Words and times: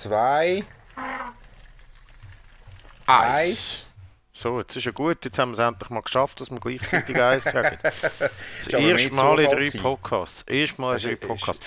zwei, 0.00 0.64
Eins. 3.06 3.86
So, 4.32 4.60
jetzt 4.60 4.76
ist 4.76 4.84
ja 4.84 4.92
gut. 4.92 5.24
Jetzt 5.24 5.38
haben 5.38 5.50
wir 5.50 5.58
es 5.58 5.68
endlich 5.68 5.90
mal 5.90 6.00
geschafft, 6.00 6.40
dass 6.40 6.50
wir 6.50 6.60
gleichzeitig 6.60 7.16
eins 7.20 7.44
sagen. 7.44 7.76
Das 7.82 8.68
erste 8.68 9.10
Mal 9.12 9.40
in 9.40 9.50
Zufall 9.50 9.70
drei. 9.70 9.78
Podcasts. 9.80 10.44
Das 10.44 10.54
erste 10.54 10.80
Mal 10.80 10.96
in 10.96 11.02
drei 11.02 11.16
Podcasts. 11.16 11.66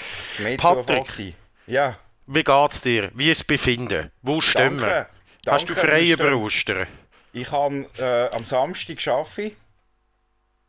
Patrick. 0.57 1.35
Ja, 1.67 1.97
wie 2.25 2.43
geht's 2.43 2.81
dir? 2.81 3.11
Wie 3.13 3.29
ist 3.29 3.41
das 3.41 3.47
Befinden? 3.47 4.11
Wo 4.21 4.39
stehen 4.41 4.79
wir? 4.79 5.07
Hast 5.47 5.67
du 5.67 5.73
Danke, 5.73 5.75
frei 5.75 6.01
wir 6.03 6.13
über 6.13 6.23
stehen- 6.29 6.43
Ostern? 6.43 6.87
ich 7.33 7.51
habe 7.51 7.85
äh, 7.97 8.29
am 8.35 8.45
Samstag 8.45 9.05
arbeiten. 9.07 9.55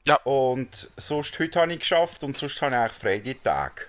Ja. 0.07 0.17
Und 0.25 0.91
sonst, 0.97 1.39
heute 1.39 1.61
habe 1.61 1.73
ich 1.73 1.79
geschafft 1.81 2.25
und 2.25 2.37
sonst 2.37 2.61
habe 2.61 2.73
ich 2.75 2.79
eigentlich 2.81 2.93
frei 2.99 3.19
die 3.19 3.35
Tage. 3.35 3.83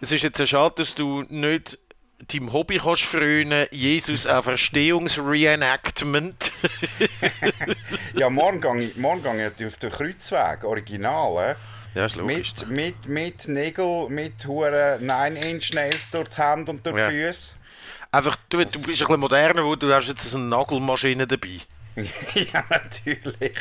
Es 0.00 0.10
ist 0.10 0.22
jetzt 0.22 0.48
schade, 0.48 0.74
dass 0.78 0.94
du 0.94 1.22
nicht 1.28 1.78
deinem 2.32 2.52
Hobby 2.52 2.78
kannst 2.78 3.02
frönen, 3.02 3.66
Jesus 3.70 4.26
ein 4.26 4.42
Verstehungsreenactment. 4.42 6.52
Ja, 8.16 8.30
morgen 8.30 8.60
gehe 8.60 8.88
ich, 8.88 8.96
morgen 8.96 9.22
gehe 9.22 9.52
ich 9.58 9.66
auf 9.66 9.76
den 9.76 9.90
Kreuzweg, 9.90 10.64
original. 10.64 11.56
ja, 11.94 12.06
ist 12.06 12.16
logisch. 12.16 12.52
Mit, 12.68 12.68
mit, 12.68 13.08
mit 13.08 13.48
Nägel, 13.48 14.08
mit 14.08 14.44
huren 14.46 15.04
9-Inch-Nails 15.08 16.10
durch 16.10 16.28
die 16.28 16.36
Hände 16.42 16.70
und 16.72 16.86
durch 16.86 16.94
die 16.94 17.00
Ja. 17.00 17.10
Füße. 17.10 17.54
Einfach, 18.12 18.36
du, 18.48 18.58
du 18.58 18.64
bist 18.64 18.76
ein 18.76 18.82
bisschen 18.82 19.20
moderner, 19.20 19.64
wo 19.64 19.74
du 19.74 19.92
hast 19.92 20.08
jetzt 20.08 20.32
eine 20.34 20.44
Nagelmaschine 20.44 21.26
dabei. 21.26 21.58
ja, 21.96 22.64
natürlich. 22.70 23.58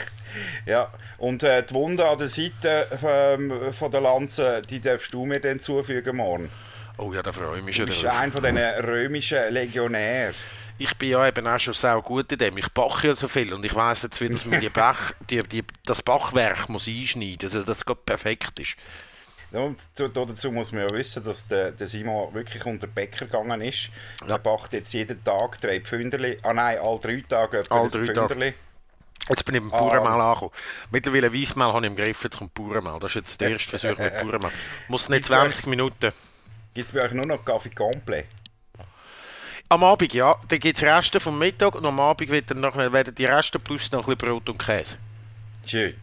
Ja, 0.68 0.92
und 1.18 1.42
äh, 1.44 1.64
die 1.64 1.74
Wunde 1.74 2.08
an 2.08 2.20
der 2.20 2.30
Seite 2.30 2.88
ähm, 3.04 3.74
von 3.74 3.92
der 3.92 4.02
Lanze, 4.02 4.62
die 4.70 4.80
darfst 4.80 5.12
du 5.14 5.26
mir 5.26 5.40
dann 5.40 5.60
zufügen 5.60 6.16
morgen. 6.18 6.50
Oh 6.98 7.12
ja, 7.14 7.22
da 7.24 7.32
freue 7.32 7.58
ich 7.60 7.64
mich 7.64 7.78
Du 7.78 7.86
bist 7.86 8.06
einer 8.06 8.32
von 8.32 8.44
diesen 8.44 8.58
römischen 8.58 9.52
Legionären. 9.52 10.36
Ich 10.78 10.96
bin 10.98 11.10
ja 11.10 11.28
eben 11.28 11.48
auch 11.48 11.60
schon 11.60 11.74
sehr 11.74 12.02
gut 12.02 12.32
in 12.32 12.38
dem. 12.40 12.58
Ich 12.58 12.68
backe 12.72 13.08
ja 13.08 13.16
so 13.16 13.28
viel 13.28 13.54
und 13.54 13.64
ich 13.64 13.76
weiss 13.76 14.04
jetzt, 14.04 14.20
wie 14.22 14.30
das 14.30 14.46
mit 14.46 14.62
die 14.62 14.70
Bach, 14.70 15.12
die, 15.30 15.42
die, 15.44 15.64
das 15.86 16.02
Bachwerk 16.02 16.68
muss 16.70 16.88
einschneiden, 16.88 17.44
also 17.44 17.64
dass 17.64 17.78
es 17.80 17.86
gerade 17.86 18.02
perfekt 18.06 18.60
ist. 18.60 18.76
Und 19.52 19.80
zu, 19.94 20.08
dazu 20.08 20.52
muss 20.52 20.72
man 20.72 20.82
ja 20.82 20.90
wissen, 20.90 21.24
dass 21.24 21.46
der, 21.48 21.72
der 21.74 21.86
Simon 21.86 22.34
wirklich 22.34 22.66
unter 22.66 22.88
den 22.88 22.94
Bäcker 22.94 23.26
gegangen 23.26 23.62
ist. 23.62 23.90
Ja. 24.22 24.36
Er 24.36 24.40
backt 24.40 24.74
jetzt 24.74 24.92
jeden 24.94 25.24
Tag 25.24 25.62
drei 25.62 25.80
Pfünderli. 25.80 26.40
Ah 26.42 26.54
nein, 26.54 26.80
alle 26.80 27.00
drei 27.00 27.24
Tage 27.28 27.60
etwa 27.60 27.82
Alle 27.82 27.90
drei 27.90 28.08
Tage. 28.08 28.28
Pfünderli. 28.30 28.54
Jetzt 29.30 29.46
bin 29.46 29.56
ich 29.56 29.62
beim 29.62 29.74
Ah. 29.74 29.80
Bauernmehl 29.80 30.22
angekommen. 30.22 30.52
Mittlerweile 30.90 31.34
Weissmehl 31.34 31.68
habe 31.68 31.86
ich 31.86 31.92
im 31.92 31.96
Griff, 31.96 32.24
jetzt 32.24 32.40
kommt 32.40 32.54
Bauernmehl. 32.56 32.98
Das 33.00 33.12
ist 33.12 33.16
jetzt 33.16 33.42
der 33.42 33.52
erste 33.52 33.78
Versuch 33.78 34.00
mit 34.00 34.14
Bauernmehl. 34.20 34.52
Muss 34.88 35.08
nicht 35.08 35.26
20 35.26 35.68
Minuten. 35.68 36.12
Gibt 36.74 36.88
es 36.88 36.92
bei 36.92 37.02
euch 37.04 37.12
nur 37.12 37.26
noch 37.26 37.44
Kaffee 37.44 37.70
Complet? 37.70 38.26
Am 39.70 39.84
Abend, 39.84 40.14
ja, 40.14 40.36
dann 40.48 40.60
gibt 40.60 40.78
es 40.78 40.84
Reste 40.84 41.20
vom 41.20 41.40
Mittag 41.40 41.76
und 41.76 41.86
am 41.86 42.00
Abend 42.00 42.30
wird 42.30 42.52
dann 42.52 42.62
noch, 42.62 42.76
werden 42.76 43.16
die 43.16 43.26
Reste 43.26 43.60
plus 43.60 43.92
noch 43.92 44.08
ein 44.08 44.16
bisschen 44.16 44.30
Brot 44.30 44.50
und 44.50 44.58
Käse. 44.58 44.98
Schön. 45.66 45.96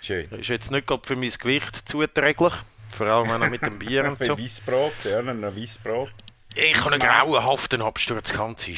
Schön. 0.00 0.28
Das 0.30 0.40
ist 0.40 0.48
jetzt 0.48 0.70
nicht 0.70 0.86
gerade 0.86 1.06
für 1.06 1.16
mein 1.16 1.30
Gewicht 1.30 1.88
zuträglich, 1.88 2.52
vor 2.90 3.06
allem 3.06 3.30
auch 3.30 3.38
noch 3.38 3.50
mit 3.50 3.62
dem 3.62 3.78
Bier 3.78 4.04
und 4.08 4.22
so. 4.22 4.38
Weissbrot, 4.38 4.92
ja, 5.04 5.18
ein 5.20 5.42
Weissbrot. 5.42 6.12
Ich 6.54 6.84
habe 6.84 6.92
einen 6.92 7.00
grauenhaften 7.00 7.82
Absturz, 7.82 8.32
ganz. 8.32 8.68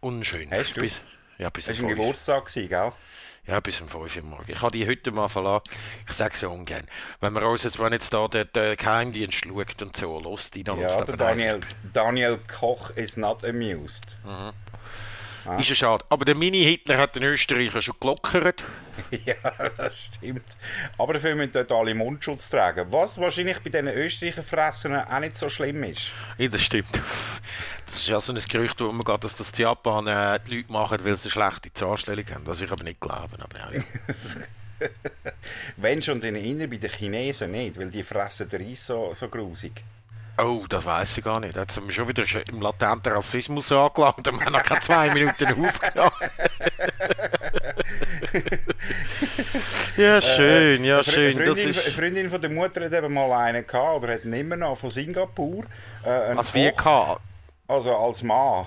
Unschön. 0.00 0.50
Hast 0.50 0.76
du? 0.76 0.80
Bis, 0.80 1.00
ja, 1.42 1.50
bis 1.50 1.66
Das 1.66 1.76
war 1.78 1.84
ein 1.84 1.88
5. 1.88 1.98
Geburtstag, 1.98 2.46
gewesen, 2.46 2.68
gell? 2.68 2.92
Ja, 3.44 3.58
bis 3.58 3.80
um 3.80 3.88
5 3.88 4.16
Uhr 4.16 4.22
morgens. 4.22 4.48
Ich 4.48 4.62
habe 4.62 4.70
die 4.70 4.86
heute 4.86 5.10
mal 5.10 5.26
verlassen. 5.26 5.64
Ich 6.08 6.12
sage 6.12 6.34
es 6.34 6.40
ja 6.40 6.48
ungern. 6.48 6.86
Wenn 7.20 7.32
man 7.32 7.42
uns 7.42 7.64
jetzt, 7.64 7.80
wenn 7.80 7.92
jetzt 7.92 8.14
da 8.14 8.28
der, 8.28 8.44
der 8.44 8.76
Geheimdienst 8.76 9.44
schaut 9.44 9.82
und 9.82 9.96
so, 9.96 10.20
los 10.20 10.52
die 10.52 10.62
dann 10.62 10.78
Ja, 10.78 11.02
der 11.04 11.16
Daniel, 11.16 11.60
Daniel 11.92 12.38
Koch 12.46 12.90
is 12.90 13.16
not 13.16 13.44
amused. 13.44 14.16
Ist 15.58 15.68
ja 15.70 15.74
schade. 15.74 16.04
Aber 16.08 16.24
der 16.24 16.36
Mini-Hitler 16.36 16.98
hat 16.98 17.16
den 17.16 17.24
Österreicher 17.24 17.82
schon 17.82 17.96
gelockert. 18.00 18.62
ja, 19.24 19.34
das 19.76 20.04
stimmt. 20.04 20.44
Aber 20.98 21.14
dafür 21.14 21.34
müssen 21.34 21.52
dort 21.52 21.72
alle 21.72 21.94
Mundschutz 21.94 22.48
tragen. 22.48 22.86
Was 22.90 23.18
wahrscheinlich 23.18 23.58
bei 23.60 23.70
diesen 23.70 23.88
Österreicher 23.88 24.42
Fressen 24.42 24.94
auch 24.94 25.18
nicht 25.20 25.36
so 25.36 25.48
schlimm 25.48 25.82
ist. 25.84 26.12
Ja, 26.38 26.48
das 26.48 26.62
stimmt. 26.62 27.00
Das 27.86 27.96
ist 27.96 28.08
ja 28.08 28.20
so 28.20 28.32
ein 28.32 28.38
Gerücht, 28.48 28.80
wo 28.80 28.92
man 28.92 29.04
geht, 29.04 29.24
dass 29.24 29.36
das 29.36 29.50
in 29.50 29.64
Japan 29.64 30.06
äh, 30.06 30.38
die 30.46 30.58
Leute 30.58 30.72
machen, 30.72 30.98
weil 31.04 31.16
sie 31.16 31.28
eine 31.28 31.32
schlechte 31.32 31.72
Zahnstellung 31.72 32.24
haben. 32.32 32.46
Was 32.46 32.60
ich 32.60 32.70
aber 32.70 32.84
nicht 32.84 33.00
glaube. 33.00 33.36
Aber 33.38 33.58
ja, 33.58 33.78
ja. 33.78 33.82
Wenn 35.76 36.02
schon 36.02 36.20
den 36.20 36.36
Innen 36.36 36.68
bei 36.70 36.76
den 36.76 36.90
Chinesen 36.90 37.52
nicht, 37.52 37.78
weil 37.78 37.90
die 37.90 38.02
fressen 38.02 38.48
den 38.48 38.66
Reis 38.66 38.86
so, 38.86 39.12
so 39.14 39.28
grusig. 39.28 39.82
Oh, 40.38 40.64
das 40.68 40.84
weiß 40.84 41.18
ich 41.18 41.24
gar 41.24 41.40
nicht. 41.40 41.54
Jetzt 41.56 41.76
haben 41.76 41.86
wir 41.86 41.94
schon 41.94 42.08
wieder 42.08 42.24
im 42.48 42.60
latenten 42.62 43.12
Rassismus 43.12 43.70
angelangt 43.70 44.26
und 44.26 44.38
wir 44.38 44.46
haben 44.46 44.52
noch 44.52 44.62
keine 44.62 44.80
zwei 44.80 45.10
Minuten 45.12 45.46
aufgenommen. 45.66 46.12
ja, 49.96 50.20
schön, 50.20 50.84
ja, 50.84 51.02
schön. 51.02 51.36
Eine 51.36 51.44
Das 51.44 51.58
Freundin, 51.60 51.64
eine 51.64 51.70
ist, 51.70 51.88
Freundin 51.96 52.30
von 52.30 52.40
der 52.40 52.50
Mutter 52.50 52.84
hat 52.84 52.92
eben 52.92 53.12
mal 53.12 53.30
einen 53.32 53.66
gehabt, 53.66 53.96
aber 53.96 54.12
hat 54.14 54.24
immer 54.24 54.56
noch 54.56 54.76
von 54.76 54.90
Singapur. 54.90 55.64
Äh, 56.04 56.34
wir 56.54 56.72
Koch, 56.72 56.76
gehabt. 56.84 57.20
Also 57.68 57.94
als 57.96 58.22
Mann. 58.22 58.66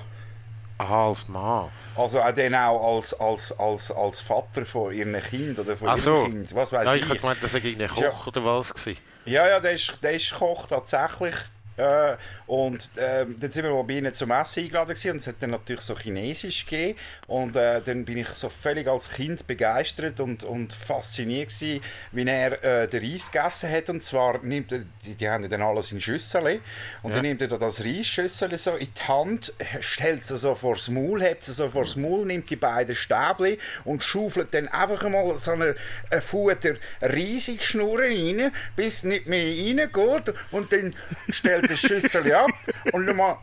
Aha, 0.77 1.07
als 1.07 1.27
Mann. 1.27 1.69
Also 1.95 2.21
auch 2.21 2.31
dann 2.31 2.53
auch 2.55 2.95
als, 2.95 3.13
als, 3.19 3.51
als, 3.57 3.91
als 3.91 4.19
Vater 4.21 4.65
von 4.65 4.91
ihren 4.93 5.21
Kind 5.23 5.57
oder 5.57 5.75
von 5.77 5.87
Ach 5.87 5.93
ihrem 5.93 5.99
so. 6.03 6.23
Kind. 6.25 6.55
Was 6.55 6.71
weiß 6.71 6.85
Ja, 6.85 6.95
ich. 6.95 7.01
ich 7.03 7.09
habe 7.09 7.19
gemeint, 7.19 7.39
das 7.41 7.53
irgendein 7.53 7.89
Ja. 7.95 8.09
Koch 8.09 8.27
oder 8.27 8.43
was 8.45 8.73
gewesen. 8.73 8.97
Ja, 9.25 9.47
ja, 9.47 9.59
der 9.59 9.71
ist, 9.71 9.93
der 10.03 10.11
ist 10.13 10.31
Koch 10.33 10.67
tatsächlich. 10.67 11.35
Äh, 11.77 12.15
und 12.47 12.89
ähm, 12.97 13.35
dann 13.39 13.51
sind 13.51 13.65
wir 13.65 13.83
bei 13.83 13.93
ihnen 13.93 14.13
zum 14.13 14.31
Essen 14.31 14.63
eingeladen 14.63 14.89
gewesen, 14.89 15.11
und 15.11 15.17
es 15.17 15.27
hat 15.27 15.35
dann 15.39 15.49
natürlich 15.51 15.81
so 15.81 15.97
Chinesisch 15.97 16.65
gegeben 16.65 16.97
und 17.27 17.55
äh, 17.55 17.81
dann 17.81 18.05
bin 18.05 18.17
ich 18.17 18.29
so 18.29 18.49
völlig 18.49 18.87
als 18.87 19.09
Kind 19.09 19.45
begeistert 19.47 20.19
und, 20.19 20.43
und 20.43 20.73
fasziniert 20.73 21.49
gewesen, 21.49 21.81
wie 22.11 22.25
er 22.27 22.63
äh, 22.63 22.87
den 22.87 23.03
Reis 23.03 23.31
gegessen 23.31 23.71
hat 23.71 23.89
und 23.89 24.03
zwar 24.03 24.41
nimmt 24.43 24.71
er, 24.71 24.83
die, 25.05 25.15
die 25.15 25.29
haben 25.29 25.49
dann 25.49 25.61
alles 25.61 25.91
in 25.91 25.99
Schüssel 25.99 26.61
und 27.01 27.09
Ja. 27.11 27.15
dann 27.17 27.21
nimmt 27.23 27.41
er 27.41 27.47
da 27.47 27.57
das 27.57 27.81
Reisschüssel 27.83 28.57
so 28.57 28.71
in 28.75 28.87
die 28.93 29.01
Hand, 29.07 29.53
stellt 29.81 30.21
es 30.29 30.41
so 30.41 30.55
vors 30.55 30.87
Maul, 30.89 31.21
hebt 31.21 31.47
es 31.47 31.57
so 31.57 31.69
vors 31.69 31.95
Maul, 31.95 32.25
nimmt 32.25 32.49
die 32.49 32.55
beiden 32.55 32.95
Stäbli 32.95 33.57
und 33.83 34.03
schaufelt 34.03 34.53
dann 34.53 34.67
einfach 34.69 35.07
mal 35.09 35.37
so 35.37 35.51
eine, 35.51 35.75
eine 36.11 36.21
Futter 36.21 36.75
riesig 37.01 37.63
Schnurren 37.63 38.39
rein, 38.39 38.51
bis 38.75 38.95
es 38.97 39.03
nicht 39.03 39.27
mehr 39.27 39.43
reingeht 39.45 40.33
und 40.51 40.71
dann 40.71 40.95
stellt 41.29 41.64
das 41.67 41.79
Schüssel 41.79 42.33
ab 42.33 42.49
und 42.91 43.05
nochmal 43.05 43.37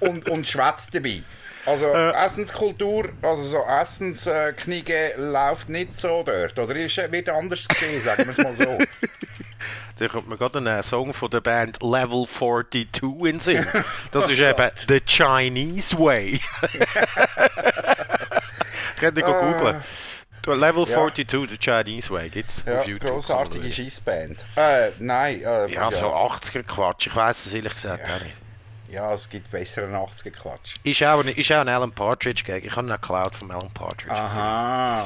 und, 0.00 0.28
und 0.28 0.48
schwätzt 0.48 0.94
dabei. 0.94 1.22
Also 1.66 1.86
Essenskultur, 1.88 3.10
also 3.22 3.42
so 3.42 3.62
Essensknige 3.64 5.12
läuft 5.18 5.68
nicht 5.68 5.96
so 5.96 6.22
dort, 6.24 6.58
oder 6.58 6.74
ist, 6.76 6.96
wird 6.96 7.28
anders 7.28 7.68
gesehen, 7.68 8.02
sagen 8.02 8.24
wir 8.24 8.30
es 8.30 8.38
mal 8.38 8.56
so. 8.56 8.78
Da 9.98 10.08
kommt 10.08 10.28
mir 10.30 10.38
gerade 10.38 10.58
ein 10.60 10.66
äh, 10.66 10.82
Song 10.82 11.12
von 11.12 11.28
der 11.28 11.42
Band 11.42 11.76
Level 11.82 12.26
42 12.26 12.88
in 13.02 13.22
den 13.22 13.38
Sinn. 13.40 13.66
Das 14.10 14.30
ist 14.30 14.38
eben 14.40 14.70
The 14.88 14.98
Chinese 15.04 15.98
Way. 15.98 16.40
Könnt 18.98 19.18
ihr 19.18 19.26
Ah. 19.26 19.52
googeln. 19.52 19.84
Du, 20.42 20.52
Level 20.52 20.84
Ja. 20.88 20.94
42, 20.96 21.48
The 21.50 21.58
Chinese 21.58 22.10
Way, 22.10 22.30
gibt's 22.30 22.64
Ja, 22.66 22.80
auf 22.80 22.86
YouTube. 22.86 23.10
grossartige 23.10 23.70
Scheissband. 23.72 24.44
Äh, 24.56 24.90
nein. 24.98 25.42
Äh, 25.42 25.70
Ja, 25.72 25.90
so 25.90 26.06
80er 26.14 26.62
Quatsch. 26.62 27.06
Ich 27.08 27.14
weiß 27.16 27.46
es 27.46 27.52
ehrlich 27.52 27.74
gesagt 27.74 28.04
auch 28.08 28.20
nicht. 28.22 28.34
Ja, 28.90 29.12
es 29.14 29.28
gibt 29.28 29.50
besseren 29.52 29.94
80er 29.94 30.32
Quatsch. 30.32 30.74
Ist 30.82 31.00
auch, 31.04 31.20
ein- 31.20 31.28
ist 31.28 31.52
auch 31.52 31.60
ein 31.60 31.68
Alan 31.68 31.92
Partridge 31.92 32.42
gegen. 32.42 32.66
Ich 32.66 32.74
habe 32.74 32.88
einen 32.90 33.00
Cloud 33.00 33.36
von 33.36 33.48
Alan 33.52 33.70
Partridge. 33.72 34.12
Aha. 34.12 35.04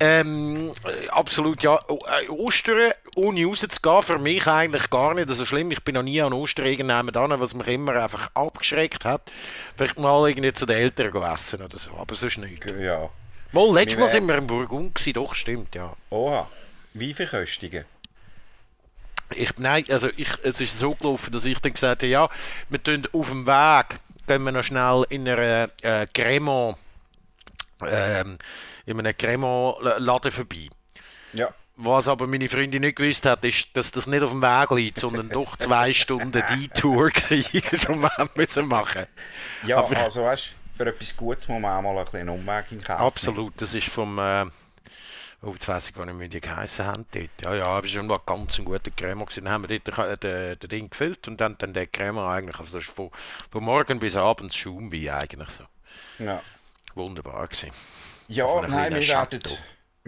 Ähm, 0.00 0.72
äh, 0.86 1.08
absolut, 1.10 1.62
ja. 1.62 1.78
Äh, 1.88 2.28
Ostern, 2.30 2.92
ohne 3.16 3.44
rauszugehen, 3.44 4.02
für 4.02 4.18
mich 4.18 4.46
eigentlich 4.46 4.88
gar 4.88 5.12
nicht 5.12 5.28
so 5.28 5.44
schlimm. 5.44 5.70
Ich 5.72 5.82
bin 5.84 5.96
noch 5.96 6.02
nie 6.04 6.22
an 6.22 6.32
Ostern 6.32 6.64
irgendjemand 6.66 7.16
an, 7.18 7.38
was 7.38 7.52
mich 7.52 7.66
immer 7.68 7.92
einfach 8.02 8.30
abgeschreckt 8.32 9.04
hat. 9.04 9.30
Vielleicht 9.76 9.98
mal 9.98 10.26
irgendwie 10.26 10.52
zu 10.54 10.64
den 10.64 10.76
Eltern 10.78 11.22
essen 11.30 11.60
oder 11.62 11.76
so, 11.76 11.90
aber 11.98 12.14
sonst 12.14 12.38
nicht. 12.38 12.64
Ja. 12.80 13.10
Mal, 13.52 13.72
letztes 13.72 13.96
Wir 13.96 14.04
Mal 14.04 14.08
sind 14.10 14.26
wir 14.28 14.36
in 14.36 14.46
Burgund 14.46 14.94
gewesen, 14.94 15.12
doch, 15.14 15.34
stimmt, 15.34 15.74
ja. 15.74 15.94
Oha. 16.10 16.48
Wie 16.94 17.14
verköstigen? 17.14 17.84
Ich, 19.34 19.56
nein, 19.58 19.84
also 19.90 20.08
ich, 20.16 20.28
es 20.42 20.60
ist 20.60 20.78
so 20.78 20.94
gelaufen, 20.94 21.32
dass 21.32 21.44
ich 21.44 21.58
dann 21.58 21.72
gesagt 21.72 22.02
habe, 22.02 22.10
ja, 22.10 22.28
wir 22.68 22.82
tun 22.82 23.06
auf 23.12 23.28
dem 23.28 23.46
Weg, 23.46 24.00
gehen 24.26 24.42
wir 24.42 24.52
noch 24.52 24.64
schnell 24.64 25.04
in 25.10 25.28
einer 25.28 25.68
äh, 25.82 26.06
Cremant, 26.12 26.76
ähm, 27.86 28.38
in 28.86 28.98
einem 28.98 29.16
Cremant-Laden 29.16 30.32
vorbei. 30.32 30.68
Ja. 31.34 31.52
Was 31.76 32.08
aber 32.08 32.26
meine 32.26 32.48
Freundin 32.48 32.80
nicht 32.82 32.96
gewusst 32.96 33.24
hat, 33.26 33.44
ist, 33.44 33.68
dass 33.74 33.92
das 33.92 34.06
nicht 34.08 34.22
auf 34.22 34.30
dem 34.30 34.42
Weg 34.42 34.70
liegt, 34.72 34.98
sondern 34.98 35.28
doch 35.28 35.56
zwei 35.58 35.92
Stunden 35.94 36.32
Detour 36.32 37.04
war, 37.10 37.90
und 37.94 38.02
wir 38.02 38.10
haben 38.16 38.30
müssen 38.34 38.66
machen. 38.66 39.06
Ja, 39.64 39.78
Aber- 39.78 39.96
also 39.96 40.22
weißt 40.24 40.46
du, 40.46 40.50
für 40.78 40.86
etwas 40.86 41.16
Gutes 41.16 41.48
muss 41.48 41.60
man 41.60 41.76
auch 41.76 41.82
mal 41.82 41.98
ein 41.98 42.04
bisschen 42.04 42.28
Umweg 42.28 42.72
in 42.72 42.82
Kauf. 42.82 43.00
Absolut, 43.00 43.60
das 43.60 43.74
ist 43.74 43.88
vom, 43.88 44.18
äh, 44.18 44.46
Oh, 45.40 45.52
jetzt 45.52 45.68
weiss 45.68 45.88
ich 45.88 45.94
gar 45.94 46.04
nicht, 46.04 46.18
wie 46.18 46.28
die 46.28 46.40
geheissen 46.40 46.84
haben 46.84 47.06
dort. 47.12 47.30
Ja, 47.42 47.54
ja, 47.54 47.66
aber 47.66 47.86
schon 47.86 48.08
mal 48.08 48.18
ganz 48.26 48.58
ein 48.58 48.64
guter 48.64 48.90
Crema 48.90 49.24
gewesen. 49.24 49.44
Dann 49.44 49.52
haben 49.52 49.68
wir 49.68 49.78
dort 49.78 50.24
den, 50.24 50.58
den 50.58 50.68
Ding 50.68 50.90
gefüllt 50.90 51.28
und 51.28 51.40
dann, 51.40 51.56
dann 51.58 51.72
den 51.72 51.90
Crema 51.92 52.34
eigentlich, 52.34 52.58
also 52.58 52.78
das 52.78 52.88
ist 52.88 52.92
von, 52.92 53.10
von 53.48 53.62
morgen 53.62 54.00
bis 54.00 54.16
abends 54.16 54.56
Schaumwein 54.56 55.10
eigentlich 55.10 55.48
so. 55.50 55.62
Ja. 56.24 56.42
Wunderbar 56.96 57.46
gewesen. 57.46 57.70
Ja, 58.26 58.66
nein, 58.66 58.92
wir 58.92 59.06
werden. 59.06 59.40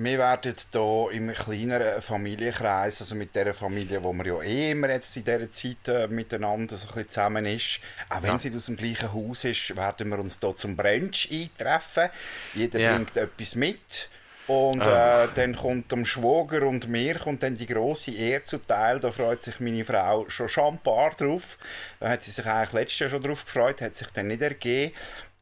Wir 0.03 0.19
werden 0.19 0.55
hier 0.73 1.09
im 1.13 1.33
kleineren 1.35 2.01
Familienkreis, 2.01 3.01
also 3.01 3.15
mit 3.15 3.35
der 3.35 3.53
Familie, 3.53 4.03
wo 4.03 4.13
man 4.13 4.27
ja 4.27 4.41
eh 4.41 4.71
immer 4.71 4.89
jetzt 4.89 5.15
in 5.17 5.25
dieser 5.25 5.51
Zeit 5.51 5.89
äh, 5.89 6.07
miteinander 6.09 6.77
so 6.77 6.89
ein 6.89 6.95
bisschen 6.95 7.09
zusammen 7.11 7.45
ist, 7.47 7.81
auch 8.09 8.23
wenn 8.23 8.31
Ja. 8.33 8.39
sie 8.39 8.55
aus 8.57 8.67
dem 8.67 8.77
gleichen 8.77 9.13
Haus 9.13 9.45
ist, 9.45 9.77
werden 9.77 10.09
wir 10.09 10.19
uns 10.19 10.39
hier 10.41 10.57
zum 10.57 10.75
Brunch 10.77 11.29
eintreffen. 11.31 12.09
Jeder 12.55 12.79
Ja. 12.81 12.95
bringt 12.95 13.17
etwas 13.17 13.55
mit. 13.57 14.09
Und 14.47 14.81
Ah. 14.83 15.25
äh, 15.25 15.29
dann 15.35 15.55
kommt 15.55 15.93
dem 15.93 16.05
Schwager 16.07 16.63
und 16.67 16.89
mir 16.89 17.17
kommt 17.21 17.43
dann 17.45 17.55
die 17.57 17.67
große 17.67 18.11
Ehre 18.13 18.43
zuteil. 18.43 18.99
Da 18.99 19.13
freut 19.13 19.43
sich 19.45 19.61
meine 19.61 19.85
Frau 19.85 20.29
schon 20.29 20.49
schambar 20.49 21.13
drauf. 21.17 21.57
Da 22.01 22.09
hat 22.09 22.25
sie 22.25 22.33
sich 22.33 22.45
eigentlich 22.47 22.73
letztes 22.73 22.99
Jahr 23.01 23.11
schon 23.11 23.23
drauf 23.23 23.45
gefreut, 23.45 23.81
hat 23.81 23.95
sich 23.97 24.09
dann 24.09 24.27
nicht 24.29 24.43
ergeben. 24.43 24.93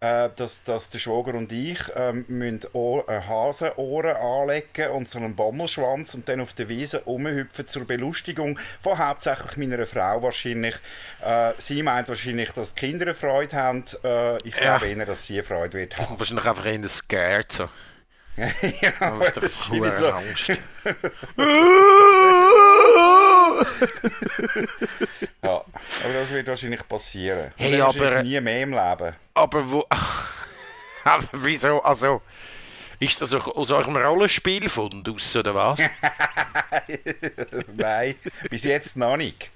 Äh, 0.00 0.30
dass, 0.36 0.62
dass 0.62 0.90
der 0.90 1.00
Schwager 1.00 1.34
und 1.34 1.50
ich 1.50 1.80
ähm, 1.96 2.24
müssen 2.28 2.60
Ohr, 2.72 3.08
äh, 3.08 3.20
Hasenohren 3.20 4.14
anlegen 4.16 4.90
und 4.92 5.08
so 5.08 5.18
einen 5.18 5.34
Bommelschwanz 5.34 6.14
und 6.14 6.28
dann 6.28 6.40
auf 6.40 6.52
der 6.52 6.68
Wiese 6.68 7.02
rumhüpfen 7.04 7.66
zur 7.66 7.84
Belustigung 7.84 8.60
von 8.80 8.96
hauptsächlich 8.96 9.56
meiner 9.56 9.84
Frau 9.86 10.22
wahrscheinlich. 10.22 10.76
Äh, 11.20 11.52
sie 11.58 11.82
meint 11.82 12.08
wahrscheinlich, 12.08 12.52
dass 12.52 12.74
die 12.74 12.86
Kinder 12.86 13.12
Freude 13.12 13.56
haben. 13.56 13.82
Äh, 14.04 14.36
ich 14.46 14.54
Ja. 14.54 14.78
glaube 14.78 14.86
eher, 14.94 15.04
dass 15.06 15.26
sie 15.26 15.42
Freude 15.42 15.76
wird 15.78 15.94
Das 15.94 16.02
haben. 16.08 16.16
sind 16.16 16.20
wahrscheinlich 16.20 16.46
einfach 16.46 16.66
eher 16.66 16.88
scared 16.88 17.50
so. 17.50 17.68
ja, 18.36 18.92
Das 19.00 19.36
ist 19.36 19.36
doch 19.36 19.50
so. 19.98 20.10
Angst. 20.12 20.46
Ja, 25.42 25.50
aber 26.04 26.12
das 26.12 26.30
wird 26.30 26.46
wahrscheinlich 26.48 26.86
passieren. 26.88 27.52
Hey, 27.56 27.80
aber- 27.80 28.22
nie 28.22 28.40
mehr 28.40 28.62
im 28.62 28.70
Leben. 28.72 29.14
Aber 29.34 29.70
wo. 29.70 29.86
Aber 31.04 31.24
wieso? 31.32 31.82
Also. 31.82 32.22
Ist 33.00 33.22
das 33.22 33.32
aus 33.32 33.70
eurem 33.70 33.96
Rollenspielfund 33.96 35.08
aus, 35.08 35.36
oder 35.36 35.54
was? 35.54 35.78
Nein, 37.76 38.16
bis 38.50 38.64
jetzt 38.64 38.96
noch 38.96 39.16
nicht. 39.16 39.50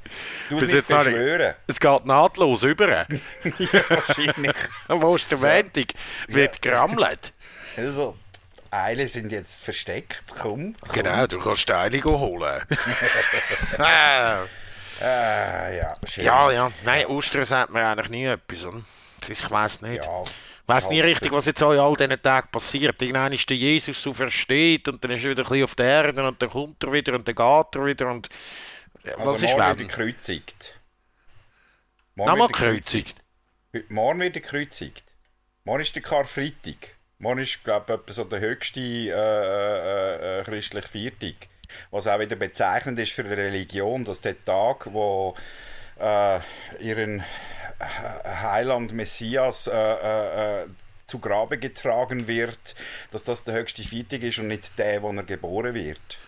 Du 0.49 0.61
Bis 0.61 0.73
jetzt 0.73 0.89
noch 0.91 1.05
nicht. 1.05 1.19
Es 1.67 1.81
geht 1.81 2.07
nahtlos 2.07 2.63
über. 2.63 2.89
ja, 2.89 3.07
wahrscheinlich. 3.89 4.55
Wo 4.87 5.17
ist 5.17 5.29
der 5.33 5.39
Montag? 5.39 5.87
Wird 6.29 6.63
gerammelt. 6.63 7.33
Also, 7.77 8.17
Eile 8.73 9.09
sind 9.09 9.31
jetzt 9.33 9.63
versteckt. 9.63 10.25
Komm. 10.41 10.75
komm. 10.81 10.93
Genau, 10.93 11.27
du 11.27 11.39
kannst 11.41 11.61
Steine 11.63 12.03
holen. 12.03 12.63
Ah. 13.79 14.45
Äh, 15.01 15.79
ja, 15.79 15.97
schön. 16.07 16.25
ja, 16.25 16.51
ja. 16.53 16.73
Nein, 16.85 17.07
Ostern 17.07 17.45
sagt 17.45 17.71
mir 17.73 17.85
eigentlich 17.87 18.09
nie 18.11 18.25
etwas. 18.25 18.65
Oder? 18.65 18.83
Das 19.21 19.29
ist- 19.31 19.43
Ich 19.45 19.51
weiß 19.51 19.81
nicht. 19.83 20.05
Ja, 20.05 20.23
Ich 20.23 20.69
weiß 20.69 20.89
nie 20.91 21.01
richtig, 21.01 21.33
was 21.33 21.47
jetzt 21.47 21.63
an 21.63 21.77
all 21.79 21.95
diesen 21.97 22.23
Tagen 22.23 22.49
passiert. 22.53 23.03
Irgendwann 23.03 23.33
ist 23.33 23.49
der 23.51 23.57
Jesus 23.57 24.01
so 24.01 24.15
versteht 24.15 24.87
und 24.89 25.03
dann 25.03 25.11
ist 25.11 25.25
er 25.25 25.31
wieder 25.31 25.43
ein 25.43 25.49
bisschen 25.49 25.65
auf 25.65 25.75
der 25.75 25.87
Erde 25.87 26.27
und 26.29 26.41
dann 26.41 26.51
kommt 26.51 26.83
er 26.85 26.93
wieder 26.93 27.15
und 27.15 27.27
dann 27.27 27.35
geht 27.35 27.75
er 27.77 27.85
wieder 27.87 28.07
und. 28.11 28.29
Also, 29.05 29.19
was 29.33 29.43
ist 29.43 29.43
morgen 29.43 29.59
wird 29.59 29.79
wenn? 29.79 29.87
er 29.89 29.89
gekreuzigt. 29.89 30.75
Nochmal 32.15 32.49
gekreuzigt. 32.49 33.17
Morgen 33.89 34.21
wird 34.21 34.37
er 34.37 34.43
gekreuzigt. 34.43 35.05
Morgen 35.65 35.83
ist 35.83 35.95
der 35.97 36.03
Karfreitag. 36.03 36.95
Morgen 37.23 37.39
ist, 37.39 37.63
glaube 37.63 38.01
ich, 38.05 38.15
so 38.17 38.25
der 38.25 38.41
höchste 38.41 38.81
äh, 38.81 39.11
äh, 39.13 40.41
äh, 40.41 40.43
christliche 40.43 40.89
Viertag. 40.89 41.35
Was 41.93 42.09
auch 42.09 42.19
wieder 42.19 42.35
bezeichnend 42.35 42.99
ist 42.99 43.13
für 43.13 43.23
die 43.23 43.35
Religion, 43.35 44.05
dass 44.05 44.21
der 44.21 44.43
Tag, 44.43 44.93
wo 44.93 45.37
äh, 46.01 46.41
ihren 46.81 47.23
Heiland 47.81 48.93
Messias 48.93 49.69
äh, 49.69 49.73
äh, 49.73 50.63
äh, 50.63 50.67
zu 51.07 51.21
Grabe 51.21 51.59
getragen 51.59 52.27
wird, 52.27 52.75
dass 53.13 53.23
das 53.23 53.45
der 53.45 53.55
höchste 53.55 53.85
Viertag 53.85 54.23
ist 54.23 54.41
und 54.41 54.49
nicht 54.49 54.77
der, 54.77 55.01
wo 55.03 55.13
er 55.13 55.23
geboren 55.23 55.75
wird. 55.75 56.19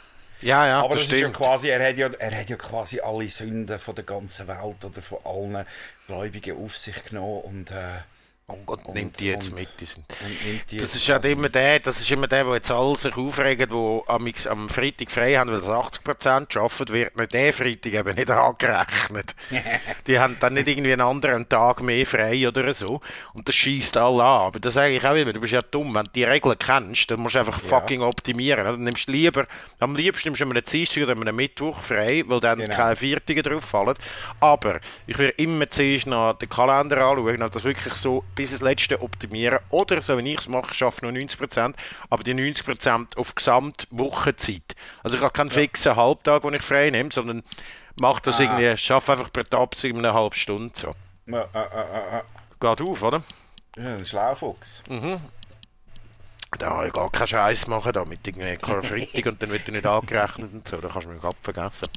Ja, 0.42 0.64
ja, 0.64 0.80
Aber 0.80 0.94
das 0.94 1.06
das, 1.06 1.14
ist 1.14 1.22
ja 1.22 1.30
quasi, 1.30 1.70
er 1.70 1.88
hat 1.88 1.96
ja, 1.96 2.06
er 2.06 2.38
hat 2.38 2.48
ja 2.48 2.56
quasi 2.56 3.00
alle 3.00 3.28
Sünden 3.28 3.80
von 3.80 3.96
der 3.96 4.04
ganzen 4.04 4.46
Welt 4.46 4.84
oder 4.84 5.02
von 5.02 5.18
allen 5.24 5.66
Gläubigen 6.06 6.56
auf 6.56 6.78
sich 6.78 7.02
genommen 7.02 7.40
und, 7.40 7.72
äh, 7.72 7.98
Oh 8.46 8.58
Gott, 8.66 8.84
und- 8.84 8.94
nimmt 8.94 9.18
die 9.18 9.28
jetzt 9.28 9.48
und- 9.48 9.54
mit. 9.54 9.68
Die 9.80 9.86
sind. 9.86 10.04
die 10.70 10.76
Das 10.76 10.94
ist 10.94 11.06
quasi- 11.06 11.32
immer 11.32 11.48
der, 11.48 11.80
das 11.80 11.98
ist 11.98 12.10
immer 12.10 12.26
der, 12.28 12.44
der 12.44 12.54
jetzt 12.54 12.70
alle 12.70 12.94
sich 12.94 13.16
aufregen, 13.16 13.70
der 13.70 14.02
am, 14.14 14.30
am 14.50 14.68
Freitag 14.68 15.10
frei 15.10 15.34
haben, 15.36 15.50
weil 15.50 15.62
sie 15.62 15.74
80% 15.74 16.54
arbeiten, 16.58 16.92
wird 16.92 17.16
nicht 17.16 17.32
der 17.32 17.52
Freitag 17.54 17.94
eben 17.94 18.14
nicht 18.14 18.30
angerechnet. 18.30 19.34
die 20.06 20.18
haben 20.18 20.36
dann 20.40 20.52
nicht 20.52 20.68
irgendwie 20.68 20.92
einen 20.92 21.00
anderen 21.00 21.48
Tag 21.48 21.80
mehr 21.82 22.04
frei 22.04 22.46
oder 22.46 22.74
so. 22.74 23.00
Und 23.32 23.48
das 23.48 23.54
schießt 23.54 23.96
alle 23.96 24.22
an. 24.22 24.40
Aber 24.48 24.60
das 24.60 24.74
sage 24.74 24.94
ich 24.94 25.04
auch 25.06 25.14
immer, 25.14 25.32
du 25.32 25.40
bist 25.40 25.54
ja 25.54 25.62
dumm, 25.62 25.94
wenn 25.94 26.04
du 26.04 26.10
die 26.14 26.24
Regeln 26.24 26.58
kennst, 26.58 27.10
dann 27.10 27.20
musst 27.20 27.36
du 27.36 27.38
einfach 27.38 27.58
fucking 27.60 28.02
optimieren. 28.02 28.62
Dann 28.62 28.82
nimmst 28.84 29.08
du 29.08 29.12
lieber, 29.12 29.46
am 29.80 29.96
liebsten 29.96 30.28
nimmst 30.28 30.42
du 30.42 30.44
einen 30.50 30.62
Dienstag 30.62 31.02
oder 31.02 31.12
einen 31.12 31.34
Mittwoch 31.34 31.80
frei, 31.80 32.22
weil 32.26 32.40
dann 32.40 32.58
Genau. 32.58 32.76
keine 32.76 32.96
Viertige 32.96 33.42
drauf 33.42 33.64
fallen. 33.64 33.94
Aber 34.40 34.80
ich 35.06 35.16
will 35.16 35.32
immer 35.38 35.66
zuerst 35.70 36.06
noch 36.06 36.34
den 36.34 36.50
Kalender 36.50 36.98
anschauen 37.06 37.40
und 37.42 37.54
das 37.54 37.64
wirklich 37.64 37.94
so 37.94 38.22
bis 38.34 38.52
ins 38.52 38.62
Letzte 38.62 39.00
optimieren. 39.00 39.58
Oder 39.70 40.00
so 40.00 40.18
wie 40.18 40.32
ich 40.32 40.40
es 40.40 40.48
mache, 40.48 40.74
schaffe 40.74 41.04
nur 41.04 41.12
90%, 41.12 41.74
aber 42.10 42.24
die 42.24 42.34
90% 42.34 43.16
auf 43.16 43.34
Gesamtwochenzeit. 43.34 44.74
Also 45.02 45.16
ich 45.16 45.22
habe 45.22 45.32
keinen 45.32 45.50
fixen 45.50 45.96
Halbtag, 45.96 46.42
den 46.42 46.54
ich 46.54 46.62
frei 46.62 46.90
nehme, 46.90 47.10
sondern 47.12 47.42
mache 47.96 48.22
das 48.22 48.40
irgendwie, 48.40 48.76
schaffe 48.76 49.12
einfach 49.12 49.32
per 49.32 49.44
Tag 49.44 49.70
eine 49.84 50.14
halbe 50.14 50.36
Stunde. 50.36 50.72
So. 50.74 50.94
Ja, 51.26 51.48
äh, 51.54 51.58
äh, 51.58 52.18
äh, 52.18 52.22
Geht 52.60 52.80
auf, 52.80 53.02
oder? 53.02 53.22
ja, 53.76 53.96
ein 53.96 54.06
Schlaufuchs. 54.06 54.82
Da 56.58 56.70
habe 56.70 56.86
ich 56.86 56.92
gar 56.92 57.10
keinen 57.10 57.26
Scheiß 57.26 57.66
machen 57.66 57.92
da 57.92 58.04
mit 58.04 58.26
irgendwie 58.26 58.56
Karfreitag 58.56 59.26
und 59.32 59.42
dann 59.42 59.50
wird 59.50 59.66
er 59.66 59.72
nicht 59.72 59.86
angerechnet 59.86 60.52
und 60.52 60.68
so. 60.68 60.76
Da 60.76 60.88
kannst 60.88 61.08
du 61.08 61.12
mich 61.12 61.22
vergessen. 61.42 61.88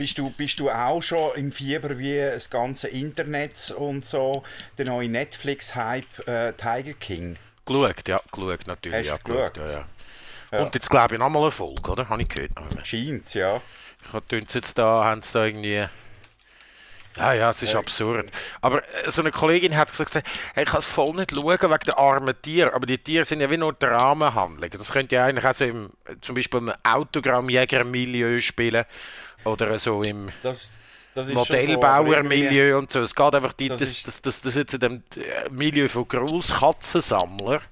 Bist 0.00 0.16
du, 0.16 0.30
bist 0.30 0.58
du 0.58 0.70
auch 0.70 1.02
schon 1.02 1.34
im 1.34 1.52
Fieber 1.52 1.98
wie 1.98 2.16
das 2.16 2.48
ganze 2.48 2.88
Internet 2.88 3.70
und 3.76 4.06
so, 4.06 4.42
der 4.78 4.86
neue 4.86 5.10
Netflix-Hype 5.10 6.26
äh, 6.26 6.52
Tiger 6.54 6.94
King? 6.94 7.36
Geschaut, 7.66 8.08
ja, 8.08 8.22
geschaut 8.32 8.66
natürlich. 8.66 8.96
Hast 8.96 9.06
ja, 9.06 9.16
geschaut? 9.22 9.58
ja, 9.58 9.86
ja. 10.52 10.58
Und 10.58 10.74
jetzt 10.74 10.88
glaube 10.88 11.16
ich 11.16 11.18
nochmal 11.18 11.42
eine 11.42 11.50
Folge, 11.50 11.90
oder? 11.90 12.08
Habe 12.08 12.22
ich 12.22 12.30
gehört. 12.30 12.52
Scheint's, 12.82 13.34
ja. 13.34 13.60
Ich 14.02 14.12
habe 14.14 14.24
jetzt 14.30 14.78
da, 14.78 15.04
haben 15.04 15.20
sie 15.20 15.34
da 15.34 15.44
irgendwie. 15.44 15.86
Ja, 17.16 17.32
ja, 17.34 17.50
es 17.50 17.62
ist 17.62 17.74
absurd. 17.74 18.30
Aber 18.62 18.78
äh, 18.78 19.10
so 19.10 19.20
eine 19.20 19.32
Kollegin 19.32 19.76
hat 19.76 19.90
gesagt, 19.90 20.14
hey, 20.14 20.22
ich 20.56 20.64
kann 20.64 20.78
es 20.78 20.86
voll 20.86 21.12
nicht 21.14 21.32
schauen 21.32 21.44
wegen 21.44 21.84
der 21.84 21.98
armen 21.98 22.40
Tiere. 22.40 22.72
Aber 22.72 22.86
die 22.86 22.96
Tiere 22.96 23.26
sind 23.26 23.42
ja 23.42 23.50
wie 23.50 23.58
nur 23.58 23.74
Dramenhandlungen. 23.74 24.70
Das 24.78 24.92
könnte 24.92 25.16
ja 25.16 25.26
eigentlich 25.26 25.44
auch 25.44 25.52
so 25.52 25.66
im, 25.66 25.90
zum 26.22 26.36
Beispiel 26.36 26.60
im 26.60 26.72
Autogrammjäger-Milieu 26.84 28.40
spielen. 28.40 28.86
Oder 29.44 29.78
so 29.78 30.02
im 30.02 30.30
Das, 30.42 30.72
das 31.14 31.26
schon 31.26 31.34
so, 31.34 31.40
Modellbauer-Milieu 31.40 32.78
und 32.78 32.92
so. 32.92 33.00
Es 33.00 33.14
geht 33.14 33.34
einfach 33.34 33.52
die, 33.52 33.68
Das 33.68 33.80
das, 33.80 34.02
das, 34.02 34.22
das, 34.22 34.42
das 34.42 34.54
jetzt 34.54 34.74
in 34.74 34.80
dem 34.80 35.02
äh, 35.16 35.48
Milieu 35.50 35.88
von 35.88 36.06
Großkatzensammler 36.06 37.62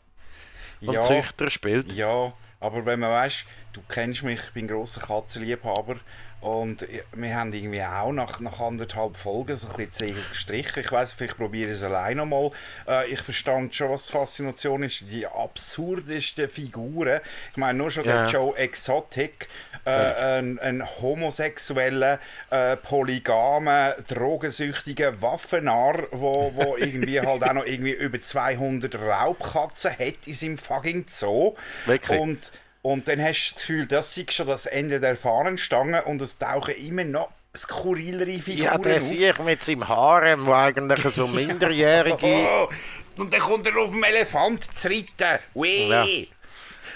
und 0.81 0.95
Ja, 0.95 1.03
Züchter 1.03 1.51
spielt. 1.51 1.93
Ja, 1.93 2.33
aber 2.61 2.85
wenn 2.87 3.01
man 3.01 3.11
weißt, 3.11 3.45
du 3.73 3.83
kennst 3.89 4.23
mich, 4.23 4.41
ich 4.41 4.53
bin 4.53 4.67
grosser 4.67 5.01
Katzenliebhaber 5.01 5.97
und 6.41 6.87
wir 7.15 7.35
haben 7.35 7.53
irgendwie 7.53 7.83
auch 7.83 8.13
nach, 8.13 8.39
nach 8.39 8.61
anderthalb 8.61 9.17
Folgen 9.17 9.57
so 9.57 9.67
ein 9.69 9.75
bisschen 9.77 9.93
Segel 9.93 10.23
gestrichen. 10.29 10.83
Ich 10.85 10.93
weiß, 10.93 11.13
vielleicht 11.13 11.37
probiere 11.37 11.71
ich 11.71 11.77
es 11.77 11.83
alleine 11.83 12.25
mal. 12.27 12.53
Äh, 12.87 13.09
ich 13.11 13.21
verstand 13.21 13.75
schon, 13.75 13.91
was 13.91 14.07
die 14.07 14.13
Faszination 14.13 14.85
ist. 14.85 15.03
Die 15.11 15.27
absurdesten 15.27 16.49
Figuren. 16.49 17.21
Ich 17.51 17.57
meine, 17.57 17.77
nur 17.79 17.91
schon 17.91 18.05
Ja. 18.05 18.23
der 18.23 18.31
Joe 18.31 18.57
Exotic, 18.57 19.49
äh, 19.85 19.91
ein, 20.39 20.59
ein 20.61 20.85
homosexueller, 21.01 22.21
äh, 22.51 22.77
polygamer, 22.77 23.95
drogensüchtiger 24.07 25.21
Waffenarr, 25.21 26.07
wo, 26.13 26.53
wo 26.55 26.77
irgendwie 26.79 27.21
halt 27.21 27.43
auch 27.43 27.53
noch 27.53 27.67
irgendwie 27.67 27.93
über 27.93 28.21
200 28.21 28.95
Raubkatzen 28.95 29.93
hat 29.93 30.27
in 30.27 30.35
seinem 30.35 30.59
fucking 30.59 31.07
Zoo. 31.11 31.55
Wirklich? 31.87 32.21
Und, 32.21 32.53
und 32.89 33.07
dann 33.07 33.23
hast 33.23 33.51
du 33.51 33.53
das 33.53 33.61
Gefühl, 33.61 33.87
das 33.87 34.17
ist 34.17 34.33
schon 34.33 34.47
das 34.47 34.65
Ende 34.65 34.99
der 34.99 35.15
Fahnenstange 35.15 36.05
und 36.05 36.23
es 36.23 36.39
tauchen 36.39 36.75
immer 36.75 37.05
noch 37.05 37.29
skurrilere 37.55 38.39
Figuren 38.39 38.65
Ja, 38.65 38.79
der. 38.79 39.01
Sieg 39.03 39.45
mit 39.45 39.63
seinem 39.63 39.87
Harem, 39.87 40.47
wo 40.47 40.55
eigentlich 40.55 41.05
so 41.13 41.27
Minderjährige. 41.29 42.49
Oh, 42.49 42.69
und 43.19 43.31
dann 43.31 43.41
kommt 43.41 43.67
er 43.67 43.77
auf 43.77 43.91
dem 43.91 44.03
Elefant 44.03 44.65
zu 44.73 44.89
reiten. 44.89 45.39
Weh! 45.53 45.89
Ja. 45.89 46.07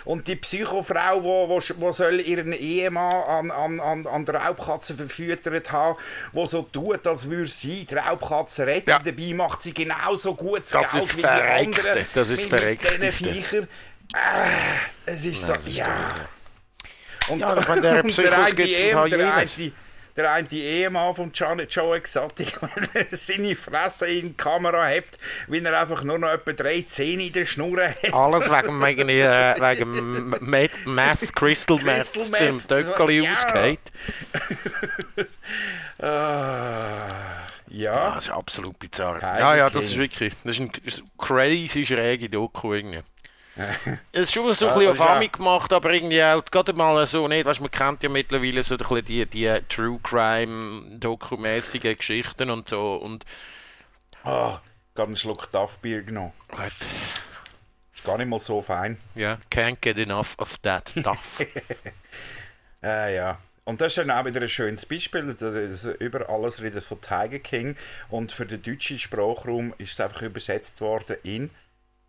Und 0.05 0.27
die 0.29 0.37
Psychofrau, 0.37 1.23
wo, 1.23 1.49
wo, 1.49 1.61
wo 1.77 1.93
soll 1.93 2.21
ihren 2.21 2.53
Ehemann 2.55 3.51
an, 3.51 3.51
an, 3.51 3.81
an, 3.81 4.07
an 4.07 4.25
der 4.25 4.37
Raubkatze 4.37 4.95
verfüttert 4.95 5.71
haben, 5.71 5.97
wo 6.33 6.47
so 6.47 6.63
tut, 6.63 7.07
als 7.07 7.29
würde 7.29 7.49
sie 7.49 7.85
die 7.85 7.95
Raubkatze 7.95 8.67
retten. 8.67 8.91
Ja. 8.91 8.99
Dabei 8.99 9.35
macht 9.35 9.63
sie 9.63 9.75
genauso 9.75 10.35
gut 10.35 10.63
Das 10.71 10.91
Geld 10.91 11.05
ist 11.05 11.17
wie 11.19 11.21
die 11.21 11.27
anderen. 11.27 12.07
Das 12.15 12.31
ist 12.31 12.49
Verreckte. 12.49 12.93
Mit 12.99 13.03
diesen 13.03 13.33
Viechern. 13.33 13.69
Ah, 14.15 14.47
es 15.07 15.25
ist 15.27 15.47
so, 15.47 15.53
das 15.55 15.67
ist 15.67 15.77
ja. 15.77 15.87
der- 15.87 16.29
Und, 17.33 17.39
Ja, 17.41 17.57
ich 17.59 17.69
meine, 17.69 17.81
der 17.81 18.03
Psychos 18.03 18.31
eine 18.33 18.55
gibt's 18.55 18.81
ein 18.81 18.93
paar 18.93 19.09
der 19.09 19.19
jedes. 19.37 19.57
eine, 19.59 19.73
der 20.17 20.31
eine 20.33 20.49
Ehemann 20.53 21.15
von 21.15 21.31
Johnny 21.33 21.63
Joe 21.65 21.97
Exotic, 21.97 22.61
wenn 22.63 22.89
er 23.11 23.17
seine 23.17 23.57
Fresse 23.57 24.07
in 24.09 24.29
die 24.29 24.35
Kamera 24.35 24.87
hebt, 24.89 25.19
weil 25.49 25.65
er 25.65 25.81
einfach 25.81 26.03
nur 26.05 26.19
noch 26.19 26.29
etwa 26.31 26.53
drei 26.53 26.83
Zähne 26.83 27.27
in 27.27 27.33
der 27.33 27.47
Schnur 27.47 27.81
hat. 27.83 28.13
Alles 28.13 28.51
wegen, 28.51 28.83
wegen, 28.85 29.09
äh, 29.09 29.55
wegen 29.59 30.31
Meth, 30.41 30.85
Meth, 30.87 31.35
Crystal 31.35 31.79
Meth, 31.79 32.13
Crystal 32.13 32.25
zum 32.25 32.57
Meth. 32.57 32.69
Töckeli 32.69 33.23
Ja. 33.25 33.33
ausgeht. 33.33 33.81
Ah, 35.99 37.47
Ja, 37.69 37.93
ja, 37.95 38.15
das 38.17 38.25
ist 38.27 38.31
absolut 38.33 38.79
bizarr. 38.79 39.15
Tiger 39.21 39.39
ja, 39.39 39.57
ja, 39.57 39.71
das 39.71 39.85
ist 39.85 39.97
wirklich 39.97 40.33
das 40.45 40.59
ist 40.59 40.61
ein, 40.61 40.73
das 40.85 40.95
ist 40.95 41.01
ein 41.05 41.11
crazy 41.17 41.87
schräge 41.87 42.29
Doku 42.29 42.75
irgendwie. 42.75 43.03
Es 44.13 44.23
ist 44.23 44.33
schon 44.33 44.53
so 44.55 44.69
ein 44.69 44.75
bisschen 44.75 44.91
auf 44.93 45.01
auch- 45.01 45.17
Ami 45.17 45.29
gemacht, 45.29 45.73
aber 45.73 45.93
irgendwie 45.93 46.23
auch 46.23 46.45
gerade 46.45 46.73
mal 46.73 47.07
so 47.07 47.29
nicht, 47.29 47.45
weißt, 47.45 47.61
man 47.61 47.71
kennt 47.71 48.03
ja 48.03 48.09
mittlerweile 48.09 48.63
so 48.63 48.77
ein 48.77 49.05
die, 49.05 49.27
die 49.27 49.59
True 49.69 50.01
Crime 50.03 50.99
dokumäßigen 50.99 51.97
Geschichten 51.97 52.51
und 52.51 52.69
so 52.69 52.97
und 52.97 53.25
ah, 54.25 54.61
gerade 54.95 55.09
einen 55.09 55.17
Schluck 55.17 55.51
Duff 55.53 55.79
Bier 55.79 56.03
genommen. 56.03 56.33
Gut. 56.49 56.67
Ist 57.95 58.05
gar 58.05 58.17
nicht 58.19 58.29
mal 58.29 58.41
so 58.41 58.63
fein. 58.63 58.99
ja, 59.15 59.39
can't 59.51 59.77
get 59.81 59.99
enough 59.99 60.35
of 60.39 60.57
that 60.59 60.89
stuff. 60.91 61.41
Äh, 62.83 63.15
ja. 63.17 63.39
Und 63.65 63.81
das 63.81 63.97
ist 63.97 63.99
dann 63.99 64.11
auch 64.11 64.25
wieder 64.25 64.41
ein 64.41 64.49
schönes 64.49 64.85
Beispiel. 64.87 65.37
Über 66.01 66.29
alles 66.29 66.61
redet 66.61 66.83
von 66.83 67.01
Tiger 67.01 67.39
King. 67.39 67.77
Und 68.11 68.33
für 68.33 68.45
den 68.45 68.61
deutschen 68.61 68.99
Sprachraum 68.99 69.73
ist 69.79 69.93
es 69.93 70.01
einfach 70.01 70.23
übersetzt 70.23 70.81
worden 70.81 71.17
in 71.23 71.51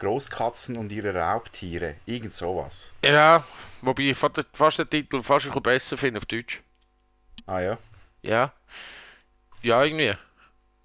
Großkatzen 0.04 0.78
und 0.78 0.92
ihre 0.92 1.16
Raubtiere. 1.16 1.96
Irgend 2.06 2.34
sowas. 2.34 2.92
ja, 3.04 3.44
wobei 3.82 4.04
ich 4.04 4.18
fast 4.18 4.38
den- 4.80 4.90
Titel 4.90 5.24
fast 5.24 5.46
ein 5.46 5.50
bisschen 5.50 5.64
besser 5.64 5.98
finde 5.98 6.18
auf 6.20 6.26
Deutsch. 6.26 6.62
Ah 7.46 7.60
ja. 7.62 7.78
Ja. 8.22 8.52
Ja, 9.62 9.84
irgendwie. 9.84 10.14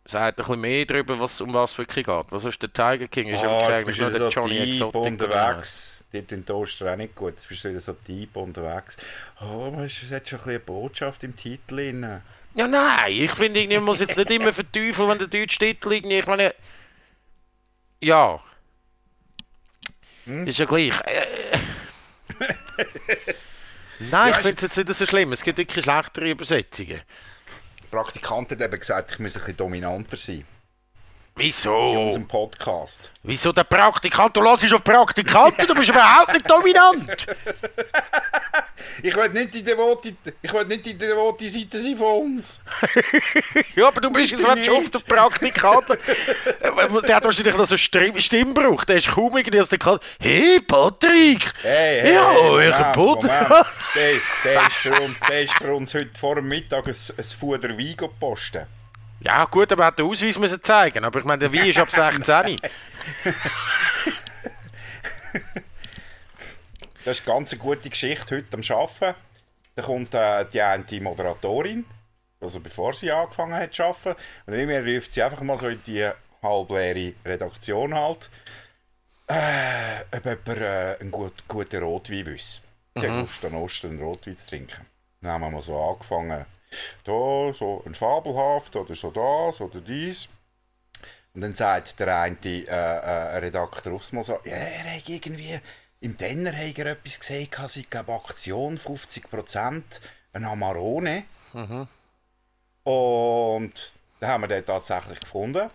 Sagt 0.06 0.38
ein 0.40 0.42
bisschen 0.44 0.60
mehr 0.60 0.87
darüber, 0.87 1.20
was, 1.20 1.40
um 1.40 1.52
was 1.52 1.72
es 1.72 1.78
wirklich 1.78 2.06
geht. 2.06 2.25
Was 2.30 2.44
ist 2.44 2.62
der 2.62 2.72
Tiger 2.72 3.08
King? 3.08 3.28
Ist 3.28 3.42
ja 3.42 3.58
Ah, 3.58 3.70
jetzt 3.70 3.87
bist 3.87 3.98
du 4.00 4.04
der 4.10 4.18
so 4.18 4.28
Johnny 4.30 4.78
deep 4.78 4.94
unterwegs. 4.94 6.02
Dort 6.10 6.32
in 6.32 6.46
Toaster 6.46 6.92
auch 6.92 6.96
nicht 6.96 7.14
gut. 7.14 7.34
Jetzt 7.34 7.48
bist 7.48 7.64
du 7.64 7.68
wieder 7.68 7.80
so 7.80 7.92
deep 7.92 8.34
unterwegs. 8.37 8.96
Oh, 9.42 9.75
es 9.84 10.00
hat 10.10 10.26
schon 10.28 10.38
ein 10.38 10.44
bisschen 10.44 10.50
eine 10.50 10.60
Botschaft 10.60 11.25
im 11.25 11.37
Titel 11.37 11.76
drin. 11.76 12.22
Ja, 12.54 12.66
nein, 12.66 13.12
ich 13.12 13.30
finde, 13.32 13.66
man 13.75 13.84
muss 13.84 14.00
jetzt 14.00 14.16
nicht 14.16 14.30
immer 14.30 14.52
verteufeln, 14.54 15.08
wenn 15.10 15.18
der 15.18 15.28
deutsche 15.28 15.58
Titel 15.58 15.92
irgendwie, 15.92 16.18
ich 16.20 16.26
meine, 16.26 16.54
ja. 18.00 18.40
Ist 20.47 20.58
ja 20.58 20.64
gleich. 20.66 20.92
Äh, 21.06 21.58
Nein, 24.00 24.30
ich 24.30 24.37
ist- 24.37 24.42
finde 24.47 24.66
es 24.66 24.76
jetzt 24.76 24.88
nicht 24.88 24.94
so 24.99 25.06
schlimm. 25.06 25.32
Es 25.32 25.42
gibt 25.42 25.58
wirklich 25.58 25.85
schlechtere 25.85 26.30
Übersetzungen. 26.30 27.00
Die 27.82 27.87
Praktikant 27.90 28.50
hat 28.50 28.61
eben 28.61 28.78
gesagt, 28.78 29.12
ich 29.12 29.18
muss 29.18 29.35
ein 29.37 29.40
bisschen 29.40 29.56
dominanter 29.56 30.16
sein. 30.16 30.44
In 31.38 31.45
Wieso? 31.45 31.73
unserem 31.73 32.26
Podcast. 32.26 33.12
Wieso 33.23 33.52
der 33.52 33.62
Praktikant? 33.62 34.37
Du 34.37 34.40
lässt 34.40 34.75
auf 34.75 34.83
Praktikanten, 34.83 35.68
du 35.68 35.75
bist 35.76 35.88
überhaupt 35.88 36.33
nicht 36.33 36.50
dominant. 36.50 37.26
Ich 39.00 39.14
will 39.14 39.28
nicht 39.28 39.54
die 39.54 39.62
devote, 39.62 40.14
ich 40.42 40.52
will 40.52 40.64
nicht 40.64 40.85
die 40.87 40.95
devote 40.95 41.49
Seite 41.49 41.80
sein 41.80 41.97
von 41.97 42.35
uns. 42.35 42.59
Ja, 43.76 43.88
aber 43.88 44.00
du 44.00 44.11
bist 44.11 44.33
jetzt 44.33 44.42
schon 44.42 44.76
auf 44.76 44.90
der 44.90 44.99
Praktikant. 45.00 45.90
Äh, 45.90 47.02
der 47.07 47.16
hat 47.16 47.25
wahrscheinlich 47.25 47.57
noch 47.57 47.66
so 47.66 47.75
einen 47.75 47.78
Stimm 47.78 48.18
Stimmbruch. 48.18 48.85
Der 48.85 48.97
ist 48.97 49.09
kaum 49.09 49.37
irgendwie 49.37 49.61
aus 49.61 49.68
der 49.68 49.78
Karte. 49.78 50.04
Hey, 50.18 50.61
Patrick! 50.61 51.45
Hey, 51.62 52.00
hey, 52.00 52.14
ja, 52.14 52.33
hey, 52.59 52.92
Butter. 52.92 53.47
Moment. 53.49 53.66
Der, 53.95 54.12
der, 54.45 54.66
ist 54.66 54.76
für 54.76 55.00
uns, 55.00 55.21
der 55.21 55.42
ist 55.42 55.54
für 55.54 55.75
uns 55.75 55.95
heute 55.95 56.18
vor 56.18 56.35
dem 56.37 56.49
Mittag 56.49 56.87
ein, 56.87 56.97
ein 57.16 57.25
Fuder 57.25 57.78
Wein 57.78 57.97
gepostet. 57.97 58.66
Ja, 59.20 59.44
gut, 59.46 59.72
aber 59.72 59.84
er 59.84 59.87
hat 59.88 59.98
den 59.98 60.06
Ausweis 60.06 60.38
müssen 60.38 60.62
zeigen. 60.62 61.04
Aber 61.04 61.18
ich 61.18 61.25
meine, 61.25 61.40
der 61.40 61.52
Wein 61.52 61.68
ist 61.68 61.78
ab 61.78 61.90
16. 61.90 62.58
Das 67.04 67.20
ist 67.20 67.26
eine 67.26 67.37
ganz 67.37 67.58
gute 67.58 67.88
Geschichte 67.88 68.37
heute 68.37 68.54
am 68.54 68.78
Arbeiten. 68.78 69.18
Da 69.76 69.82
kommt 69.82 70.12
äh, 70.12 70.44
die 70.52 70.60
eine 70.60 70.84
Moderatorin, 71.00 71.87
also 72.38 72.60
bevor 72.60 72.92
sie 72.92 73.10
angefangen 73.10 73.54
hat 73.54 73.72
zu 73.72 73.84
arbeiten. 73.84 74.20
Und 74.44 74.52
immer 74.52 74.84
ruft 74.84 75.14
sie 75.14 75.22
einfach 75.22 75.40
mal 75.40 75.56
so 75.56 75.68
in 75.68 75.82
die 75.84 76.06
halbleere 76.42 77.14
Redaktion 77.25 77.94
halt, 77.94 78.28
äh, 79.26 80.16
ob 80.16 80.25
jemand 80.25 80.60
äh, 80.60 80.96
einen 81.00 81.10
gut, 81.10 81.32
guten 81.48 81.82
Rotwein 81.82 82.26
wüsste. 82.26 82.60
Mhm. 82.94 83.00
Der 83.00 83.22
Ostern 83.22 83.54
einen 83.54 84.02
Rotwein 84.02 84.37
zu 84.37 84.46
trinken. 84.46 84.84
Dann 85.22 85.32
haben 85.32 85.40
wir 85.40 85.50
mal 85.50 85.62
so 85.62 85.80
angefangen, 85.80 86.44
da 87.04 87.52
so 87.54 87.82
ein 87.87 87.94
Fabelhaft 87.94 88.76
oder 88.76 88.94
so 88.94 89.10
das 89.10 89.60
oder 89.60 89.80
dies. 89.80 90.28
Und 91.34 91.42
dann 91.42 91.54
sagt 91.54 92.00
der 92.00 92.20
eine 92.20 92.37
äh, 92.44 92.64
äh, 92.64 93.38
Redakteur 93.38 93.92
aufs 93.92 94.12
Mal 94.12 94.25
so, 94.25 94.40
ja, 94.44 94.54
er 94.54 94.96
hat 94.96 95.08
irgendwie, 95.08 95.60
im 96.00 96.16
Denner 96.16 96.52
hat 96.52 96.78
er 96.78 96.87
etwas 96.87 97.20
gesehen, 97.20 97.48
sie 97.68 97.84
glaube 97.84 98.12
Aktion 98.12 98.78
50%, 98.78 99.82
ein 100.32 100.44
Amarone. 100.44 101.25
Und 102.84 103.92
da 104.20 104.28
haben 104.28 104.42
wir 104.42 104.48
den 104.48 104.66
tatsächlich 104.66 105.20
gefunden. 105.20 105.70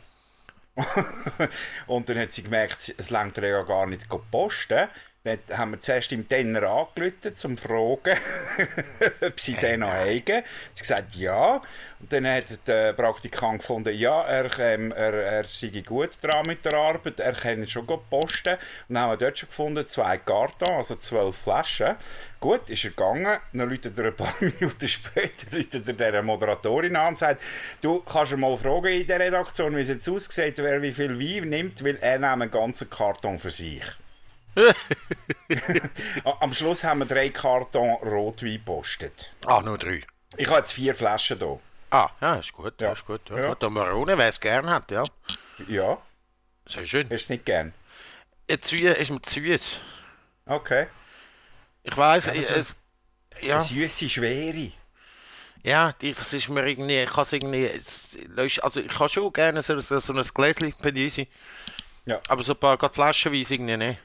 und 1.87 2.09
dann 2.09 2.17
hat 2.17 2.33
sie 2.33 2.43
gemerkt, 2.43 2.93
es 2.97 3.09
langt 3.09 3.37
ihr 3.37 3.47
ja 3.47 3.61
gar 3.63 3.85
nicht 3.85 4.09
zu 4.09 4.21
posten. 4.31 4.89
Dann 5.25 5.39
haben 5.53 5.71
wir 5.71 5.79
zuerst 5.79 6.11
im 6.11 6.27
Tenner 6.27 6.63
angerufen, 6.63 7.15
um 7.23 7.55
zu 7.55 7.55
fragen, 7.55 8.17
ob 9.21 9.39
sie 9.39 9.53
den 9.53 9.79
noch 9.79 9.87
haben. 9.87 10.43
Sie 10.73 10.81
gesagt, 10.81 11.15
ja. 11.15 11.61
Und 12.01 12.11
dann 12.11 12.27
hat 12.27 12.67
der 12.67 12.91
Praktikant 12.91 13.59
gefunden, 13.59 13.97
ja, 13.97 14.23
er, 14.23 14.59
ähm, 14.59 14.91
er, 14.91 15.13
er 15.13 15.45
sei 15.45 15.81
gut 15.85 16.17
dran 16.21 16.45
mit 16.45 16.65
der 16.65 16.73
Arbeit, 16.73 17.21
er 17.21 17.31
kann 17.31 17.65
schon 17.69 17.87
gut 17.87 18.09
posten. 18.09 18.55
Und 18.89 18.95
dann 18.95 19.03
haben 19.03 19.11
wir 19.11 19.17
dort 19.17 19.39
schon 19.39 19.47
gefunden, 19.47 19.87
zwei 19.87 20.17
Karton, 20.17 20.71
also 20.71 20.97
zwölf 20.97 21.37
Flaschen. 21.37 21.95
Gut, 22.41 22.69
ist 22.69 22.83
er 22.83 22.89
gegangen. 22.89 23.39
Dann 23.53 23.69
läutet 23.69 23.97
er 23.97 24.07
ein 24.07 24.15
paar 24.17 24.35
Minuten 24.41 24.89
später 24.89 25.55
läutet 25.55 25.87
er 25.87 26.11
der 26.11 26.21
Moderatorin 26.21 26.97
an 26.97 27.07
und 27.07 27.17
sagt, 27.17 27.41
du 27.79 28.01
kannst 28.01 28.35
mal 28.35 28.57
fragen 28.57 28.87
in 28.87 29.07
der 29.07 29.21
Redaktion, 29.21 29.73
wie 29.73 29.83
es 29.83 29.87
jetzt 29.87 30.09
aussieht, 30.09 30.57
wer 30.57 30.81
wie 30.81 30.91
viel 30.91 31.17
Wein 31.17 31.47
nimmt, 31.47 31.81
weil 31.81 31.95
er 32.01 32.19
nimmt 32.19 32.41
einen 32.41 32.51
ganzen 32.51 32.89
Karton 32.89 33.39
für 33.39 33.51
sich. 33.51 34.02
Am 36.39 36.53
Schluss 36.53 36.83
haben 36.83 36.99
wir 36.99 37.05
drei 37.05 37.29
Karton 37.29 37.91
Rotwein 38.03 38.53
gepostet. 38.53 39.31
Ah, 39.45 39.61
nur 39.61 39.77
drei. 39.77 40.01
Ich 40.37 40.47
habe 40.47 40.59
jetzt 40.59 40.73
vier 40.73 40.95
Flaschen 40.95 41.37
hier. 41.37 41.59
Ah, 41.91 42.09
ja, 42.21 42.35
ist 42.35 42.51
gut, 42.53 42.79
Ja. 42.81 42.91
ist 42.93 43.05
gut. 43.05 43.21
Ja. 43.29 43.37
Ja. 43.39 43.53
Gut, 43.53 43.71
Marone, 43.71 44.17
wer 44.17 44.27
es 44.27 44.39
gern 44.39 44.69
hat, 44.69 44.89
ja. 44.91 45.03
Ja, 45.67 45.97
Sehr 46.67 46.85
schön. 46.87 47.07
es 47.11 47.29
nicht 47.29 47.45
gern? 47.45 47.73
Ein 48.49 48.61
Züge 48.61 48.89
ist 48.91 49.11
mir 49.11 49.21
zu 49.21 49.39
süß. 49.39 49.77
Okay. 50.45 50.87
Ich 51.83 51.95
weiss, 51.95 52.25
Ja, 52.27 52.33
ich, 52.33 52.47
das 52.47 52.57
es, 52.57 52.75
ja, 53.41 53.61
süße 53.61 54.09
Schwere. 54.09 54.71
ja, 55.63 55.93
das 56.01 56.33
ist 56.33 56.49
mir 56.49 56.65
irgendwie, 56.67 56.97
ich 57.03 57.09
kann 57.11 57.23
es 57.23 57.33
irgendwie, 57.33 57.69
also 58.61 58.79
ich 58.79 58.87
kann 58.89 59.09
schon 59.09 59.31
gerne 59.31 59.61
so, 59.61 59.79
so, 59.79 60.13
ein 60.13 60.23
Gläschen 60.33 60.73
Penisi, 60.73 61.27
Ja. 62.05 62.19
aber 62.27 62.43
so 62.43 62.53
ein 62.53 62.59
paar 62.59 62.77
gerade 62.77 62.93
flaschenweise 62.93 63.53
irgendwie 63.53 63.77
nicht. 63.77 63.99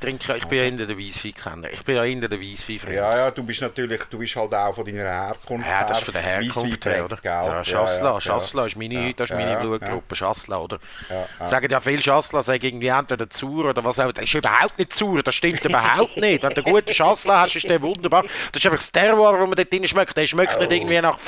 Ich 0.00 0.06
trinke, 0.06 0.36
ich 0.36 0.46
bin 0.46 0.58
ja 0.58 0.64
hinter 0.64 0.86
der 0.86 0.96
Weisswein-Kenner. 0.96 1.72
Ich 1.72 1.82
bin 1.82 1.96
ja 1.96 2.04
hinter 2.04 2.28
der 2.28 2.40
Weisswein 2.40 2.94
Ja, 2.94 3.16
ja, 3.16 3.30
du 3.32 3.42
bist 3.42 3.62
natürlich, 3.62 4.00
du 4.04 4.18
bist 4.18 4.36
halt 4.36 4.54
auch 4.54 4.72
von 4.72 4.84
deiner 4.84 5.02
Herkunft 5.02 5.68
Ja, 5.68 5.82
das 5.82 5.98
ist 5.98 6.04
von 6.04 6.14
der 6.14 6.22
Herkunft 6.22 6.86
her, 6.86 7.04
oder? 7.04 7.18
Ja, 7.20 7.64
Schassla, 7.64 8.12
ja, 8.12 8.20
Schassla 8.20 8.66
ist 8.66 8.76
meine, 8.76 9.12
das 9.14 9.28
ist 9.28 9.36
meine 9.36 9.54
ja, 9.54 9.58
Blutgruppe, 9.58 10.14
Schassla, 10.14 10.58
oder? 10.58 10.78
Ja, 11.10 11.26
ja. 11.40 11.46
Sagen 11.46 11.68
ja 11.68 11.80
viele 11.80 12.00
Schassler, 12.00 12.44
sagen 12.44 12.64
irgendwie 12.64 12.86
entweder 12.86 13.28
zur 13.28 13.64
oder 13.64 13.84
was 13.84 13.98
auch. 13.98 14.12
Das 14.12 14.22
ist 14.22 14.34
überhaupt 14.34 14.78
nicht 14.78 14.92
zur, 14.92 15.20
das 15.20 15.34
stimmt 15.34 15.64
überhaupt 15.64 16.16
nicht. 16.20 16.44
Wenn 16.44 16.54
du 16.54 16.64
einen 16.64 16.74
guten 16.74 16.94
Schassler 16.94 17.40
hast, 17.40 17.56
ist 17.56 17.68
der 17.68 17.82
wunderbar. 17.82 18.22
Das 18.52 18.62
ist 18.62 18.66
einfach 18.66 18.78
das 18.78 18.92
Terroir, 18.92 19.32
das 19.32 19.48
man 19.48 19.56
dort 19.56 19.72
drin 19.72 19.88
schmeckt. 19.88 20.16
Der 20.16 20.28
schmeckt 20.28 20.60
nicht 20.60 20.70
irgendwie 20.70 21.00
nach, 21.00 21.18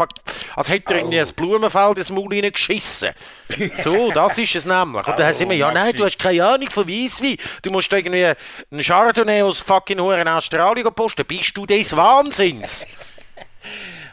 als 0.54 0.68
hätte 0.68 0.94
er 0.94 1.00
irgendwie 1.00 1.18
ein 1.18 1.28
Blumenfeld 1.34 1.98
ins 1.98 2.10
Maul 2.10 2.28
geschissen. 2.28 3.10
So, 3.82 4.12
das 4.12 4.38
ist 4.38 4.54
es 4.54 4.64
nämlich. 4.64 5.08
Und 5.08 5.18
dann 5.18 5.26
heißt 5.26 5.40
immer, 5.40 5.54
ja, 5.54 5.72
nein, 5.72 5.92
du 5.92 6.04
hast 6.04 6.20
keine 6.20 6.46
Ahnung 6.46 6.70
von 6.70 6.86
Weisswein. 6.86 7.36
Du 7.62 7.72
musst 7.72 7.92
irgendwie 7.92 8.32
einen 8.70 8.82
Chardonnay 8.82 9.42
aus 9.42 9.60
fucking 9.60 10.00
Huren 10.00 10.28
Australien 10.28 10.92
posten. 10.94 11.24
Bist 11.26 11.56
du 11.56 11.66
des 11.66 11.96
Wahnsinns? 11.96 12.86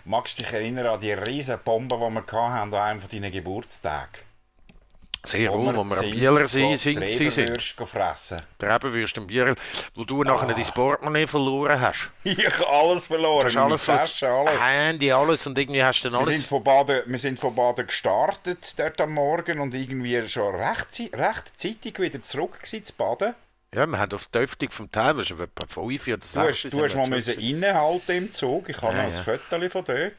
Magst 0.05 0.39
du 0.39 0.43
dich 0.43 0.53
erinnern 0.53 0.87
an 0.87 0.99
die 0.99 1.11
riesen 1.11 1.59
Bombe, 1.63 1.95
die 1.97 2.01
wir 2.01 2.21
hatten 2.21 2.73
an 2.73 2.73
einem 2.73 2.99
von 2.99 3.09
deinen 3.09 3.31
Geburtstagen? 3.31 4.21
Sehr 5.23 5.51
wohl, 5.51 5.75
wo 5.75 5.83
wir 5.83 5.97
am 5.97 6.09
Bieler 6.11 6.47
See 6.47 6.77
sind. 6.77 7.01
gewesen 7.01 7.31
sind. 7.31 7.49
Würst 7.49 7.75
fressen. 7.85 8.41
Der 8.61 8.75
Ebenwürst 8.75 9.17
im 9.17 9.27
Bier, 9.27 9.55
wo 9.95 10.05
du 10.05 10.23
nachher 10.23 10.53
dein 10.53 10.63
Portemonnaie 10.63 11.27
verloren 11.27 11.81
hast. 11.81 12.09
Ich 12.23 12.45
habe 12.45 12.69
alles 12.69 13.07
verloren. 13.07 13.53
Meine 13.53 13.65
alles 13.65 13.83
Tasche, 13.85 14.29
alles. 14.29 14.63
Handy, 14.63 15.11
alles 15.11 15.45
und 15.45 15.57
irgendwie 15.59 15.83
hast 15.83 16.03
du 16.03 16.09
dann 16.09 16.21
Wir 16.21 16.25
sind, 16.27 16.35
alles. 16.35 16.45
von 16.47 16.63
Baden, 16.63 17.01
wir 17.05 17.19
sind 17.19 17.39
von 17.41 17.53
Baden 17.53 17.87
gestartet 17.87 18.73
dort 18.77 19.01
am 19.01 19.13
Morgen 19.13 19.59
und 19.59 19.73
irgendwie 19.73 20.29
schon 20.29 20.55
recht, 20.55 20.93
zei- 20.93 21.09
recht 21.13 21.51
zeitig 21.59 21.99
wieder 21.99 22.21
zurück 22.21 22.59
zu 22.65 22.79
Baden. 22.97 23.35
Ja, 23.75 23.85
wir 23.85 23.99
haben 23.99 24.13
auf 24.13 24.27
die 24.27 24.39
Öffnung 24.39 24.71
vom 24.71 24.91
Teil, 24.91 25.15
das 25.15 25.29
ist 25.29 25.39
etwa 25.39 25.67
5 25.67 26.07
oder 26.07 26.21
6. 26.21 26.31
Du 26.31 26.39
hast, 26.39 26.73
du 26.73 26.83
hast 26.83 26.95
mal 26.95 27.09
müssen 27.09 27.39
innehalten 27.39 28.15
im 28.15 28.31
Zug. 28.31 28.69
Ich 28.69 28.81
habe 28.81 28.95
Ja, 28.95 29.03
noch 29.03 29.09
ein 29.11 29.15
ja. 29.15 29.23
Foto 29.23 29.69
von 29.69 29.83
dort. 29.83 30.15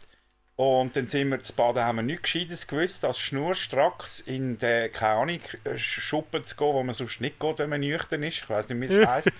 Und 0.56 0.96
dann 0.96 1.06
sind 1.06 1.30
wir 1.30 1.40
zu 1.40 1.52
Baden, 1.54 1.84
haben 1.84 1.96
wir 1.96 2.02
nichts 2.02 2.22
Gescheites 2.24 2.66
gewusst, 2.66 3.04
als 3.04 3.20
schnurstracks 3.20 4.20
in 4.20 4.58
den, 4.58 4.90
keine 4.92 5.20
Ahnung, 5.20 5.40
Schuppen 5.76 6.44
zu 6.44 6.56
gehen, 6.56 6.74
wo 6.74 6.82
man 6.82 6.94
sonst 6.94 7.20
nicht 7.20 7.38
geht, 7.38 7.58
wenn 7.60 7.70
man 7.70 7.80
nüchtern 7.80 8.24
ist. 8.24 8.38
Ich 8.38 8.50
weiß 8.50 8.68
nicht, 8.68 8.80
wie 8.80 8.94
es 8.96 9.06
heisst. 9.06 9.30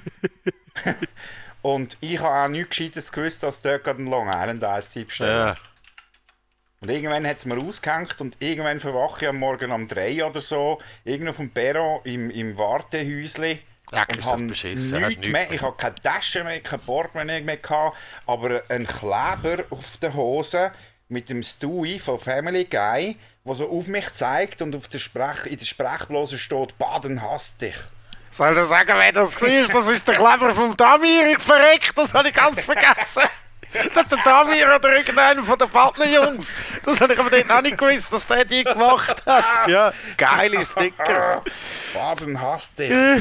Und 1.60 1.98
ich 2.00 2.20
habe 2.20 2.44
auch 2.44 2.48
nichts 2.48 2.70
Gescheites 2.70 3.10
gewusst, 3.10 3.42
als 3.42 3.60
dort 3.60 3.82
gerade 3.82 4.00
ein 4.00 4.06
Long 4.06 4.28
Island 4.28 4.62
Eistee 4.62 5.04
bestellen. 5.04 5.30
Ja. 5.30 5.56
Und 6.80 6.88
irgendwann 6.90 7.26
hat 7.26 7.38
es 7.38 7.46
mir 7.46 7.58
ausgehängt 7.58 8.20
und 8.20 8.36
irgendwann 8.38 8.78
verwache 8.78 9.24
ich 9.24 9.28
am 9.28 9.38
Morgen 9.38 9.72
um 9.72 9.88
3 9.88 10.24
oder 10.24 10.40
so, 10.40 10.78
irgendwo 11.04 11.30
auf 11.30 11.36
dem 11.38 11.50
Perron 11.50 12.00
im, 12.04 12.30
im 12.30 12.56
Wartehäusli. 12.56 13.58
Ja, 13.92 14.02
und 14.02 14.16
ist 14.16 14.26
das 14.26 14.47
beschissen, 14.47 14.95
hast 14.97 15.09
nichts 15.09 15.16
nichts 15.18 15.33
mehr. 15.33 15.47
mehr. 15.47 15.52
Ich 15.52 15.62
habe 15.62 15.76
keine 15.76 15.95
Tasche 15.97 16.45
mehr, 16.45 16.61
kein 16.61 16.80
Portemonnaie 16.80 17.40
mehr 17.40 17.57
gehabt, 17.57 17.97
aber 18.26 18.62
ein 18.68 18.87
Kleber 18.87 19.64
auf 19.71 19.97
der 19.99 20.14
Hose 20.14 20.73
mit 21.09 21.30
dem 21.30 21.42
Stewie 21.42 21.99
von 21.99 22.18
Family 22.18 22.64
Guy, 22.64 23.16
der 23.45 23.54
so 23.54 23.71
auf 23.71 23.87
mich 23.87 24.12
zeigt 24.12 24.61
und 24.61 24.76
auf 24.76 24.88
der 24.88 24.99
Sprech, 24.99 25.47
in 25.47 25.57
der 25.57 25.64
Sprechblase 25.64 26.38
steht, 26.38 26.76
Baden 26.78 27.23
hasst 27.23 27.62
dich. 27.62 27.76
Soll 28.30 28.59
ich 28.59 28.64
sagen, 28.66 28.92
wer 28.95 29.12
das 29.12 29.40
war? 29.40 29.49
Das 29.49 29.88
ist 29.88 30.07
der 30.07 30.14
Kleber 30.14 30.54
vom 30.54 30.76
Damir. 30.76 31.33
Ich 31.33 31.38
verreckt, 31.38 31.97
das 31.97 32.12
habe 32.12 32.28
ich 32.28 32.35
ganz 32.35 32.62
vergessen. 32.62 33.23
Das 33.72 33.96
hat 33.96 34.10
der 34.10 34.18
Damir 34.25 34.75
oder 34.75 34.96
irgendeiner 34.96 35.42
von 35.42 35.58
den 35.58 35.68
Partnerjungs. 35.68 36.54
Das 36.84 37.00
habe 37.00 37.12
ich 37.12 37.18
aber 37.18 37.30
dort 37.30 37.48
noch 37.48 37.62
nicht 37.62 37.76
gewusst, 37.76 38.12
dass 38.12 38.26
der 38.26 38.44
die 38.44 38.64
gemacht 38.64 39.25
hat. 39.26 39.68
Ja, 39.68 39.92
geile 40.16 40.64
Sticker. 40.64 41.42
Baden 41.92 42.40
hasst 42.40 42.78
dich. 42.78 42.90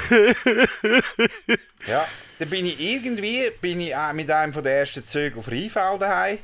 ja, 1.87 2.07
dann 2.39 2.49
bin 2.49 2.65
ich 2.65 2.79
irgendwie 2.79 3.51
bin 3.61 3.81
ich 3.81 3.95
auch 3.95 4.13
mit 4.13 4.31
einem 4.31 4.53
von 4.53 4.63
den 4.63 4.73
ersten 4.73 5.05
Zügen 5.05 5.39
auf 5.39 5.47
Rheinfeld 5.49 6.01
daheim, 6.01 6.39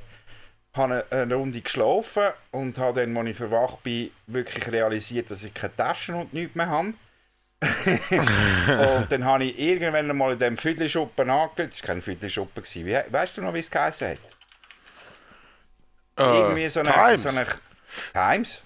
habe 0.73 1.05
eine, 1.09 1.21
eine 1.23 1.35
Runde 1.35 1.61
geschlafen 1.61 2.29
und 2.51 2.77
habe 2.77 3.01
dann, 3.01 3.17
als 3.17 3.29
ich 3.29 3.37
verwacht 3.37 3.83
bin, 3.83 4.11
wirklich 4.27 4.71
realisiert, 4.71 5.31
dass 5.31 5.43
ich 5.43 5.53
keine 5.53 5.75
Taschen 5.75 6.15
und 6.15 6.33
nichts 6.33 6.55
mehr 6.55 6.67
habe. 6.67 6.93
und 8.99 9.11
dann 9.11 9.23
habe 9.23 9.45
ich 9.45 9.59
irgendwann 9.59 10.15
mal 10.15 10.33
in 10.33 10.39
diesem 10.39 10.57
Viertelschuppen 10.57 11.29
angelegt. 11.29 11.73
Das 11.73 11.81
war 11.81 11.95
kein 11.95 12.01
gewesen. 12.63 12.85
Wie, 12.85 13.13
weißt 13.13 13.37
du 13.37 13.41
noch, 13.41 13.53
wie 13.53 13.59
es 13.59 13.71
geheißen 13.71 14.09
hat? 14.09 14.17
Irgendwie 16.17 16.69
so 16.69 16.81
eine... 16.81 16.91
Times. 16.91 17.23
So 17.23 17.29
eine 17.29 17.45
Times? 18.13 18.61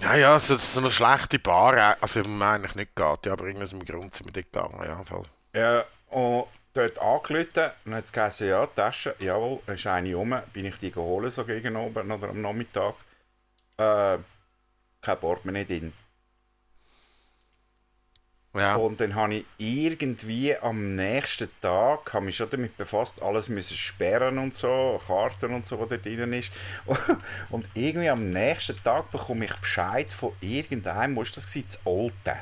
Ja, 0.00 0.14
ja, 0.14 0.38
so, 0.38 0.56
so 0.56 0.80
eine 0.80 0.90
schlechte 0.90 1.38
Bar. 1.38 1.76
äh, 1.76 1.94
Also, 2.00 2.20
im 2.20 2.40
eigentlich 2.40 2.74
nicht 2.74 2.96
geht. 2.96 3.26
Ja, 3.26 3.32
aber 3.32 3.46
irgendwas 3.46 3.72
im 3.72 3.84
Grund 3.84 4.14
sind 4.14 4.26
wir 4.26 4.32
dort 4.32 4.52
gegangen. 4.52 4.86
Ja, 4.86 5.02
voll. 5.04 5.24
Ja, 5.54 5.84
und 6.08 6.46
dort 6.74 6.98
angerufen 6.98 7.46
und 7.54 7.72
dann 7.84 7.94
hat 7.94 8.04
es 8.04 8.12
geheißen, 8.12 8.48
ja, 8.48 8.66
die 8.66 8.74
Tasche, 8.76 9.14
jawohl, 9.18 9.60
da 9.66 9.72
ist 9.72 9.86
eine 9.86 10.14
rum, 10.14 10.34
bin 10.52 10.66
ich 10.66 10.76
die 10.76 10.92
geholt, 10.92 11.32
so 11.32 11.44
gegen 11.44 11.76
oben 11.76 12.10
oder 12.10 12.28
am 12.28 12.40
Nachmittag. 12.40 12.94
Äh, 13.76 14.18
kein 15.02 15.18
Portemonnaie 15.18 15.64
drin. 15.64 15.92
Ja. 18.52 18.74
Und 18.74 19.00
dann 19.00 19.14
habe 19.14 19.34
ich 19.36 19.46
irgendwie 19.58 20.56
am 20.56 20.96
nächsten 20.96 21.48
Tag, 21.60 22.12
habe 22.12 22.24
mich 22.24 22.36
schon 22.36 22.50
damit 22.50 22.76
befasst, 22.76 23.22
alles 23.22 23.48
müssen 23.48 23.76
sperren 23.76 24.38
und 24.38 24.56
so, 24.56 25.00
Karten 25.06 25.54
und 25.54 25.68
so, 25.68 25.78
was 25.78 25.88
da 25.88 25.96
drin 25.96 26.32
ist. 26.32 26.50
Und 27.50 27.66
irgendwie 27.74 28.08
am 28.08 28.30
nächsten 28.30 28.82
Tag 28.82 29.10
bekomme 29.12 29.44
ich 29.44 29.54
Bescheid 29.54 30.12
von 30.12 30.32
irgendeinem, 30.40 31.14
wo 31.14 31.22
ist 31.22 31.36
das 31.36 31.46
gewesen, 31.46 31.68
das 31.68 31.86
Alte. 31.86 32.40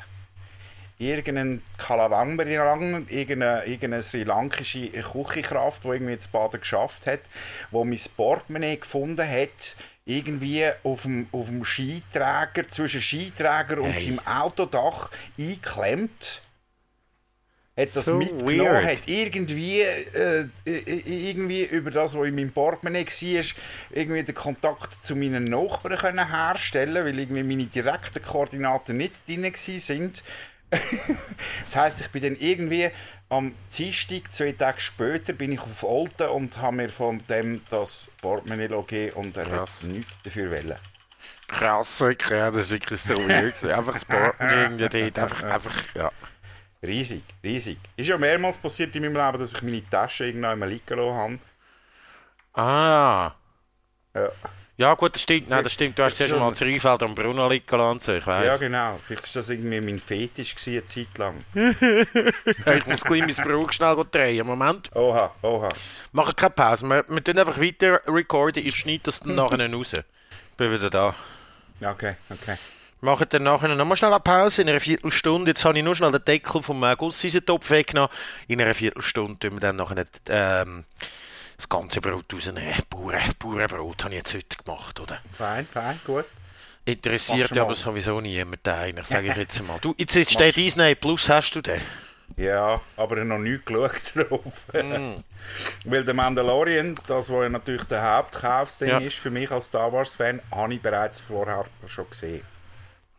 Irgendein 0.97 1.61
Kalawamberang, 1.77 3.07
irgendeine, 3.07 3.63
irgendeine 3.65 4.03
sri 4.03 4.23
lankische 4.23 4.89
Küchenkraft, 4.89 5.83
die 5.83 5.89
irgendwie 5.89 6.19
zu 6.19 6.29
Baden 6.29 6.59
geschafft 6.59 7.05
hat, 7.05 7.21
wo 7.71 7.85
mein 7.85 7.99
Portemonnaie 8.17 8.77
gefunden 8.77 9.29
hat, 9.29 9.77
irgendwie 10.09 10.65
auf 10.83 11.03
dem, 11.03 11.27
auf 11.31 11.47
dem 11.47 11.63
Skiträger, 11.63 12.67
zwischen 12.69 13.01
Skiträger 13.01 13.79
und 13.79 13.91
Hey. 13.91 14.05
seinem 14.05 14.19
Autodach 14.25 15.11
eingeklemmt. 15.37 16.41
Hat 17.77 17.95
das 17.95 18.05
So 18.05 18.15
mitgenommen, 18.15 18.83
weird. 18.83 18.85
hat 18.85 19.07
irgendwie, 19.07 19.81
äh, 19.81 20.45
irgendwie 20.65 21.63
über 21.63 21.91
das, 21.91 22.13
was 22.15 22.27
in 22.27 22.35
meinem 22.35 22.51
Portemonnaie 22.51 23.05
war, 23.05 23.43
irgendwie 23.91 24.23
den 24.23 24.35
Kontakt 24.35 25.05
zu 25.05 25.15
meinen 25.15 25.45
Nachbarn 25.45 25.97
können 25.97 26.29
herstellen 26.29 27.05
weil 27.05 27.17
irgendwie 27.17 27.43
meine 27.43 27.65
direkten 27.67 28.21
Koordinaten 28.21 28.97
nicht 28.97 29.13
drin 29.27 29.49
sind. 29.55 30.23
das 30.71 31.75
heisst, 31.75 32.01
ich 32.01 32.09
bin 32.09 32.21
dann 32.21 32.35
irgendwie 32.35 32.89
am 33.29 33.53
Dienstag, 33.77 34.33
zwei 34.33 34.51
Tage 34.51 34.81
später, 34.81 35.33
bin 35.33 35.51
ich 35.53 35.61
auf 35.61 35.83
Olten 35.83 36.29
und 36.29 36.57
habe 36.57 36.77
mir 36.77 36.89
von 36.89 37.23
dem 37.27 37.61
das 37.69 38.09
Portemonnaie 38.21 38.67
gegeben 38.67 39.13
und 39.15 39.37
er 39.37 39.45
Krass. 39.45 39.83
hat 39.83 39.89
nichts 39.89 40.21
dafür 40.23 40.49
wollen. 40.49 40.79
Krass, 41.47 42.01
okay, 42.01 42.37
ja, 42.37 42.51
das 42.51 42.65
ist 42.65 42.71
wirklich 42.71 43.01
so 43.01 43.15
weird. 43.27 43.63
Einfach 43.65 43.93
das 43.93 44.05
Portemonnaie 44.05 44.89
dort. 44.89 45.19
Einfach, 45.19 45.43
einfach, 45.43 45.95
ja. 45.95 46.11
Riesig, 46.81 47.23
riesig. 47.43 47.77
Ist 47.97 48.07
ja 48.07 48.17
mehrmals 48.17 48.57
passiert 48.57 48.95
in 48.95 49.03
meinem 49.03 49.15
Leben, 49.15 49.39
dass 49.39 49.53
ich 49.53 49.61
meine 49.61 49.87
Tasche 49.89 50.25
irgendwo 50.25 50.51
immer 50.51 50.65
liegen 50.65 50.97
lassen 50.97 51.17
habe. 51.17 51.39
Ah. 52.53 53.35
Ja. 54.15 54.31
Ja, 54.79 54.93
gut, 54.93 55.13
das 55.13 55.23
stimmt. 55.23 55.49
Nein, 55.49 55.61
das 55.61 55.73
stimmt. 55.73 55.99
Du 55.99 56.03
hast 56.03 56.15
zuerst 56.15 56.31
mal 56.31 56.39
schon- 56.39 56.49
das 56.51 56.61
Rheinfeld 56.61 57.03
am 57.03 57.13
Bruno 57.13 57.49
liegen 57.49 57.65
lassen, 57.77 58.17
ich 58.17 58.25
Ja, 58.25 58.27
weiss. 58.27 58.59
genau. 58.61 58.97
Vielleicht 59.03 59.23
war 59.23 59.29
das 59.33 59.49
irgendwie 59.49 59.81
mein 59.81 59.99
Fetisch 59.99 60.55
gewesen, 60.55 60.71
eine 60.77 60.85
Zeit 60.85 61.17
lang. 61.17 61.43
Ich 62.77 62.85
muss 62.85 63.03
gleich 63.03 63.19
mein 63.19 63.45
Brot 63.45 63.75
schnell 63.75 64.05
drehen. 64.09 64.47
Moment. 64.47 64.89
Oha, 64.95 65.35
oha. 65.41 65.67
Machen 66.13 66.33
keine 66.33 66.51
Pause. 66.51 66.87
Wir, 66.87 67.03
wir 67.09 67.21
tun 67.21 67.37
einfach 67.37 67.59
weiter 67.59 67.99
recorden. 68.07 68.65
Ich 68.65 68.77
schneide 68.77 69.01
das 69.03 69.19
dann 69.19 69.35
nachher 69.35 69.69
raus. 69.73 69.95
Bin 70.55 70.71
wieder 70.71 70.89
da. 70.89 71.13
Okay, 71.81 72.15
okay. 72.29 72.55
Machen 73.01 73.27
dann 73.29 73.43
nachher 73.43 73.67
nochmal 73.75 73.97
schnell 73.97 74.11
eine 74.13 74.21
Pause 74.21 74.61
in 74.61 74.69
einer 74.69 74.79
Viertelstunde. 74.79 75.51
Jetzt 75.51 75.65
habe 75.65 75.77
ich 75.77 75.83
nur 75.83 75.95
schnell 75.97 76.13
den 76.13 76.23
Deckel 76.23 76.61
vom 76.61 76.81
äh, 76.83 76.95
Gusseisentopf 76.95 77.69
weggenommen. 77.69 78.09
In 78.47 78.61
einer 78.61 78.73
Viertelstunde 78.73 79.39
tun 79.39 79.53
wir 79.55 79.59
dann 79.59 79.75
nachher 79.75 80.05
ähm, 80.29 80.85
das 81.59 81.67
ganze 81.67 81.99
Brot 81.99 82.33
rausnehmen. 82.33 82.73
Bauern, 82.89 83.19
Bauernbrot 83.37 84.03
habe 84.05 84.13
ich 84.13 84.19
jetzt 84.19 84.33
heute 84.33 84.57
gemacht, 84.63 84.99
oder? 84.99 85.19
Fein, 85.37 85.67
fein, 85.67 85.99
gut. 86.05 86.25
Interessiert 86.85 87.55
aber 87.57 87.75
sowieso 87.75 88.21
niemand 88.21 88.65
eigentlich, 88.67 89.05
sage 89.05 89.27
ich 89.27 89.35
jetzt 89.35 89.61
mal. 89.67 89.77
Du, 89.79 89.93
jetzt 89.97 90.15
ist 90.15 90.39
der 90.39 90.51
Disney 90.53 90.95
Plus, 90.95 91.29
hast 91.29 91.51
du 91.51 91.61
den? 91.61 91.81
Ja, 92.37 92.79
aber 92.95 93.25
noch 93.25 93.39
nicht 93.39 93.65
geschaut 93.65 93.91
drauf. 94.15 94.65
Mm. 94.73 95.15
Weil 95.83 96.05
der 96.05 96.13
Mandalorian, 96.13 96.95
das 97.07 97.29
was 97.29 97.43
ja 97.43 97.49
natürlich 97.49 97.83
der 97.83 98.01
Hauptkaufsding 98.01 98.87
Ja. 98.89 98.97
ist 98.99 99.17
für 99.17 99.29
mich 99.29 99.51
als 99.51 99.65
Star 99.65 99.91
Wars-Fan, 99.91 100.41
habe 100.51 100.73
ich 100.75 100.81
bereits 100.81 101.19
vorher 101.19 101.65
schon 101.87 102.09
gesehen. 102.09 102.41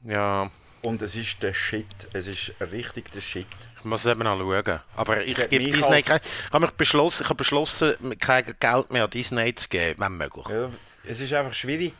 Ja, 0.04 0.50
Und 0.80 1.02
es 1.02 1.14
ist 1.14 1.42
der 1.42 1.52
Shit. 1.52 2.08
Es 2.14 2.26
ist 2.26 2.54
richtig 2.72 3.12
der 3.12 3.20
Shit. 3.20 3.46
Ich 3.80 3.84
muss 3.84 4.04
es 4.04 4.10
eben 4.12 4.20
noch 4.22 4.38
schauen. 4.38 4.80
Aber 4.96 5.24
ich 5.24 5.36
gebe 5.48 5.64
Disney 5.70 5.96
als- 5.96 6.06
kein, 6.06 6.20
ich 6.22 6.52
habe 6.52 6.70
beschlossen, 6.76 7.22
ich 7.24 7.28
habe 7.28 7.36
beschlossen, 7.36 7.94
kein 8.18 8.44
Geld 8.60 8.92
mehr 8.92 9.04
an 9.04 9.10
Disney 9.10 9.54
zu 9.54 9.68
geben, 9.68 10.00
wenn 10.00 10.16
möglich. 10.16 10.46
Ja, 10.48 10.68
es 11.08 11.20
ist 11.20 11.32
einfach 11.32 11.54
schwierig. 11.54 11.94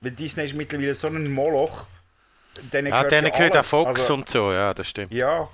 Weil 0.00 0.12
Disney 0.12 0.44
ist 0.44 0.54
mittlerweile 0.54 0.94
so 0.94 1.08
ein 1.08 1.30
Moloch. 1.30 1.86
Denen 2.72 2.88
Ja, 2.88 2.98
gehört 2.98 3.12
denen 3.12 3.26
ja 3.28 3.36
gehört 3.36 3.56
auch. 3.56 3.64
Fox 3.64 4.00
Also, 4.00 4.14
und 4.14 4.28
so, 4.28 4.52
ja, 4.52 4.74
das 4.74 4.88
stimmt. 4.88 5.12
Ja. 5.12 5.48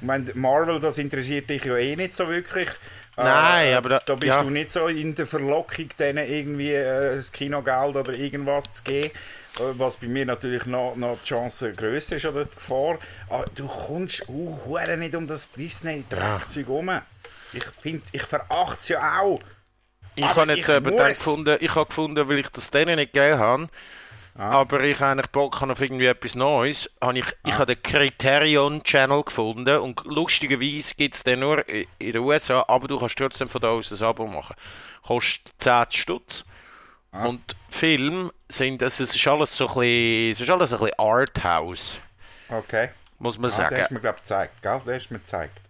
Ich 0.00 0.06
meine, 0.06 0.32
Marvel, 0.34 0.80
das 0.80 0.98
interessiert 0.98 1.48
dich 1.50 1.64
ja 1.64 1.76
eh 1.76 1.94
nicht 1.94 2.14
so 2.14 2.26
wirklich. 2.28 2.68
Nein, 3.16 3.74
aber 3.74 3.88
da- 3.90 4.02
da 4.04 4.14
bist 4.14 4.32
ja. 4.32 4.42
du 4.42 4.48
nicht 4.50 4.72
so 4.72 4.86
in 4.88 5.14
der 5.14 5.26
Verlockung, 5.26 5.88
denen 5.98 6.26
irgendwie 6.28 6.72
äh, 6.72 7.16
das 7.16 7.30
Kinogeld 7.30 7.94
oder 7.96 8.12
irgendwas 8.14 8.72
zu 8.72 8.82
geben. 8.82 9.10
Was 9.58 9.96
bei 9.98 10.06
mir 10.06 10.24
natürlich 10.24 10.64
noch, 10.66 10.96
noch 10.96 11.18
die 11.20 11.28
Chance 11.28 11.72
grösser 11.72 12.16
ist 12.16 12.24
oder 12.24 12.46
die 12.46 12.54
Gefahr. 12.54 12.98
Aber 13.28 13.44
du 13.54 13.66
kommst 13.66 14.28
uh, 14.28 14.78
nicht 14.96 15.14
um 15.14 15.26
das 15.26 15.52
Disney-Dreckzeug 15.52 16.66
herum. 16.66 17.00
Ich 17.52 17.64
finde, 17.64 18.02
ich 18.12 18.22
verachte 18.22 18.78
es 18.80 18.88
ja 18.88 19.20
auch. 19.20 19.40
Ich 20.14 20.24
habe 20.24 20.52
jetzt 20.54 20.68
eben 20.68 20.90
muss. 20.90 21.18
gefunden, 21.18 21.56
ich 21.60 21.74
habe 21.74 21.86
gefunden, 21.86 22.28
weil 22.28 22.38
ich 22.38 22.48
das 22.48 22.70
denen 22.70 22.96
nicht 22.96 23.12
gegeben 23.12 23.38
habe, 23.38 23.68
Ah. 24.34 24.48
aber 24.60 24.80
ich 24.80 24.98
eigentlich 25.02 25.30
Bock 25.30 25.60
habe 25.60 25.72
auf 25.72 25.80
irgendwie 25.82 26.06
etwas 26.06 26.34
Neues, 26.34 26.90
habe 27.02 27.18
ich, 27.18 27.26
Ah. 27.26 27.48
ich 27.48 27.54
habe 27.58 27.74
den 27.74 27.82
Criterion 27.82 28.82
Channel 28.82 29.22
gefunden 29.22 29.78
und 29.78 30.00
lustigerweise 30.06 30.94
gibt 30.94 31.14
es 31.14 31.22
den 31.22 31.40
nur 31.40 31.68
in 31.68 31.86
den 31.98 32.16
USA, 32.18 32.64
aber 32.66 32.88
du 32.88 32.98
kannst 32.98 33.18
trotzdem 33.18 33.50
von 33.50 33.60
da 33.60 33.68
aus 33.68 33.92
ein 33.92 34.02
Abo 34.02 34.26
machen. 34.26 34.56
Kostet 35.02 35.52
10 35.58 35.84
Stutz. 35.90 36.44
Ah. 37.12 37.26
Und 37.26 37.54
Film 37.68 38.32
sind, 38.48 38.80
das 38.80 38.98
es 38.98 39.14
ist 39.14 39.26
alles 39.28 39.54
so 39.56 39.68
ein 39.68 39.74
bisschen, 39.74 40.32
es 40.32 40.40
ist 40.40 40.50
alles 40.50 40.72
ein 40.72 40.78
bisschen 40.78 40.98
Arthouse, 40.98 42.00
Okay. 42.48 42.88
muss 43.18 43.38
man 43.38 43.50
Ah, 43.50 43.54
sagen. 43.54 43.74
der 43.74 43.84
hast 43.84 43.90
mir, 43.90 44.00
glaube 44.00 44.16
ich, 44.16 44.22
gezeigt. 44.22 44.62
Gell? 44.62 44.80
Der 44.86 44.94
hast 44.94 45.10
mir 45.10 45.18
gezeigt. 45.18 45.60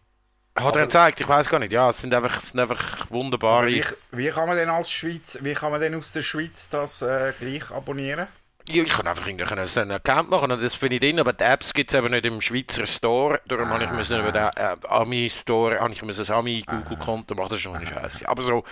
Hat 0.57 0.77
er 0.77 0.83
gezeigt? 0.83 1.21
Ich 1.21 1.29
weiß 1.29 1.49
gar 1.49 1.59
nicht. 1.59 1.73
Ja, 1.73 1.89
es 1.89 1.99
sind 1.99 2.15
einfach, 2.15 2.37
es 2.37 2.51
sind 2.51 2.61
einfach 2.61 3.11
wunderbare. 3.11 3.69
Wie, 3.69 3.85
wie 4.13 4.29
kann 4.29 4.47
man 4.47 4.57
denn 4.57 4.69
als 4.69 4.91
Schweiz, 4.91 5.39
wie 5.41 5.55
kann 5.55 5.73
man 5.73 5.81
denn 5.81 5.95
aus 5.95 6.13
der 6.13 6.23
Schweiz 6.23 6.69
das 6.69 7.03
äh, 7.03 7.33
gleich 7.39 7.71
abonnieren? 7.71 8.27
Ja, 8.69 8.85
ich 8.85 8.91
kann 8.91 9.07
einfach 9.09 9.27
irgendwie 9.27 9.51
einen 9.81 9.91
Account 9.91 10.31
machen 10.31 10.53
und 10.53 10.63
das 10.63 10.77
bin 10.77 10.93
ich 10.93 11.01
drin, 11.01 11.19
aber 11.19 11.33
die 11.33 11.43
Apps 11.43 11.73
gibt 11.75 11.91
es 11.91 11.99
eben 11.99 12.11
nicht 12.13 12.25
im 12.27 12.41
Schweizer 12.41 12.87
Store. 12.87 13.41
Darum 13.49 13.67
ah, 13.69 13.71
habe 13.71 13.85
ich 13.85 13.91
müssen 13.91 14.21
über 14.21 14.31
den 14.31 14.51
äh, 14.55 14.77
Ami 14.89 15.29
Store, 15.31 15.81
habe 15.81 15.93
ich 15.93 16.03
müssen 16.03 16.25
ein 16.25 16.39
Ami 16.39 16.63
Google 16.65 16.97
Konto 16.99 17.35
machen, 17.35 17.49
das 17.49 17.59
ist 17.59 17.63
schon 17.65 17.75
eine 17.75 17.87
Scheiße. 17.87 18.29
Aber 18.29 18.43
so, 18.43 18.63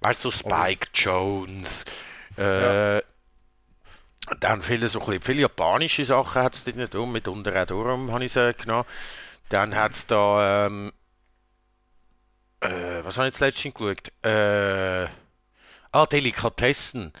weißt 0.00 0.24
du, 0.24 0.30
Spike 0.30 0.88
Jones, 0.94 1.84
äh, 2.38 2.96
ja. 2.96 3.02
dann 4.40 4.62
viele 4.62 4.88
so 4.88 5.00
ein 5.00 5.20
viele 5.20 5.42
japanische 5.42 6.04
Sachen 6.04 6.42
hat 6.42 6.54
es 6.54 6.64
drin, 6.64 6.86
um, 6.94 7.12
mitunter 7.12 7.62
auch 7.62 7.66
darum 7.66 8.12
habe 8.12 8.24
ich 8.24 8.36
es 8.36 8.56
genommen. 8.56 8.86
Dann 9.48 9.74
hat 9.74 9.92
es 9.92 10.06
da, 10.06 10.66
ähm, 10.66 10.92
äh, 12.60 13.04
was 13.04 13.16
habe 13.16 13.28
ich 13.28 13.34
jetzt 13.34 13.40
letztens 13.40 13.74
geschaut? 13.74 14.12
Äh, 14.22 15.08
ah, 15.92 16.06
Delikatessen. 16.06 17.12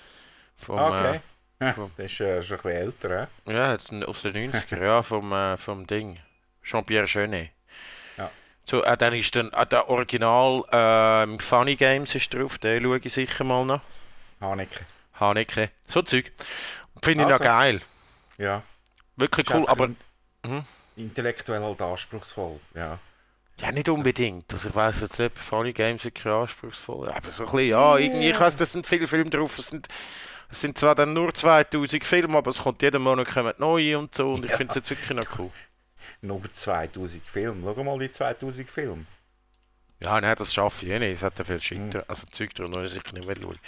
Vom, 0.56 0.78
okay. 0.78 1.16
Äh, 1.16 1.20
das 1.58 1.90
ist 1.98 2.20
äh, 2.20 2.42
schon 2.42 2.58
ein 2.58 2.62
bisschen 2.62 2.70
älter, 2.70 3.28
he? 3.46 3.52
Ja, 3.52 3.74
aus 3.74 3.84
den 3.86 4.04
90er, 4.04 4.82
ja, 4.82 5.02
vom, 5.02 5.32
äh, 5.32 5.56
vom 5.56 5.86
Ding. 5.86 6.18
Jean-Pierre 6.62 7.06
Jeunet. 7.06 7.50
So, 8.68 8.82
äh, 8.82 8.96
dann 8.96 9.12
ist 9.14 9.34
dann, 9.36 9.52
äh, 9.52 9.64
der 9.64 9.88
Original 9.88 10.64
äh, 10.72 11.38
Funny 11.38 11.76
Games 11.76 12.14
ist 12.16 12.34
drauf, 12.34 12.58
den 12.58 12.82
schaue 12.82 12.98
ich 12.98 13.12
sicher 13.12 13.44
mal 13.44 13.64
noch. 13.64 13.80
Haneke. 14.40 14.80
Haneke, 15.20 15.70
so 15.86 16.02
Zeug. 16.02 16.32
Finde 17.00 17.24
ich 17.24 17.26
also, 17.26 17.38
noch 17.38 17.44
geil. 17.44 17.80
Ja. 18.38 18.62
Wirklich 19.14 19.48
cool, 19.54 19.64
aber... 19.68 19.88
Mhm. 20.44 20.64
Intellektuell 20.96 21.62
halt 21.62 21.80
anspruchsvoll, 21.80 22.58
ja. 22.74 22.98
Ja, 23.60 23.70
nicht 23.70 23.88
unbedingt. 23.88 24.52
Also 24.52 24.68
ich 24.68 24.74
weiß 24.74 25.00
jetzt 25.00 25.18
nicht, 25.18 25.38
Funny 25.38 25.72
Games 25.72 26.04
wirklich 26.04 26.26
anspruchsvoll. 26.26 27.08
Aber 27.08 27.30
so 27.30 27.44
ein 27.44 27.50
bisschen, 27.52 27.68
ja, 27.68 27.96
irgendwie, 27.96 28.30
ich 28.30 28.40
weiß, 28.40 28.56
da 28.56 28.66
sind 28.66 28.86
viele 28.86 29.06
Filme 29.06 29.30
drauf, 29.30 29.58
es 29.58 29.68
sind 29.68 29.86
es 30.48 30.60
sind 30.60 30.78
zwar 30.78 30.94
dann 30.94 31.12
nur 31.12 31.34
2000 31.34 32.04
Filme, 32.04 32.38
aber 32.38 32.50
es 32.50 32.62
kommt 32.62 32.82
jeden 32.82 33.02
Monat 33.02 33.28
kommen 33.28 33.52
neue 33.58 33.98
und 33.98 34.14
so. 34.14 34.34
Und 34.34 34.44
ich 34.44 34.50
ja. 34.52 34.56
finde 34.56 34.70
es 34.70 34.76
jetzt 34.76 34.90
wirklich 34.90 35.10
noch 35.10 35.38
cool. 35.38 35.50
Nur 36.26 36.42
2000 36.52 37.26
Filme. 37.26 37.72
Schau 37.74 37.84
mal 37.84 37.98
die 37.98 38.10
2000 38.10 38.68
Filme. 38.68 39.06
Ja, 39.98 40.20
nein, 40.20 40.34
das 40.36 40.52
schaffe 40.52 40.84
ich 40.84 40.92
eh 40.92 40.98
nicht. 40.98 41.12
Es 41.12 41.22
hat 41.22 41.38
ja 41.38 41.44
viel 41.44 41.60
Shit. 41.60 41.78
Mhm. 41.78 42.02
Also 42.06 42.26
Zeug 42.30 42.54
drin, 42.54 42.70
muss 42.70 42.94
ich 42.94 43.12
nicht 43.12 43.26
mehr 43.26 43.36
schauen. 43.40 43.58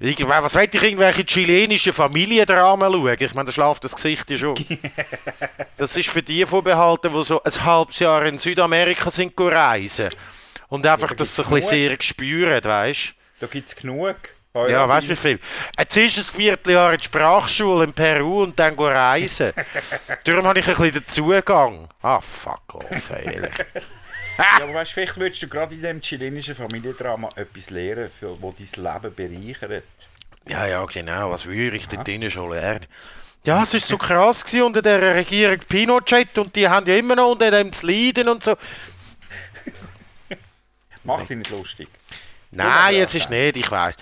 Irgendwann, 0.00 0.42
was 0.42 0.56
will 0.56 0.68
ich 0.72 0.82
irgendwelche 0.82 1.24
chilenischen 1.24 1.92
Familiendramen 1.92 2.90
schauen? 2.90 3.16
Ich 3.20 3.34
meine, 3.34 3.46
da 3.46 3.52
schlaft 3.52 3.84
das 3.84 3.94
Gesicht 3.94 4.28
ja 4.30 4.38
schon. 4.38 4.56
das 5.76 5.96
ist 5.96 6.08
für 6.08 6.22
die 6.22 6.44
vorbehalten, 6.44 7.12
die 7.12 7.22
so 7.22 7.40
ein 7.42 7.64
halbes 7.64 8.00
Jahr 8.00 8.24
in 8.26 8.38
Südamerika 8.38 9.10
sind 9.12 9.38
reisen. 9.38 10.08
Und 10.68 10.86
einfach 10.86 11.10
ja, 11.10 11.14
da 11.14 11.22
das 11.22 11.36
so 11.36 11.44
ein 11.44 11.50
bisschen 11.50 11.88
sehr 11.88 11.96
spüren, 12.02 12.64
weißt 12.64 13.08
du? 13.08 13.12
Da 13.40 13.46
gibt 13.46 13.68
es 13.68 13.76
genug. 13.76 14.16
Oh, 14.52 14.64
ja, 14.64 14.70
ja, 14.70 14.88
weißt 14.88 15.06
du 15.06 15.10
wie 15.10 15.16
viel? 15.16 15.38
Jetzt 15.78 15.96
ist 15.96 16.18
ein 16.18 16.24
Vierteljahr 16.24 16.92
in 16.92 16.98
der 16.98 17.04
Sprachschule 17.04 17.84
in 17.84 17.92
Peru 17.92 18.42
und 18.42 18.58
dann 18.58 18.76
reisen. 18.76 19.52
Darum 20.24 20.44
habe 20.44 20.58
ich 20.58 20.66
ein 20.66 20.74
bisschen 20.74 20.92
den 20.92 21.06
Zugang. 21.06 21.88
Ah, 22.02 22.20
fuck 22.20 22.74
off, 22.74 23.10
ehrlich. 23.10 23.54
ja, 24.36 24.64
aber 24.64 24.74
weißt, 24.74 24.90
vielleicht 24.90 25.16
würdest 25.18 25.42
du 25.44 25.48
gerade 25.48 25.74
in 25.74 25.80
diesem 25.80 26.00
chilenischen 26.00 26.56
Familiendrama 26.56 27.28
etwas 27.36 27.70
lernen, 27.70 28.10
für, 28.10 28.42
wo 28.42 28.52
dein 28.52 28.84
Leben 28.84 29.14
bereichert. 29.14 29.84
Ja, 30.48 30.66
ja, 30.66 30.84
genau. 30.84 31.30
Was 31.30 31.46
würde 31.46 31.76
ich 31.76 31.86
dort 31.86 32.08
drinnen 32.08 32.30
schon 32.30 32.50
lernen? 32.50 32.86
Ja, 33.44 33.62
es 33.62 33.72
war 33.72 33.80
so 33.80 33.96
krass 33.96 34.44
gewesen 34.44 34.62
unter 34.64 34.82
der 34.82 35.14
Regierung 35.14 35.60
Pinochet 35.60 36.36
und 36.38 36.56
die 36.56 36.68
haben 36.68 36.86
ja 36.86 36.96
immer 36.96 37.14
noch 37.14 37.30
unter 37.30 37.52
dem 37.52 37.72
zu 37.72 37.86
leiden 37.86 38.28
und 38.28 38.42
so. 38.42 38.56
Mach 41.04 41.20
dich 41.20 41.38
nicht 41.38 41.50
lustig. 41.50 41.88
Nein, 42.50 42.96
es 42.96 43.14
ist 43.14 43.30
nicht, 43.30 43.56
ich 43.56 43.70
weiß. 43.70 43.96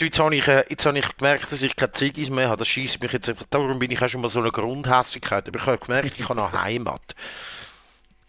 Jetzt 0.00 0.18
habe, 0.18 0.34
ich, 0.34 0.48
äh, 0.48 0.64
jetzt 0.68 0.84
habe 0.86 0.98
ich 0.98 1.16
gemerkt, 1.16 1.52
dass 1.52 1.62
ich 1.62 1.76
keine 1.76 1.92
Ziggis 1.92 2.28
mehr 2.28 2.48
habe. 2.48 2.58
Das 2.58 2.68
schießt 2.68 3.00
mich 3.00 3.12
jetzt. 3.12 3.32
Darum 3.50 3.78
bin 3.78 3.90
ich 3.90 4.02
auch 4.02 4.08
schon 4.08 4.20
mal 4.20 4.28
so 4.28 4.40
eine 4.40 4.50
Grundhässigkeit. 4.50 5.48
Aber 5.48 5.58
ich 5.58 5.66
habe 5.66 5.78
gemerkt, 5.78 6.18
ich 6.18 6.28
habe 6.28 6.40
noch 6.40 6.52
Heimat. 6.52 7.14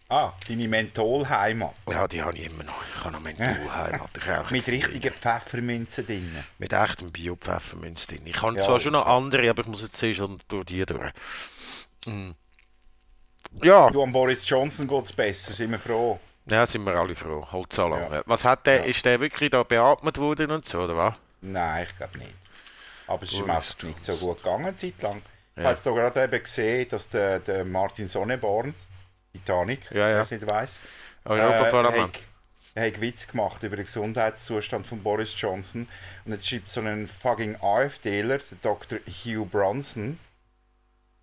Ah, 0.08 0.32
deine 0.48 0.68
Mentholheimat. 0.68 1.74
Ja, 1.90 2.06
die 2.06 2.22
habe 2.22 2.36
ich 2.36 2.46
immer 2.46 2.62
noch. 2.62 2.80
Ich 2.94 3.04
habe 3.04 3.12
noch 3.12 3.20
Mentholheimat. 3.20 4.52
Mit 4.52 4.68
richtigen 4.68 5.12
Pfeffermünzen 5.12 6.06
drin. 6.06 6.44
Mit 6.58 6.72
echtem 6.72 7.10
Bio-Pfeffermünzen 7.10 8.14
drin. 8.14 8.26
Ich 8.26 8.40
habe 8.40 8.54
ja, 8.54 8.62
zwar 8.62 8.78
schon 8.78 8.92
noch 8.92 9.06
andere, 9.06 9.50
aber 9.50 9.62
ich 9.62 9.68
muss 9.68 9.82
jetzt 9.82 10.16
schon 10.16 10.38
durch 10.46 10.66
die 10.66 10.86
durch. 10.86 11.10
Mm. 12.06 12.30
Ja. 13.64 13.90
Du, 13.90 14.02
an 14.02 14.12
Boris 14.12 14.48
Johnson 14.48 14.86
geht 14.86 15.04
es 15.06 15.12
besser, 15.12 15.52
sind 15.52 15.72
wir 15.72 15.80
froh. 15.80 16.20
Ja, 16.48 16.64
sind 16.64 16.84
wir 16.84 16.94
alle 16.94 17.16
froh. 17.16 17.44
Halt 17.50 17.72
so 17.72 17.88
lange. 17.88 18.16
Ja. 18.16 18.22
Was 18.26 18.44
hat 18.44 18.64
der, 18.66 18.76
ja. 18.76 18.84
ist 18.84 19.04
der 19.04 19.18
wirklich 19.18 19.50
da 19.50 19.64
beatmet 19.64 20.18
worden 20.18 20.52
und 20.52 20.66
so, 20.66 20.82
oder 20.82 20.96
was? 20.96 21.14
Nein, 21.52 21.86
ich 21.88 21.96
glaube 21.96 22.18
nicht. 22.18 22.34
Aber 23.06 23.22
es 23.22 23.32
ist 23.32 23.38
ihm 23.38 23.50
einfach 23.50 23.82
nicht 23.82 24.04
so 24.04 24.16
gut 24.16 24.38
gegangen, 24.38 24.66
eine 24.66 24.76
Zeit 24.76 25.00
lang. 25.00 25.22
Ja. 25.56 25.62
Ich 25.62 25.64
habe 25.64 25.74
jetzt 25.74 25.84
gerade 25.84 26.24
eben 26.24 26.42
gesehen, 26.42 26.88
dass 26.88 27.08
der, 27.08 27.38
der 27.40 27.64
Martin 27.64 28.08
Sonneborn, 28.08 28.74
Titanic, 29.32 29.90
ja, 29.90 30.08
ja. 30.08 30.16
wer 30.16 30.22
es 30.22 30.30
nicht 30.30 30.46
weiss, 30.46 30.80
Europaparlament. 31.24 32.18
Äh, 32.74 32.90
hat 32.90 33.00
Witz 33.00 33.26
gemacht 33.26 33.62
über 33.62 33.76
den 33.76 33.86
Gesundheitszustand 33.86 34.86
von 34.86 35.02
Boris 35.02 35.40
Johnson. 35.40 35.88
Und 36.24 36.32
jetzt 36.32 36.46
schreibt 36.46 36.68
so 36.68 36.80
ein 36.80 37.08
fucking 37.08 37.56
AfDler, 37.62 38.38
der 38.38 38.58
Dr. 38.60 38.98
Hugh 39.24 39.46
Bronson, 39.46 40.18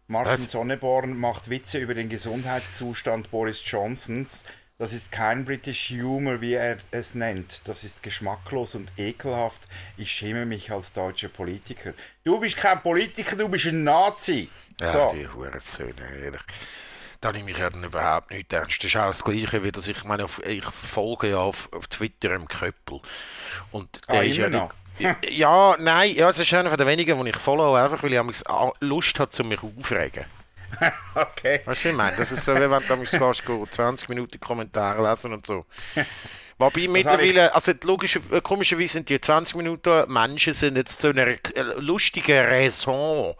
Martin 0.08 0.34
Was? 0.34 0.52
Sonneborn 0.52 1.18
macht 1.18 1.50
Witze 1.50 1.78
über 1.78 1.94
den 1.94 2.10
Gesundheitszustand 2.10 3.32
Boris 3.32 3.62
Johnsons. 3.66 4.44
Das 4.80 4.92
ist 4.92 5.12
kein 5.12 5.46
British 5.46 5.92
Humor, 5.92 6.42
wie 6.42 6.54
er 6.54 6.78
es 6.92 7.14
nennt. 7.14 7.62
Das 7.68 7.84
ist 7.84 8.02
geschmacklos 8.02 8.76
und 8.76 8.92
ekelhaft. 8.98 9.62
Ich 9.98 10.12
schäme 10.12 10.46
mich 10.46 10.72
als 10.72 10.92
deutscher 10.92 11.30
Politiker. 11.30 11.94
Du 12.24 12.40
bist 12.40 12.58
kein 12.58 12.82
Politiker, 12.82 13.36
du 13.36 13.48
bist 13.48 13.68
ein 13.68 13.84
Nazi. 13.84 14.50
Ja, 14.82 14.92
so. 14.92 15.12
die 15.14 15.28
Hurensöhne, 15.28 16.02
ehrlich. 16.24 16.42
Da 17.22 17.32
nehme 17.32 17.52
ich 17.52 17.58
ja 17.58 17.70
dann 17.70 17.84
überhaupt 17.84 18.32
nicht 18.32 18.52
ernst. 18.52 18.80
Das 18.80 18.86
ist 18.86 18.98
auch 18.98 19.08
das 19.08 19.24
Gleiche, 19.24 19.64
wie 19.64 19.72
dass 19.72 19.88
ich 19.88 20.04
meine, 20.04 20.26
ich 20.46 20.66
folge 20.66 21.30
ja 21.30 21.38
auf, 21.38 21.72
auf 21.72 21.88
Twitter 21.88 22.34
im 22.34 22.48
Köppel. 22.48 23.00
Und 23.72 24.10
der 24.10 24.20
ah, 24.20 24.24
ist 24.24 24.38
ja 24.38 24.50
nicht, 24.50 24.72
ja, 25.30 25.76
nein, 25.80 26.14
ja, 26.16 26.30
es 26.30 26.40
ist 26.40 26.54
einer 26.54 26.70
von 26.70 26.78
den 26.78 26.88
wenigen, 26.88 27.24
die 27.24 27.30
ich 27.30 27.36
folge, 27.36 27.82
einfach 27.82 28.04
weil 28.04 28.14
ich 28.14 28.44
Lust 28.82 29.20
habe, 29.20 29.32
zu 29.32 29.44
mich 29.44 29.62
aufregen. 29.64 30.26
okay. 31.16 31.62
Weißt 31.66 31.86
du, 31.86 31.90
ich 31.90 31.96
meine, 31.96 32.16
das 32.18 32.32
ist 32.32 32.46
so, 32.46 32.56
wie 32.56 32.70
wenn 32.70 32.88
du 32.88 33.06
fast 33.06 33.44
20 33.72 34.10
Minuten 34.10 34.40
Kommentare 34.40 35.08
lesen 35.10 35.34
und 35.34 35.46
so. 35.46 35.66
Wobei 36.58 36.88
mittlerweile, 36.88 37.54
also 37.54 37.72
logisch, 37.84 38.20
komischerweise 38.44 38.94
sind 38.94 39.10
die 39.10 39.20
20 39.20 39.56
Minuten 39.56 40.12
Menschen 40.12 40.54
sind 40.54 40.78
jetzt 40.78 41.02
zu 41.02 41.10
einer 41.10 41.36
lustigen 41.78 42.46
Raison 42.46 43.36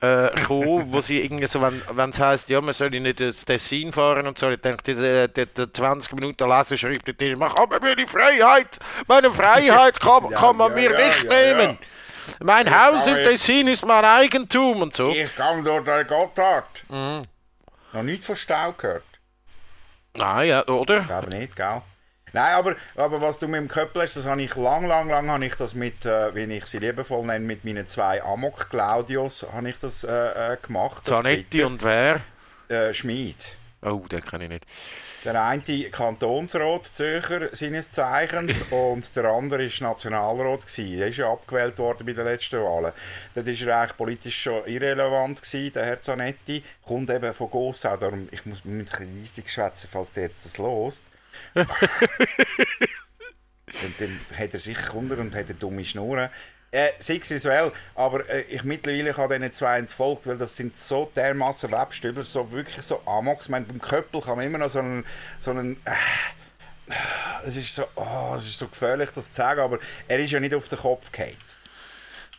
äh, 0.00 0.28
gekommen, 0.34 0.86
wo 0.92 1.00
sie 1.00 1.22
irgendwie 1.22 1.46
so, 1.46 1.60
wenn 1.62 2.10
es 2.10 2.20
heisst, 2.20 2.48
ja, 2.48 2.60
man 2.60 2.74
soll 2.74 2.90
nicht 2.90 3.20
ins 3.20 3.44
Tessin 3.44 3.92
fahren 3.92 4.26
und 4.26 4.38
so, 4.38 4.50
ich 4.50 4.60
denke, 4.60 4.82
die, 4.82 4.94
die, 4.94 5.46
die 5.46 5.72
20 5.72 6.12
Minuten 6.12 6.48
lesen, 6.48 6.78
schreibt 6.78 7.20
der 7.20 7.36
mach 7.36 7.56
aber 7.56 7.80
mir 7.80 7.96
die 7.96 8.06
Freiheit, 8.06 8.78
meine 9.06 9.30
Freiheit 9.30 10.00
kann, 10.00 10.28
kann 10.34 10.56
man 10.56 10.70
ja, 10.70 10.76
mir 10.76 10.92
ja, 10.92 11.08
nicht 11.08 11.24
ja, 11.24 11.30
nehmen. 11.30 11.78
Mein 12.40 12.66
ich 12.66 12.74
Haus 12.74 13.06
in 13.06 13.16
Tessin 13.16 13.68
ist 13.68 13.86
mein 13.86 14.04
Eigentum 14.04 14.82
und 14.82 14.96
so. 14.96 15.10
Ich 15.10 15.34
gang 15.36 15.64
durch 15.64 15.84
den 15.84 16.06
Gotthard. 16.06 16.84
Mhm. 16.88 17.22
Noch 17.92 18.02
nicht 18.02 18.24
von 18.24 18.36
Stau 18.36 18.72
gehört. 18.72 19.04
Nein, 20.16 20.48
ja, 20.48 20.66
oder? 20.66 21.00
Ich 21.00 21.06
glaube 21.06 21.28
nicht, 21.28 21.56
gell? 21.56 21.82
Nein, 22.32 22.54
aber, 22.54 22.76
aber 22.96 23.20
was 23.20 23.38
du 23.38 23.48
mit 23.48 23.60
dem 23.60 23.68
Köppel 23.68 24.02
hast, 24.02 24.16
das 24.16 24.26
habe 24.26 24.42
ich 24.42 24.54
lang, 24.56 24.86
lang, 24.86 25.08
lang 25.08 25.30
habe 25.30 25.46
ich 25.46 25.54
das 25.54 25.74
mit, 25.74 26.04
äh, 26.04 26.34
wie 26.34 26.42
ich 26.54 26.66
sie 26.66 26.78
liebevoll 26.78 27.24
nenne, 27.24 27.46
mit 27.46 27.64
meinen 27.64 27.88
zwei 27.88 28.22
Amok 28.22 28.68
Claudios 28.68 29.46
habe 29.52 29.70
ich 29.70 29.78
das 29.78 30.04
äh, 30.04 30.52
äh, 30.52 30.56
gemacht. 30.60 31.06
Zanetti 31.06 31.62
und 31.62 31.82
wer? 31.82 32.20
Äh, 32.68 32.92
Schmid. 32.92 33.56
Oh, 33.80 34.04
den 34.10 34.22
kenne 34.22 34.44
ich 34.44 34.50
nicht. 34.50 34.66
Der 35.26 35.44
eine 35.44 35.90
Kantonsrat 35.90 36.86
Zürcher 36.86 37.48
seines 37.52 37.90
Zeichens 37.90 38.62
und 38.70 39.16
der 39.16 39.24
andere 39.24 39.64
ist 39.64 39.80
Nationalrat 39.80 40.64
gewesen. 40.64 41.00
Er 41.00 41.08
ist 41.08 41.16
ja 41.16 41.32
abgewählt 41.32 41.76
worden 41.78 42.06
bei 42.06 42.12
den 42.12 42.26
letzten 42.26 42.60
Wahlen. 42.60 42.92
Dort 43.34 43.48
ist 43.48 43.60
er 43.62 43.76
eigentlich 43.76 43.96
politisch 43.96 44.40
schon 44.40 44.64
irrelevant 44.66 45.42
gewesen, 45.42 45.72
der 45.72 45.84
Herr 45.84 46.00
Zanetti. 46.00 46.62
Kommt 46.86 47.10
eben 47.10 47.34
von 47.34 47.50
Gossau, 47.50 47.96
darum 47.96 48.28
ich 48.30 48.46
muss 48.46 48.64
mit 48.64 48.94
ein 49.00 49.20
bisschen 49.20 49.48
schwätzen, 49.48 49.88
falls 49.90 50.12
der 50.12 50.22
jetzt 50.22 50.44
das 50.44 50.58
lost. 50.58 51.02
und 51.54 51.66
dann 53.98 54.20
hat 54.38 54.52
er 54.52 54.60
sich 54.60 54.94
unter 54.94 55.18
und 55.18 55.34
hat 55.34 55.46
eine 55.46 55.54
dumme 55.54 55.84
Schnur. 55.84 56.30
Äh, 56.72 56.90
sexuell, 56.98 57.72
aber 57.94 58.28
äh, 58.28 58.42
ich 58.42 58.64
mittlerweile 58.64 59.16
habe 59.16 59.38
diesen 59.38 59.54
zwei 59.54 59.78
entfolgt, 59.78 60.26
weil 60.26 60.36
das 60.36 60.56
sind 60.56 60.78
so 60.78 61.10
dermaßen 61.14 61.70
Webstüber, 61.70 62.24
so 62.24 62.50
wirklich 62.50 62.84
so 62.84 63.00
Amox. 63.06 63.44
Ich 63.44 63.48
meine, 63.50 63.66
beim 63.66 63.80
Köppel 63.80 64.20
kann 64.20 64.36
man 64.36 64.46
immer 64.46 64.58
noch 64.58 64.68
so 64.68 64.80
einen, 64.80 65.04
so 65.38 65.52
einen 65.52 65.76
äh, 65.84 66.92
es 67.46 67.56
ist 67.56 67.74
so, 67.74 67.84
oh, 67.94 68.34
es 68.36 68.46
ist 68.46 68.58
so 68.58 68.68
gefährlich, 68.68 69.10
das 69.10 69.30
zu 69.30 69.36
sagen, 69.36 69.60
aber 69.60 69.78
er 70.08 70.18
ist 70.18 70.32
ja 70.32 70.40
nicht 70.40 70.54
auf 70.54 70.68
den 70.68 70.78
Kopf 70.78 71.10
gefallen. 71.10 71.36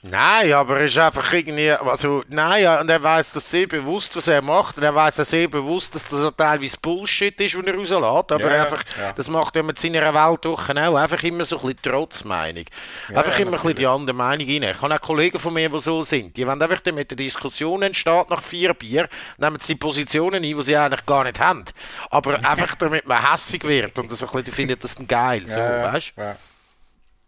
Nein, 0.10 0.54
aber 0.54 0.80
er 0.80 0.86
ist 0.86 0.98
einfach 0.98 1.32
irgendwie, 1.34 1.72
also 1.72 2.24
nein, 2.30 2.63
ja, 2.63 2.80
und 2.82 2.89
er 2.89 3.02
weiß 3.02 3.34
das 3.34 3.50
sehr 3.50 3.67
bewusst, 3.67 4.15
was 4.15 4.28
er 4.28 4.41
macht, 4.41 4.78
und 4.78 4.84
er 4.84 4.93
weiß 4.93 5.20
auch 5.20 5.26
sehr 5.26 5.48
bewusst, 5.48 5.93
dass 5.96 6.08
das 6.08 6.32
teilweise 6.36 6.78
Bullshit 6.82 7.39
ist, 7.41 7.58
wenn 7.58 7.67
er 7.67 7.76
rauslässt, 7.76 8.32
aber 8.32 8.39
Ja, 8.39 8.63
einfach, 8.63 8.84
ja. 9.00 9.13
das 9.13 9.28
macht 9.28 9.56
er 9.56 9.63
mit 9.63 9.78
seiner 9.80 10.02
Welt 10.13 10.46
auch, 10.46 10.70
auch 10.70 10.96
einfach 10.96 11.24
immer 11.24 11.46
so 11.46 11.58
ein 11.58 11.62
bisschen 11.67 11.82
Trotzmeinung. 11.82 12.65
einfach 13.13 13.34
ja, 13.34 13.39
immer 13.39 13.52
ein 13.54 13.62
bisschen 13.62 13.76
die 13.76 13.88
andere 13.88 14.15
Meinung 14.15 14.48
rein. 14.48 14.63
Ich 14.63 14.82
habe 14.82 14.96
auch 14.96 15.02
Kollegen 15.02 15.39
von 15.39 15.54
mir, 15.54 15.70
die 15.70 15.80
so 15.80 16.04
sind, 16.04 16.36
die 16.38 16.48
wollen 16.48 16.62
einfach 16.62 16.82
damit 16.82 17.12
eine 17.12 17.17
Diskussion 17.17 17.82
entsteht 17.82 18.30
nach 18.30 18.41
vier 18.41 18.74
Bier, 18.74 19.10
nehmen 19.38 19.60
sie 19.60 19.76
Positionen 19.76 20.36
ein, 20.36 20.41
die 20.43 20.63
sie 20.63 20.76
eigentlich 20.78 21.06
gar 21.06 21.24
nicht 21.24 21.39
haben, 21.39 21.65
aber 22.10 22.36
einfach 22.43 22.76
damit 22.76 23.08
man 23.08 23.32
hässig 23.32 23.63
wird 23.63 23.98
und 24.00 24.12
so 24.12 24.26
ein 24.26 24.32
bisschen, 24.32 24.46
die 24.46 24.52
finden 24.52 24.80
das 24.80 24.96
geil, 25.08 25.43
so, 25.48 25.60
weißt 25.60 26.13
ja. 26.17 26.36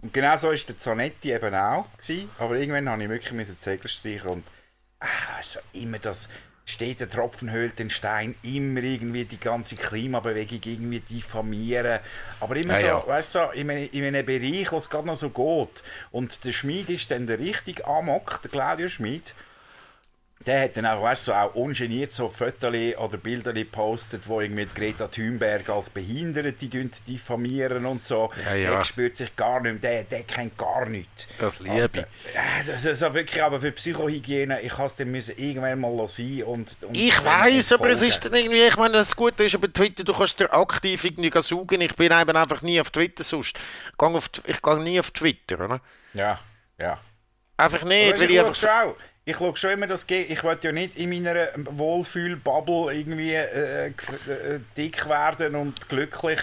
Und 0.02 0.14
genau 0.14 0.38
so 0.38 0.48
war 0.48 0.56
der 0.56 0.78
Zanetti 0.78 1.34
eben 1.34 1.54
auch. 1.54 1.86
Gewesen. 1.98 2.30
Aber 2.38 2.56
irgendwann 2.56 2.90
habe 2.90 3.04
ich 3.04 3.10
wirklich 3.10 3.34
mit 3.34 3.48
den 3.48 3.60
Zegel 3.60 3.90
streichen 3.90 4.30
und 4.30 4.44
ah, 5.00 5.08
also 5.38 5.60
immer 5.74 6.00
das 6.00 6.30
steht 6.70 7.00
der 7.00 7.10
Tropfen 7.10 7.52
höhlt 7.52 7.80
den 7.80 7.90
Stein, 7.90 8.36
immer 8.44 8.84
irgendwie 8.84 9.26
die 9.26 9.40
ganze 9.40 9.76
Klimabewegung 9.76 10.60
irgendwie 10.64 11.00
diffamieren. 11.00 12.00
Aber 12.40 12.56
immer 12.56 12.76
Ja, 12.76 12.80
so, 12.80 12.86
ja. 12.86 13.08
weißt 13.08 13.36
du, 13.36 13.40
so, 13.40 13.52
in, 13.52 13.72
einem, 13.72 13.90
in 13.92 14.06
einem 14.06 14.26
Bereich, 14.26 14.72
wo 14.72 14.78
es 14.78 14.90
gerade 14.90 15.08
noch 15.08 15.16
so 15.16 15.32
geht. 15.32 15.84
Und 16.12 16.46
der 16.46 16.52
Schmied 16.52 16.90
ist 16.90 17.10
dann 17.10 17.26
der 17.26 17.40
richtig 17.40 17.86
Amok, 17.88 18.42
der 18.44 18.52
Claudio 18.52 18.88
Schmied. 18.88 19.34
Der 20.46 20.64
hat 20.64 20.78
dann 20.78 20.86
auch, 20.86 21.04
weißt 21.04 21.28
du, 21.28 21.32
so 21.34 21.38
auch 21.38 21.54
ungeniert 21.54 22.14
so 22.14 22.30
Fotos 22.30 22.74
oder 22.98 23.18
Bilder 23.18 23.52
gepostet, 23.52 24.22
wo 24.26 24.40
irgendwie 24.40 24.66
Greta 24.66 25.10
Thunberg 25.10 25.68
als 25.70 25.90
Behinderte 25.90 26.54
die 26.54 26.70
diffamieren 27.04 27.86
und 27.86 28.06
so. 28.06 28.32
Ja, 28.46 28.56
ja. 28.56 28.72
Der 28.72 28.84
spürt 28.86 29.18
sich 29.18 29.36
gar 29.36 29.60
nicht 29.60 29.82
mehr, 29.84 29.92
der, 29.92 30.04
der 30.06 30.24
kennt 30.24 30.58
gar 30.58 30.86
nichts. 30.86 31.28
Das 31.40 31.60
liebe 31.60 31.90
ich. 31.92 32.34
Ja, 32.34 32.42
das 32.66 32.86
ist 32.86 33.04
auch 33.04 33.14
wirklich, 33.14 33.44
aber 33.44 33.60
für 33.60 33.74
Psychohygiene, 33.74 34.62
ich 34.62 34.80
es 34.80 34.96
dann 34.96 35.12
müssen 35.12 35.38
irgendwann 35.38 35.82
mal 35.82 36.08
sein 36.08 36.44
und, 36.44 36.78
und 36.84 36.96
Ich 36.98 37.22
weiß, 37.24 37.74
aber 37.74 37.90
es 37.90 38.02
ist 38.02 38.24
dann 38.24 38.34
irgendwie, 38.36 38.64
ich 38.66 38.78
meine, 38.78 38.94
das 38.94 39.14
Gute 39.14 39.44
ist 39.44 39.56
aber 39.56 39.72
Twitter, 39.72 40.06
du 40.06 40.14
kannst 40.14 40.40
dir 40.40 40.54
aktiv 40.54 41.04
irgendwie 41.04 41.32
suchen. 41.42 41.82
Ich 41.82 41.96
bin 41.98 42.14
eben 42.14 42.38
einfach 42.38 42.62
nie 42.62 42.80
auf 42.80 42.92
Twitter 42.92 43.26
sonst. 43.26 43.58
Ich 43.92 43.98
gehe, 43.98 44.08
auf, 44.08 44.30
ich 44.46 44.62
gehe 44.62 44.80
nie 44.80 45.02
auf 45.02 45.12
Twitter, 45.12 45.60
oder? 45.66 45.82
Ja, 46.14 46.40
ja. 46.80 46.98
Einfach 47.58 47.84
nicht, 47.84 48.14
ich 48.14 48.22
weil 48.22 48.32
ich 48.32 48.40
einfach 48.40 48.52
auch- 48.54 48.96
ich 49.30 49.38
schaue 49.38 49.56
schon 49.58 49.72
immer 49.72 49.88
das 49.88 50.08
geht. 50.08 50.30
Ich 50.30 50.44
will 50.44 50.58
ja 50.62 50.72
nicht 50.72 50.96
in 50.98 51.10
meiner 51.10 51.50
Wohlfühl-Bubble 51.56 52.94
irgendwie 52.94 53.36
äh, 53.36 53.88
äh, 53.88 53.92
dick 54.76 55.08
werden 55.08 55.56
und 55.56 55.88
glücklich, 55.88 56.40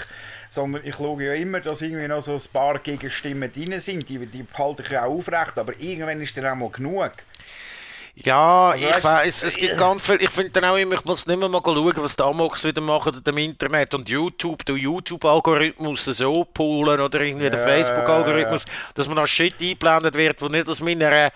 sondern 0.49 0.85
ich 0.85 0.95
schaue 0.97 1.25
ja 1.25 1.35
immer, 1.35 1.61
dass 1.61 1.83
irgendwie 1.83 2.07
noch 2.09 2.23
so 2.23 2.35
ein 2.35 2.43
paar 2.53 2.79
Gegenstimmen 2.79 3.53
drin 3.53 3.81
sind. 3.81 4.09
Die, 4.09 4.25
die 4.27 4.47
halte 4.57 4.83
ich 4.83 4.91
ja 4.91 5.05
auch 5.05 5.19
aufrecht, 5.19 5.59
aber 5.59 5.79
irgendwann 5.79 6.21
ist 6.21 6.37
dann 6.37 6.47
auch 6.47 6.55
mal 6.55 6.71
genug. 6.71 7.13
Ja, 8.15 8.71
Also, 8.71 8.87
ich 8.89 9.05
weiß, 9.05 9.43
es 9.45 9.57
gibt 9.59 9.77
ganz 9.77 10.05
viel. 10.07 10.23
Ich 10.23 10.31
finde 10.31 10.51
dann 10.51 10.65
auch 10.65 10.77
immer, 10.77 10.95
ich 10.95 11.05
muss 11.05 11.27
nicht 11.27 11.39
mehr 11.39 11.49
mal 11.51 11.61
schauen, 11.63 11.93
was 11.97 12.17
die 12.17 12.23
Amox 12.23 12.65
wieder 12.65 12.81
machen 12.81 13.21
im 13.27 13.39
Internet 13.39 13.93
und 13.95 14.09
YouTube, 14.09 14.65
der 14.65 14.77
YouTube-Algorithmus 14.77 16.05
so 16.05 16.45
pullen 16.45 17.01
oder 17.01 17.21
irgendwie 17.21 17.51
der 17.51 17.61
Ja, 17.61 17.67
Facebook-Algorithmus, 17.67 18.65
dass 18.95 19.07
man 19.09 19.19
als 19.19 19.31
Shit 19.31 19.61
eingeblendet 19.61 20.15
wird, 20.15 20.41
wo 20.41 20.49
nicht 20.49 20.69
aus 20.69 20.81
meiner 20.81 21.31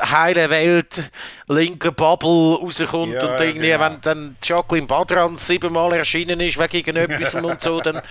heilen 0.00 0.50
Welt 0.50 1.10
linken 1.48 1.94
Bubble 1.94 2.56
rauskommt 2.56 3.14
Ja, 3.14 3.32
und 3.32 3.40
irgendwie, 3.40 3.68
genau. 3.68 3.80
wenn 3.84 4.00
dann 4.00 4.36
Jacqueline 4.42 4.86
Badran 4.86 5.38
siebenmal 5.38 5.92
erschienen 5.94 6.40
ist 6.40 6.58
wegen 6.58 6.76
irgendetwas 6.76 7.34
und 7.42 7.60
so, 7.62 7.80
dann, 7.80 8.02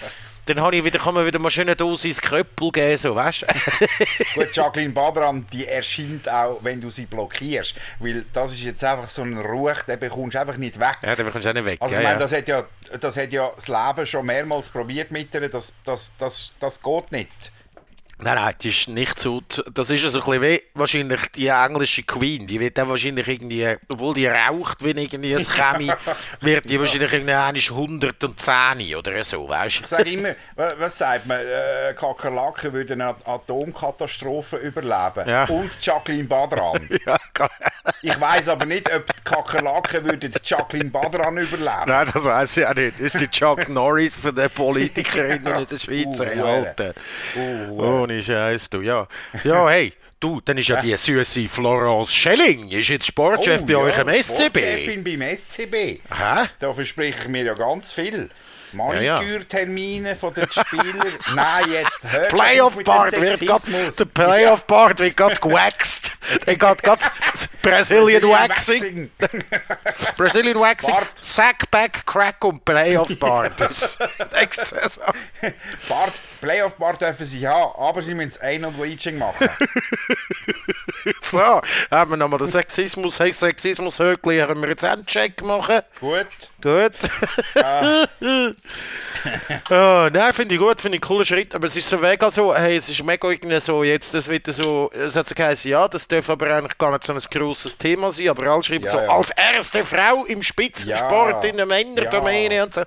dann 0.46 0.62
habe 0.62 0.78
ich 0.78 0.84
wieder, 0.84 0.98
kann 1.00 1.14
man 1.14 1.26
wieder 1.26 1.40
mal 1.40 1.52
schön 1.52 1.64
eine 1.64 1.76
Dosis 1.76 2.22
Kröppel 2.22 2.72
geben, 2.72 2.98
so, 2.98 3.16
weißt? 3.16 3.46
Gut, 4.36 4.56
Jacqueline 4.56 4.94
Badran, 4.94 5.46
die 5.52 5.66
erscheint 5.68 6.30
auch, 6.30 6.60
wenn 6.62 6.80
du 6.80 6.90
sie 6.90 7.06
blockierst. 7.06 7.76
Weil 8.00 8.26
das 8.32 8.54
ist 8.54 8.64
jetzt 8.64 8.84
einfach 8.84 9.10
so 9.10 9.24
ein 9.24 9.38
Ruch, 9.38 9.82
den 9.88 10.00
bekommst 10.00 10.36
du 10.36 10.40
einfach 10.40 10.58
nicht 10.58 10.80
weg. 10.80 10.98
ja, 11.04 11.16
dann 11.16 11.26
bekommst 11.26 11.46
du 11.46 11.50
auch 11.50 11.54
nicht 11.54 11.66
weg. 11.66 11.82
Also 11.82 11.96
ja, 11.96 12.02
ich 12.02 12.08
meine, 12.08 12.20
ja. 12.20 12.26
das 12.26 12.32
hat 12.32 12.48
ja 12.48 12.64
das 13.00 13.18
hat 13.18 13.32
ja 13.32 13.52
das 13.54 13.68
Leben 13.68 14.08
schon 14.08 14.26
mehrmals 14.26 14.70
probiert 14.70 15.12
mit 15.12 15.34
ihr, 15.34 15.50
das, 15.50 15.74
das, 15.84 16.14
das, 16.18 16.54
das 16.60 16.82
geht 16.82 17.12
nicht. 17.12 17.52
Nein, 18.20 18.34
nein, 18.36 18.54
die 18.62 18.70
ist 18.70 18.88
nicht 18.88 19.20
so. 19.20 19.42
Das 19.72 19.92
ist 19.92 20.04
ja 20.04 20.10
so 20.10 20.20
ein 20.22 20.26
bisschen 20.26 20.42
wie 20.42 20.62
wahrscheinlich 20.74 21.22
die 21.36 21.48
englische 21.48 22.02
Queen. 22.02 22.48
Die 22.48 22.60
wird 22.60 22.76
dann 22.78 22.90
wahrscheinlich 22.90 23.28
irgendwie, 23.28 23.76
obwohl 23.90 24.16
die 24.16 24.26
raucht 24.26 24.84
wie 24.84 24.90
irgendwie 24.90 25.36
ein 25.36 25.46
Chemie, 25.46 25.92
wird 26.42 26.68
die 26.68 26.80
wahrscheinlich 26.80 27.14
irgendwie 27.14 27.34
einmal 27.34 27.54
110 27.56 28.96
oder 28.96 29.24
so, 29.24 29.48
weißt 29.48 29.82
Ich 29.82 29.88
sage 29.88 30.10
immer, 30.12 30.30
wa- 30.56 30.74
was 30.80 30.98
sagt 30.98 31.28
man, 31.28 31.40
äh, 31.40 31.94
Kakerlaken 31.94 32.74
würden 32.74 33.02
eine 33.02 33.16
Atomkatastrophe 33.24 34.58
überleben. 34.58 35.30
Ja. 35.30 35.46
Und 35.46 35.72
Jacqueline 35.82 36.26
Badran. 36.28 36.88
du? 36.90 36.98
Ja. 37.06 37.18
Ich 38.02 38.20
weiß 38.20 38.48
aber 38.50 38.66
nicht, 38.66 38.92
ob 38.94 39.06
die 39.06 39.22
Kakerlaken 39.24 40.06
würden 40.06 40.34
Jacqueline 40.44 40.90
Badran 40.90 41.38
überleben. 41.38 41.84
Nein, 41.86 42.10
das 42.12 42.24
weiß 42.26 42.58
ich 42.58 42.66
auch 42.66 42.74
nicht. 42.74 42.94
Das 43.00 43.14
ist 43.14 43.22
die 43.22 43.28
Chuck 43.30 43.70
Norris 43.70 44.16
von 44.16 44.36
den 44.36 44.50
Politikerinnen 44.50 45.46
in 45.46 45.66
der 45.68 45.78
Schweiz, 45.80 46.20
Uh. 46.20 46.44
Alter. 46.44 46.94
Uh, 47.36 48.07
Ohne 48.08 48.24
Scheiß, 48.24 48.70
du, 48.70 48.80
ja. 48.80 49.06
Ja, 49.44 49.70
hey, 49.70 49.92
du, 50.22 50.40
dann 50.40 50.58
ist 50.58 50.70
ja 50.70 50.80
die 50.80 50.96
süße 50.96 51.50
Florence 51.50 52.16
Schelling, 52.16 52.70
ist 52.70 52.88
jetzt 52.88 53.06
Sportchef 53.06 53.66
bei 53.66 53.76
euch 53.76 53.98
im 53.98 54.08
SCB. 54.08 54.40
Oh, 54.40 54.60
Sportchefin 54.60 55.04
beim 55.04 55.38
SCB. 55.38 55.74
Hä? 55.74 56.48
Da 56.58 56.74
verspreche 56.74 57.24
ich 57.24 57.28
mir 57.28 57.44
ja 57.44 57.54
ganz 57.54 57.92
viel. 57.92 58.30
Ja. 58.74 59.16
Manikürtermine 59.20 60.16
von 60.16 60.34
den 60.34 60.50
Spielern. 60.52 61.14
Nein, 61.36 61.72
jetzt 61.72 62.12
hört 62.12 62.34
auf 62.34 62.40
Playoff 62.40 62.76
mit 62.76 62.88
dem 62.88 62.92
Part 62.92 63.12
wird 63.22 63.40
Sexismus. 63.40 63.96
der 63.96 64.06
Playoff 64.06 64.68
Part 64.68 65.00
wird 65.00 65.18
gerade 65.18 65.36
gewaxt. 65.36 66.12
Der 66.46 66.56
geht 66.58 66.84
gerade 66.84 67.06
Brazilian 67.62 68.24
Waxing. 68.24 69.10
Brazilian 70.18 70.60
Waxing. 70.60 70.96
Sackback 71.22 72.06
Crack 72.06 72.44
und 72.44 72.64
Playoff 72.66 73.08
Part. 73.20 73.60
Das 73.62 73.98
nächste 74.38 74.66
Saison. 74.66 75.06
Bart, 75.88 76.14
Playoff-Bar 76.42 76.98
dürfen 76.98 77.26
sie 77.26 77.48
haben, 77.48 77.72
aber 77.78 78.02
sie 78.02 78.14
müssen 78.14 78.42
ein- 78.42 78.66
und 78.66 78.78
Bleaching 78.80 79.18
machen. 79.18 79.50
So, 81.22 81.62
haben 81.92 82.12
wir 82.12 82.18
nochmal 82.18 82.40
den 82.40 82.48
Sexismus, 82.48 83.20
hey, 83.20 83.32
Sexismus 83.34 84.00
Höckli, 84.00 84.40
haben 84.40 84.62
wir 84.62 84.70
jetzt 84.70 84.84
einen 84.84 85.06
Check 85.06 85.42
machen. 85.44 85.82
Gut. 86.00 86.28
Gut. 86.62 86.94
oh, 89.70 90.08
nein, 90.12 90.34
finde 90.34 90.56
ich 90.56 90.62
gut, 90.62 90.80
finde 90.82 90.98
ich 90.98 91.02
einen 91.04 91.08
coolen 91.08 91.26
Schritt. 91.26 91.56
Aber 91.56 91.68
es 91.68 91.76
ist 91.76 91.90
so 91.90 91.98
mega 91.98 92.30
so, 92.32 92.56
hey, 92.56 92.78
es 92.78 92.90
ist 92.90 93.04
mega 93.04 93.30
irgendwie 93.30 93.60
so, 93.60 93.84
jetzt, 93.84 94.14
das 94.14 94.28
wird 94.28 94.48
so, 94.48 94.92
es 94.94 95.16
hat 95.16 95.28
so 95.28 95.36
geheißen, 95.36 95.72
ja, 95.72 95.88
das 95.88 96.08
darf 96.08 96.30
aber 96.30 96.48
eigentlich 96.54 96.78
gar 96.78 96.92
nicht 96.92 97.04
so 97.04 97.14
ein 97.14 97.20
grosses 97.32 97.78
Thema 97.78 98.12
sein, 98.12 98.30
aber 98.30 98.48
alle 98.52 98.64
schreiben 98.64 98.86
Ja, 98.86 98.92
so, 98.92 98.98
ja. 99.00 99.08
als 99.10 99.30
erste 99.32 99.84
Frau 99.86 100.26
im 100.26 100.44
Spitzensport 100.44 101.44
Ja. 101.44 101.50
in 101.50 101.58
der 101.58 101.66
Männerdomäne 101.66 102.64
und 102.64 102.74
so. 102.74 102.84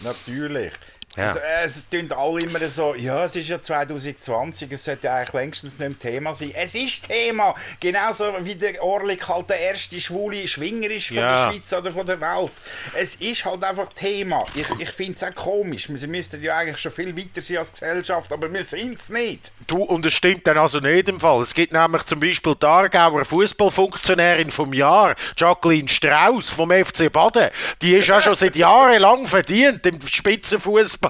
Natürlich. 0.00 0.72
Ja. 1.16 1.28
Also, 1.28 1.38
äh, 1.40 1.64
es 1.64 1.88
tun 1.88 2.12
alle 2.12 2.40
immer 2.42 2.68
so, 2.68 2.94
ja, 2.94 3.24
es 3.24 3.36
ist 3.36 3.48
ja 3.48 3.60
2020, 3.60 4.70
es 4.72 4.84
sollte 4.84 5.06
ja 5.06 5.16
eigentlich 5.16 5.32
längstens 5.32 5.78
nicht 5.78 6.00
Thema 6.00 6.34
sein. 6.34 6.52
Es 6.54 6.74
ist 6.74 7.08
Thema! 7.08 7.54
Genauso 7.80 8.32
wie 8.40 8.54
der 8.54 8.82
Orlik 8.82 9.26
halt 9.28 9.48
der 9.50 9.58
erste 9.60 10.00
schwule 10.00 10.46
Schwinger 10.46 10.90
ist 10.90 11.08
von 11.08 11.16
Ja. 11.16 11.46
der 11.46 11.52
Schweiz 11.52 11.72
oder 11.72 11.92
von 11.92 12.06
der 12.06 12.20
Welt. 12.20 12.52
Es 12.94 13.14
ist 13.16 13.44
halt 13.44 13.64
einfach 13.64 13.92
Thema. 13.92 14.44
Ich, 14.54 14.66
ich 14.78 14.90
finde 14.90 15.14
es 15.14 15.22
auch 15.24 15.34
komisch. 15.34 15.88
Wir 15.88 16.08
müssten 16.08 16.42
ja 16.42 16.58
eigentlich 16.58 16.78
schon 16.78 16.92
viel 16.92 17.16
weiter 17.16 17.40
sein 17.40 17.58
als 17.58 17.72
Gesellschaft, 17.72 18.32
aber 18.32 18.52
wir 18.52 18.64
sind 18.64 18.98
es 18.98 19.08
nicht. 19.08 19.52
Du, 19.66 19.82
und 19.82 20.04
es 20.06 20.14
stimmt 20.14 20.46
dann 20.46 20.58
also 20.58 20.80
nicht 20.80 21.08
im 21.08 21.18
Fall. 21.20 21.40
Es 21.42 21.54
gibt 21.54 21.72
nämlich 21.72 22.02
zum 22.04 22.20
Beispiel 22.20 22.54
die 22.54 22.66
Aargauer 22.66 23.24
Fußballfunktionärin 23.24 24.50
vom 24.50 24.72
Jahr, 24.72 25.14
Jacqueline 25.36 25.88
Strauss 25.88 26.50
vom 26.50 26.70
FC 26.70 27.10
Baden. 27.12 27.50
Die 27.82 27.94
ist 27.94 28.10
auch 28.10 28.20
schon 28.20 28.36
seit 28.36 28.56
Jahren 28.56 29.00
lang 29.00 29.26
verdient 29.26 29.84
im 29.86 30.00
Spitzenfußball. 30.06 31.05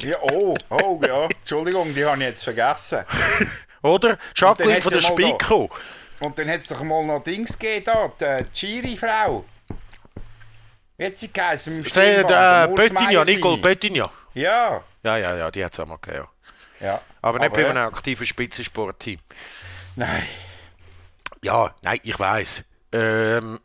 Ja, 0.00 0.16
oh, 0.22 0.54
oh, 0.70 1.00
ja. 1.06 1.24
Entschuldigung, 1.24 1.94
die 1.94 2.04
habe 2.04 2.16
ich 2.18 2.28
jetzt 2.28 2.44
vergessen. 2.44 3.04
Oder? 3.82 4.18
Jacqueline 4.34 4.80
von 4.80 4.92
der 4.92 5.02
ja 5.02 5.08
da. 5.08 5.14
Spiko. 5.14 5.70
Und 6.20 6.38
dann 6.38 6.48
hat 6.48 6.60
es 6.60 6.66
doch 6.66 6.82
mal 6.82 7.04
noch 7.04 7.22
Dings 7.22 7.58
gegeben, 7.58 7.84
da, 8.18 8.40
die 8.40 8.46
Giri-Frau. 8.52 9.44
Wie 10.96 11.06
hat 11.06 11.18
sie 11.18 11.32
geheißen? 11.32 11.78
Im 11.78 11.84
Sie, 11.84 11.90
Schwimmbad, 11.90 12.70
äh, 12.70 12.74
Bettinia, 12.74 13.02
Meyer 13.02 13.24
Nicole 13.24 13.54
seine. 13.56 13.62
Bettinia. 13.62 14.10
Ja, 14.34 14.82
Ja, 15.02 15.16
ja, 15.16 15.36
ja, 15.36 15.50
die 15.50 15.64
hat 15.64 15.72
es 15.72 15.80
auch 15.80 15.86
mal 15.86 15.98
gegeben. 16.00 16.28
ja. 16.80 16.86
ja. 16.86 17.00
Aber 17.20 17.38
nicht 17.38 17.52
bei 17.52 17.68
einem 17.68 17.78
aktiven 17.88 18.26
Spitzensportteam. 18.26 19.18
Nein. 19.96 20.24
Ja, 21.42 21.74
nein, 21.82 21.98
ich 22.02 22.18
weiß. 22.18 22.62
Ähm, 22.92 23.60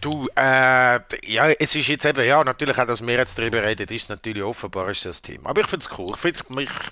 du, 0.00 0.28
äh, 0.36 1.00
ja, 1.26 1.50
es 1.58 1.74
ist 1.74 1.88
jetzt 1.88 2.04
eben, 2.04 2.24
ja, 2.26 2.42
natürlich 2.44 2.78
auch, 2.78 2.86
dass 2.86 3.04
wir 3.06 3.14
jetzt 3.14 3.38
darüber 3.38 3.62
reden, 3.62 3.88
ist 3.88 4.08
natürlich 4.08 4.42
offenbar 4.42 4.88
ist 4.90 5.04
das 5.04 5.22
Thema. 5.22 5.50
Aber 5.50 5.60
ich 5.62 5.66
finde 5.68 5.86
es 5.90 5.98
cool. 5.98 6.12
Ich 6.14 6.20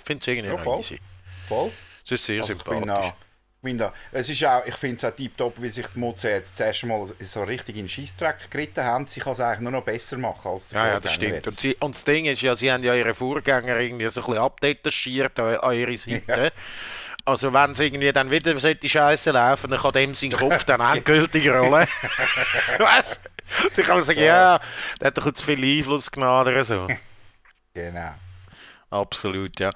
finde 0.04 0.20
es 0.20 0.26
irgendwie 0.26 0.48
Ja, 0.48 0.58
voll. 0.58 0.78
easy. 0.80 1.00
Voll. 1.48 1.70
Es 2.04 2.12
ist 2.12 2.24
sehr 2.24 2.40
Also 2.40 2.52
ich 2.54 2.62
bin 2.64 2.78
sympathisch. 2.80 3.12
ich 3.58 3.62
bin 3.62 3.78
da. 3.78 3.92
Es 4.12 4.28
ist 4.30 4.44
auch, 4.44 4.64
ich 4.64 4.74
finde 4.76 4.96
es 4.96 5.04
auch 5.04 5.14
tiptop, 5.16 5.60
wie 5.60 5.70
sich 5.70 5.86
die 5.88 5.98
Mutze 5.98 6.30
jetzt 6.30 6.56
zuerst 6.56 6.84
mal 6.84 7.06
so 7.24 7.42
richtig 7.44 7.76
in 7.76 7.82
den 7.84 7.88
Scheissdreck 7.88 8.50
geritten 8.50 8.84
haben. 8.84 9.06
Sie 9.06 9.20
kann 9.20 9.32
es 9.32 9.40
eigentlich 9.40 9.60
nur 9.60 9.72
noch 9.72 9.84
besser 9.84 10.16
machen 10.18 10.50
als 10.52 10.68
der 10.68 10.80
Ja, 10.80 10.88
ja, 10.94 11.00
das 11.00 11.14
stimmt. 11.14 11.34
jetzt. 11.34 11.46
Und, 11.48 11.60
sie, 11.60 11.74
und 11.80 11.94
das 11.94 12.04
Ding 12.04 12.26
ist 12.26 12.40
ja, 12.42 12.54
sie 12.56 12.70
haben 12.70 12.84
ja 12.84 12.94
ihre 12.94 13.14
Vorgänger 13.14 13.78
irgendwie 13.80 14.08
so 14.08 14.20
ein 14.20 14.26
bisschen 14.26 14.42
abdetachiert 14.42 15.38
an, 15.40 15.56
an 15.56 15.76
ihre 15.76 15.96
Seite. 15.98 16.52
Also 17.28 17.52
wenn 17.52 17.72
es 17.72 17.80
irgendwie 17.80 18.10
dann 18.10 18.30
wieder 18.30 18.58
solche 18.58 18.88
Scheiße 18.88 19.32
laufen, 19.32 19.70
dann 19.70 19.78
kann 19.78 19.92
dem 19.92 20.14
sein 20.14 20.32
Kopf 20.32 20.64
dann 20.64 20.80
endgültig 20.80 21.46
rollen. 21.50 21.86
weißt 22.78 23.20
du? 23.22 23.68
Dann 23.76 23.84
kann 23.84 23.96
man 23.96 24.04
sagen, 24.04 24.20
ja, 24.20 24.58
der 24.98 25.08
hat 25.08 25.18
doch 25.18 25.30
zu 25.32 25.44
viel 25.44 25.62
Einfluss 25.62 26.10
genommen 26.10 26.48
oder 26.48 26.64
so. 26.64 26.88
Genau. 27.74 28.14
Absolut, 28.88 29.60
ja. 29.60 29.70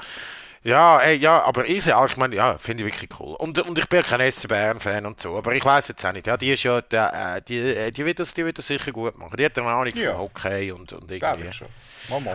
Ja, 0.65 1.01
ey, 1.01 1.17
ja, 1.17 1.43
aber 1.43 1.69
Isa, 1.69 2.05
ich 2.05 2.17
meine, 2.17 2.37
ja, 2.37 2.57
finde 2.57 2.85
ich 2.85 2.93
wirklich 2.95 3.11
cool. 3.19 3.35
Und, 3.35 3.59
und 3.59 3.77
ich 3.79 3.89
bin 3.89 4.01
ja 4.01 4.07
kein 4.07 4.31
SC 4.31 4.47
Bern-Fan 4.47 5.05
und 5.07 5.21
so, 5.21 5.37
aber 5.37 5.53
ich 5.55 5.65
weiß 5.65 5.89
jetzt 5.89 6.07
auch 6.07 6.13
nicht, 6.13 6.27
ja, 6.29 6.37
die 6.37 6.53
ist 6.53 6.63
ja, 6.63 6.81
die, 6.81 6.97
äh, 6.97 7.43
die, 7.43 7.59
äh, 7.59 7.91
die, 7.91 8.05
wird 8.07 8.21
das, 8.21 8.33
die 8.33 8.45
wird 8.45 8.59
das 8.59 8.69
sicher 8.69 8.93
gut 8.93 9.19
machen. 9.19 9.37
Die 9.37 9.45
hat 9.45 9.59
eine 9.59 9.67
Ahnung 9.67 9.93
Ja. 9.97 10.13
von 10.13 10.21
Hockey 10.21 10.71
und, 10.71 10.93
und 10.93 11.11
irgendwie. 11.11 11.51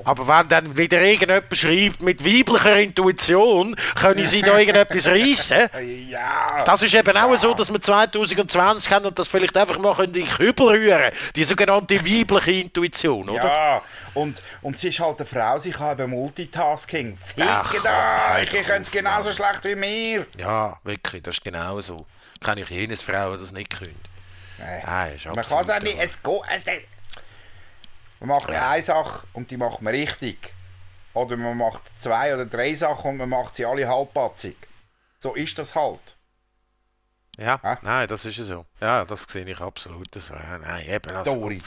Aber 0.03 0.27
wenn 0.27 0.47
dann 0.49 0.77
wieder 0.77 1.01
irgendjemand 1.01 1.45
schreibt 1.57 2.01
mit 2.01 2.23
weiblicher 2.23 2.77
Intuition, 2.79 3.75
können 3.99 4.25
sie 4.25 4.41
da 4.41 4.57
irgendetwas 4.57 5.07
reissen? 5.07 5.69
Ja! 6.09 6.63
Das 6.65 6.83
ist 6.83 6.93
eben 6.95 7.15
auch 7.17 7.35
so, 7.37 7.53
dass 7.53 7.71
wir 7.71 7.81
2020 7.81 8.91
haben 8.91 9.05
und 9.05 9.17
das 9.19 9.27
vielleicht 9.27 9.55
einfach 9.57 9.77
mal 9.79 9.97
in 10.03 10.13
den 10.13 10.27
Kübel 10.27 10.67
rühren 10.67 11.11
Die 11.35 11.43
sogenannte 11.43 11.95
weibliche 12.03 12.51
Intuition, 12.51 13.29
oder? 13.29 13.43
Ja, 13.43 13.81
und, 14.17 14.41
und 14.61 14.77
sie 14.77 14.89
ist 14.89 14.99
halt 14.99 15.19
eine 15.19 15.25
Frau, 15.25 15.59
sie 15.59 15.71
kann 15.71 15.97
eben 15.99 16.11
Multitasking. 16.11 17.17
Ach, 17.41 17.69
Ficke 17.69 17.81
komm, 17.83 17.91
hör 17.91 18.35
euch, 18.35 18.53
ihr 18.53 18.61
doch 18.61 18.67
könnt 18.67 18.85
es 18.85 18.91
genauso 18.91 19.31
schlecht 19.31 19.63
wie 19.63 19.75
mir. 19.75 20.25
Ja, 20.37 20.79
wirklich, 20.83 21.23
das 21.23 21.35
ist 21.37 21.43
genau 21.43 21.79
so. 21.79 22.05
Kann 22.41 22.57
ich 22.57 22.69
jenes 22.69 23.01
Frau 23.01 23.35
das 23.37 23.51
nicht 23.51 23.77
können. 23.77 23.99
Nein. 24.57 24.83
Nein, 24.85 25.15
ist 25.15 25.25
Man 25.25 25.35
kann 25.35 25.61
es 25.61 25.69
auch 25.69 25.79
nicht, 25.81 25.97
es 25.99 26.21
geht... 26.21 26.41
Äh, 26.67 26.81
man 28.19 28.29
macht 28.29 28.49
Ja. 28.49 28.71
eine 28.71 28.81
Sache 28.81 29.27
und 29.33 29.51
die 29.51 29.57
macht 29.57 29.81
man 29.81 29.93
richtig. 29.93 30.53
Oder 31.13 31.37
man 31.37 31.57
macht 31.57 31.83
zwei 31.99 32.33
oder 32.33 32.45
drei 32.45 32.73
Sachen 32.73 33.11
und 33.11 33.17
man 33.17 33.29
macht 33.29 33.55
sie 33.55 33.65
alle 33.65 33.87
halbpatzig. 33.87 34.57
So 35.19 35.35
ist 35.35 35.57
das 35.59 35.75
halt. 35.75 35.99
Ja, 37.37 37.59
Hä? 37.61 37.75
nein, 37.83 38.07
das 38.07 38.25
ist 38.25 38.37
ja 38.37 38.43
so. 38.43 38.65
Ja, 38.81 39.05
das 39.05 39.23
sehe 39.23 39.45
ich 39.45 39.59
absolut 39.61 40.11
so. 40.15 40.33
Ja, 40.33 40.57
nein, 40.57 40.87
eben, 40.87 41.15
also, 41.15 41.35
Dori. 41.35 41.61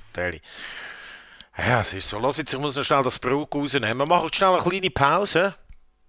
Ja, 1.67 1.81
es 1.81 1.93
ist 1.93 2.09
so. 2.09 2.19
Lass 2.19 2.39
jetzt, 2.39 2.53
ich 2.55 2.59
muss 2.61 2.77
noch 2.77 2.85
schnell 2.85 3.03
das 3.03 3.19
Brot 3.19 3.55
rausnehmen. 3.55 3.99
Wir 3.99 4.07
machen 4.07 4.33
schnell 4.33 4.55
eine 4.55 4.63
kleine 4.63 4.91
Pause. 4.91 5.55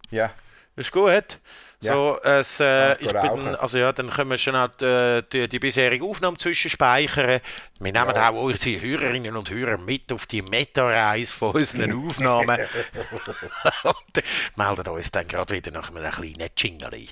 Ja. 0.09 0.31
Ist 0.75 0.91
gut. 0.91 1.39
So, 1.83 2.19
es, 2.23 2.59
äh, 2.59 2.93
ich 3.01 3.11
bin, 3.11 3.55
also 3.55 3.79
ja, 3.79 3.91
dann 3.91 4.11
können 4.11 4.29
wir 4.29 4.37
schon 4.37 4.55
auch 4.55 4.67
die, 4.79 5.23
die, 5.33 5.49
die 5.49 5.57
bisherige 5.57 6.05
Aufnahme 6.05 6.37
zwischenspeichern. 6.37 7.41
Wir 7.79 7.91
nehmen 7.91 8.15
Ja. 8.15 8.29
auch 8.29 8.39
unsere 8.43 8.79
Hörerinnen 8.79 9.35
und 9.35 9.49
Hörer 9.49 9.77
mit 9.79 10.11
auf 10.13 10.27
die 10.27 10.43
Meta-Reise 10.43 11.33
von 11.35 11.55
unseren 11.55 11.91
Aufnahmen. 12.07 12.59
und 13.83 14.23
melden 14.55 14.87
uns 14.89 15.09
dann 15.09 15.27
gerade 15.27 15.55
wieder 15.55 15.71
nach 15.71 15.89
einem 15.89 16.11
kleinen 16.11 16.49
Jingli. 16.55 17.09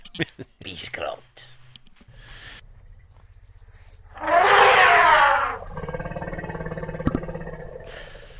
Bis 0.59 0.91
grad. 0.91 1.17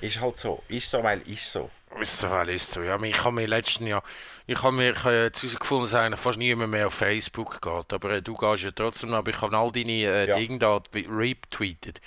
Ist 0.02 0.20
halt 0.22 0.38
so. 0.38 0.64
Ist 0.70 0.90
so, 0.90 1.04
weil 1.04 1.22
ist 1.28 1.52
so. 1.52 1.70
Ist 2.00 2.18
so, 2.20 2.30
weil 2.30 2.50
ist 2.50 2.72
so. 2.72 2.82
Ja, 2.82 3.02
ich 3.02 3.24
habe 3.24 3.36
mir 3.36 3.48
letzten 3.48 3.88
Jahr, 3.88 4.04
ich 4.48 4.62
habe 4.64 4.76
mir 4.76 4.94
herausgefunden, 4.96 5.86
dass 5.86 5.94
eigentlich 5.94 6.20
fast 6.20 6.38
niemand 6.38 6.72
mehr 6.72 6.88
auf 6.88 6.94
Facebook 6.94 7.62
geht. 7.62 7.94
Aber 7.94 8.10
äh, 8.12 8.22
du 8.22 8.36
gehst 8.36 8.64
ja 8.64 8.72
trotzdem, 8.72 9.14
aber 9.14 9.30
ich 9.32 9.42
habe 9.42 9.58
all 9.58 9.72
deine 9.72 9.92
äh, 9.92 10.28
Ja. 10.28 10.36
Dinge 10.38 10.60
da 10.60 10.82
retweetet. 10.94 12.00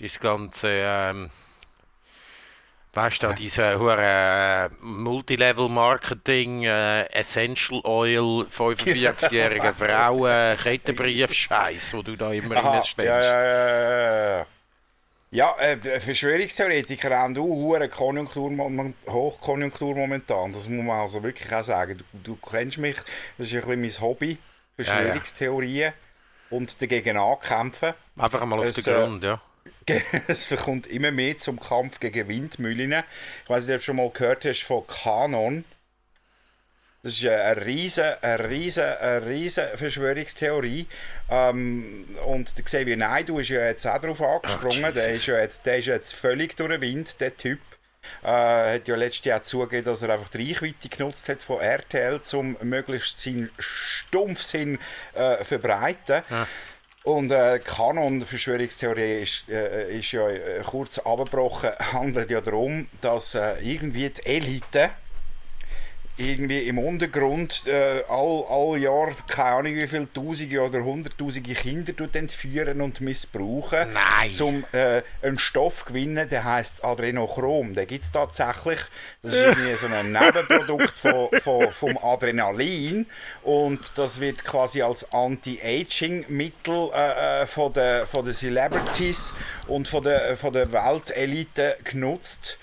Das 0.00 0.18
ganze, 0.18 0.68
ähm, 0.68 1.30
weißt 2.94 3.22
du, 3.22 3.32
diese 3.34 3.78
hure 3.78 3.96
äh, 4.00 4.68
Multilevel-Marketing, 4.80 6.64
äh, 6.64 7.04
Essential 7.12 7.80
Oil, 7.84 8.46
45-jährige 8.50 9.74
Frauen, 9.78 10.56
Kettenbrief-Scheiß, 10.58 11.94
wo 11.94 12.02
du 12.02 12.16
da 12.16 12.32
immer 12.32 12.56
Aha, 12.56 12.70
reinstellst. 12.74 13.28
ja, 13.28 13.42
ja, 13.44 13.44
ja, 13.44 14.38
ja. 14.40 14.46
Ja, 15.32 15.56
äh, 15.58 15.78
Verschwörungstheoretiker 15.98 17.16
haben 17.16 17.38
auch 17.38 17.44
hohe 17.44 17.88
Konjunktur, 17.88 18.50
Hochkonjunktur 19.08 19.94
momentan. 19.94 20.52
Das 20.52 20.68
muss 20.68 20.84
man 20.84 21.00
also 21.00 21.22
wirklich 21.22 21.50
auch 21.54 21.64
sagen. 21.64 21.96
Du, 21.96 22.34
du 22.34 22.36
kennst 22.36 22.76
mich, 22.76 22.96
das 23.38 23.46
ist 23.46 23.52
ja 23.52 23.60
ein 23.62 23.80
bisschen 23.80 23.80
mein 23.80 24.08
Hobby. 24.08 24.38
Verschwörungstheorien 24.76 25.94
und 26.50 26.82
dagegen 26.82 27.16
ankämpfen. 27.16 27.94
Einfach 28.18 28.42
einmal 28.42 28.58
auf 28.58 28.66
Es, 28.66 28.84
den 28.84 28.94
äh, 28.94 28.98
Grund, 28.98 29.24
ja. 29.24 29.40
es 30.28 30.50
kommt 30.50 30.86
immer 30.86 31.10
mehr 31.10 31.38
zum 31.38 31.58
Kampf 31.58 31.98
gegen 31.98 32.28
Windmühlen. 32.28 33.02
Ich 33.44 33.50
weiß 33.50 33.64
nicht, 33.64 33.74
ob 33.74 33.80
du 33.80 33.84
schon 33.84 33.96
mal 33.96 34.10
gehört 34.10 34.44
hast 34.44 34.62
von 34.64 34.86
Kanon. 34.86 35.64
Das 37.04 37.14
ist 37.14 37.26
eine 37.26 37.66
riesige, 37.66 38.22
eine 38.22 38.48
riesige, 38.48 39.00
eine 39.00 39.26
riesige 39.26 39.76
Verschwörungstheorie. 39.76 40.86
Ähm, 41.28 42.16
und 42.26 42.56
der 42.56 42.64
Xavier 42.64 42.96
Naidoo 42.96 43.40
ist 43.40 43.48
ja 43.48 43.66
jetzt 43.66 43.84
auch 43.86 43.98
darauf 43.98 44.22
angesprungen. 44.22 44.84
Ach, 44.84 44.92
der, 44.92 45.10
ist 45.10 45.26
ja 45.26 45.40
jetzt, 45.40 45.66
der 45.66 45.78
ist 45.78 45.86
jetzt 45.86 46.14
völlig 46.14 46.56
durch 46.56 46.70
den 46.70 46.80
Wind, 46.80 47.20
der 47.20 47.36
Typ. 47.36 47.58
Äh, 48.22 48.74
hat 48.74 48.86
ja 48.86 48.94
letztes 48.94 49.24
Jahr 49.24 49.42
zugegeben, 49.42 49.84
dass 49.84 50.02
er 50.02 50.10
einfach 50.10 50.28
die 50.28 50.52
Reichweite 50.52 50.88
genutzt 50.88 51.28
hat 51.28 51.42
von 51.42 51.60
RTL, 51.60 52.20
um 52.34 52.56
möglichst 52.62 53.20
seinen 53.20 53.50
Stumpfsinn 53.58 54.78
äh, 55.14 55.42
verbreiten. 55.42 56.22
Und 57.02 57.32
äh, 57.32 57.58
Kanon-Verschwörungstheorie 57.58 59.22
ist, 59.22 59.48
äh, 59.48 59.98
ist 59.98 60.12
ja 60.12 60.28
äh, 60.28 60.62
kurz 60.64 60.98
abgebrochen, 61.00 61.70
handelt 61.92 62.30
ja 62.30 62.40
darum, 62.40 62.88
dass 63.00 63.34
äh, 63.34 63.54
irgendwie 63.60 64.08
die 64.08 64.24
Elite 64.24 64.90
irgendwie 66.16 66.68
im 66.68 66.78
Untergrund 66.78 67.66
äh, 67.66 68.02
all, 68.08 68.44
all 68.48 68.78
Jahr, 68.78 69.12
keine 69.28 69.56
Ahnung 69.56 69.74
wie 69.74 69.86
viele 69.86 70.12
Tausende 70.12 70.60
oder 70.60 70.84
Hunderttausende 70.84 71.54
Kinder 71.54 71.92
entführen 72.12 72.80
und 72.82 73.00
missbrauchen, 73.00 73.92
Nein. 73.92 74.34
zum 74.34 74.64
äh, 74.72 75.02
einen 75.22 75.38
Stoff 75.38 75.86
gewinnen, 75.86 76.28
der 76.28 76.44
heißt 76.44 76.84
Adrenochrom. 76.84 77.74
Den 77.74 77.86
gibt 77.86 78.04
es 78.04 78.12
tatsächlich. 78.12 78.80
Das 79.22 79.32
ist 79.32 79.42
irgendwie 79.42 79.76
so 79.76 79.86
ein 79.86 80.12
Nebenprodukt 80.12 80.98
von, 80.98 81.28
von, 81.40 81.70
vom 81.72 81.98
Adrenalin 81.98 83.06
und 83.42 83.80
das 83.96 84.20
wird 84.20 84.44
quasi 84.44 84.82
als 84.82 85.10
Anti-Aging-Mittel 85.12 86.90
äh, 86.94 87.42
äh, 87.42 87.46
von 87.46 87.72
den 87.72 88.06
von 88.06 88.24
den 88.24 88.34
Celebrities 88.34 89.32
und 89.66 89.88
von 89.88 90.04
der, 90.04 90.36
von 90.36 90.52
der 90.52 90.72
Weltelite 90.72 91.76
genutzt. 91.84 92.58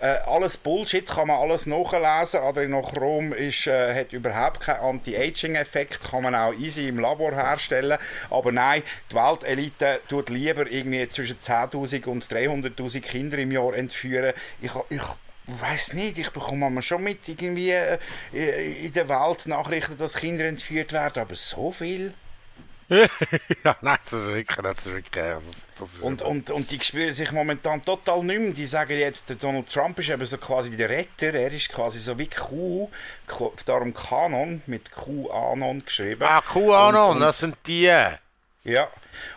Äh, 0.00 0.18
alles 0.26 0.56
Bullshit, 0.56 1.06
kann 1.06 1.28
man 1.28 1.40
alles 1.40 1.66
nachlesen. 1.66 2.40
Adrenochrom 2.40 3.32
ist, 3.32 3.66
äh, 3.66 3.94
hat 3.94 4.12
überhaupt 4.12 4.60
keinen 4.60 4.80
Anti-Aging-Effekt, 4.80 6.10
kann 6.10 6.22
man 6.22 6.34
auch 6.34 6.52
easy 6.54 6.88
im 6.88 6.98
Labor 6.98 7.32
herstellen. 7.32 7.98
Aber 8.30 8.52
nein, 8.52 8.82
die 9.10 9.16
Weltelite 9.16 10.00
tut 10.08 10.30
lieber 10.30 10.70
irgendwie 10.70 11.08
zwischen 11.08 11.38
10.000 11.38 12.06
und 12.06 12.26
300.000 12.26 13.00
Kinder 13.00 13.38
im 13.38 13.52
Jahr 13.52 13.74
entführen. 13.74 14.32
Ich, 14.60 14.72
ich 14.90 15.02
weiß 15.46 15.94
nicht, 15.94 16.18
ich 16.18 16.30
bekomme 16.30 16.60
manchmal 16.60 16.82
schon 16.82 17.02
mit 17.02 17.28
irgendwie 17.28 17.70
äh, 17.70 17.98
in 18.32 18.92
der 18.92 19.08
Welt 19.08 19.46
Nachrichten, 19.46 19.98
dass 19.98 20.16
Kinder 20.16 20.44
entführt 20.44 20.92
werden, 20.92 21.20
aber 21.20 21.34
so 21.34 21.70
viel. 21.70 22.14
ja, 23.64 23.76
nein, 23.80 23.98
das 24.02 24.12
ist 24.12 24.26
wirklich, 24.28 24.58
das 24.58 24.78
ist 24.78 24.92
wirklich, 24.92 25.10
das, 25.12 25.66
das 25.78 25.94
ist 25.94 26.02
Und, 26.02 26.22
und, 26.22 26.50
und 26.50 26.70
die 26.70 26.82
spüren 26.82 27.12
sich 27.12 27.32
momentan 27.32 27.84
total 27.84 28.22
nicht 28.22 28.38
mehr. 28.38 28.52
Die 28.52 28.66
sagen 28.66 28.98
jetzt, 28.98 29.28
der 29.28 29.36
Donald 29.36 29.72
Trump 29.72 29.98
ist 29.98 30.10
eben 30.10 30.26
so 30.26 30.36
quasi 30.38 30.76
der 30.76 30.90
Retter. 30.90 31.32
Er 31.34 31.52
ist 31.52 31.70
quasi 31.70 31.98
so 31.98 32.18
wie 32.18 32.28
Q, 32.28 32.90
darum 33.64 33.94
Kanon, 33.94 34.62
mit 34.66 34.92
Q-Anon 34.92 35.84
geschrieben. 35.84 36.24
Ah, 36.24 36.42
QAnon, 36.42 37.20
das 37.20 37.38
sind 37.38 37.56
die. 37.66 37.90
Ja, 38.64 38.88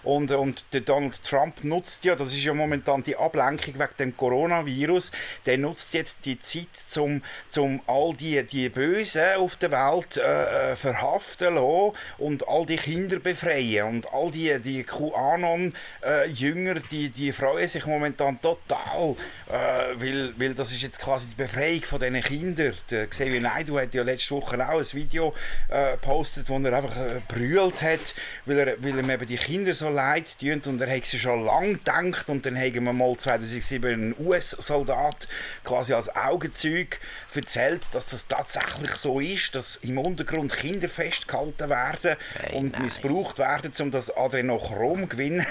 und, 0.04 0.32
und 0.32 0.66
der 0.74 0.82
Donald 0.82 1.24
Trump 1.24 1.64
nutzt 1.64 2.06
ja, 2.06 2.16
das 2.16 2.34
ist 2.34 2.44
ja 2.44 2.54
momentan 2.54 3.04
die 3.04 3.16
Ablenkung 3.16 3.76
wegen 3.76 3.98
dem 4.00 4.18
Coronavirus, 4.18 5.12
der 5.46 5.58
nutzt 5.58 5.94
jetzt 5.94 6.26
die 6.26 6.40
Zeit, 6.40 6.68
zum, 6.88 7.22
zum 7.50 7.82
all 7.88 8.14
die, 8.14 8.44
die 8.44 8.70
Bösen 8.70 9.36
auf 9.38 9.56
der 9.56 9.72
Welt 9.72 10.18
äh, 10.18 10.72
äh, 10.72 10.76
verhaften 10.76 11.56
lassen 11.56 11.94
und 12.18 12.48
all 12.48 12.66
die 12.66 12.78
Kinder 12.78 13.20
befreien. 13.20 13.88
Und 13.88 14.14
all 14.14 14.32
die, 14.32 14.60
die 14.60 14.84
QAnon-Jünger, 14.84 16.76
die, 16.92 17.10
die 17.10 17.32
freuen 17.32 17.68
sich 17.68 17.86
momentan 17.86 18.40
total, 18.42 19.16
äh, 19.50 19.96
weil, 19.96 20.34
weil 20.38 20.54
das 20.54 20.72
ist 20.72 20.84
jetzt 20.84 21.00
quasi 21.00 21.28
die 21.28 21.36
Befreiung 21.36 21.84
von 21.84 22.00
diesen 22.00 22.22
Kindern. 22.22 22.74
Der 22.90 23.08
Xavier 23.08 23.42
Naidoo 23.42 23.80
hat 23.80 23.94
ja 23.94 24.04
letzte 24.04 24.36
Woche 24.36 24.56
auch 24.68 24.80
ein 24.80 24.94
Video 24.94 25.34
äh, 25.70 25.94
gepostet, 25.94 26.50
wo 26.50 26.58
er 26.60 26.74
einfach 26.74 26.98
äh, 26.98 27.22
brüllt 27.28 27.82
hat, 27.82 28.14
weil, 28.46 28.60
er, 28.60 28.84
weil 28.84 29.00
ihm 29.00 29.10
eben 29.10 29.28
die 29.28 29.38
Kinder 29.38 29.65
so 29.74 29.90
leid 29.90 30.38
tun 30.40 30.62
und 30.66 30.82
er 30.82 30.96
hat 30.96 31.06
sich 31.06 31.22
schon 31.22 31.46
lange 31.46 31.76
gedacht 31.76 32.30
und 32.30 32.46
dann 32.46 32.58
haben 32.58 32.86
wir 32.86 32.94
mal 32.94 33.18
2007 33.18 33.92
einen 33.92 34.16
US-Soldat 34.20 35.28
quasi 35.64 35.94
als 35.94 36.16
Augenzeug 36.16 37.00
erzählt, 37.34 37.82
dass 37.92 38.08
das 38.08 38.28
tatsächlich 38.28 38.92
so 38.92 39.20
ist, 39.20 39.56
dass 39.56 39.78
im 39.78 39.98
Untergrund 39.98 40.56
Kinder 40.56 40.88
festgehalten 40.88 41.70
werden 41.70 42.16
Hey, 42.34 42.58
und 42.58 42.74
nein. 42.74 42.84
missbraucht 42.84 43.40
werden, 43.40 43.72
um 43.80 43.92
das 43.92 44.16
Adrenochrom 44.16 45.02
zu 45.02 45.08
gewinnen. 45.08 45.46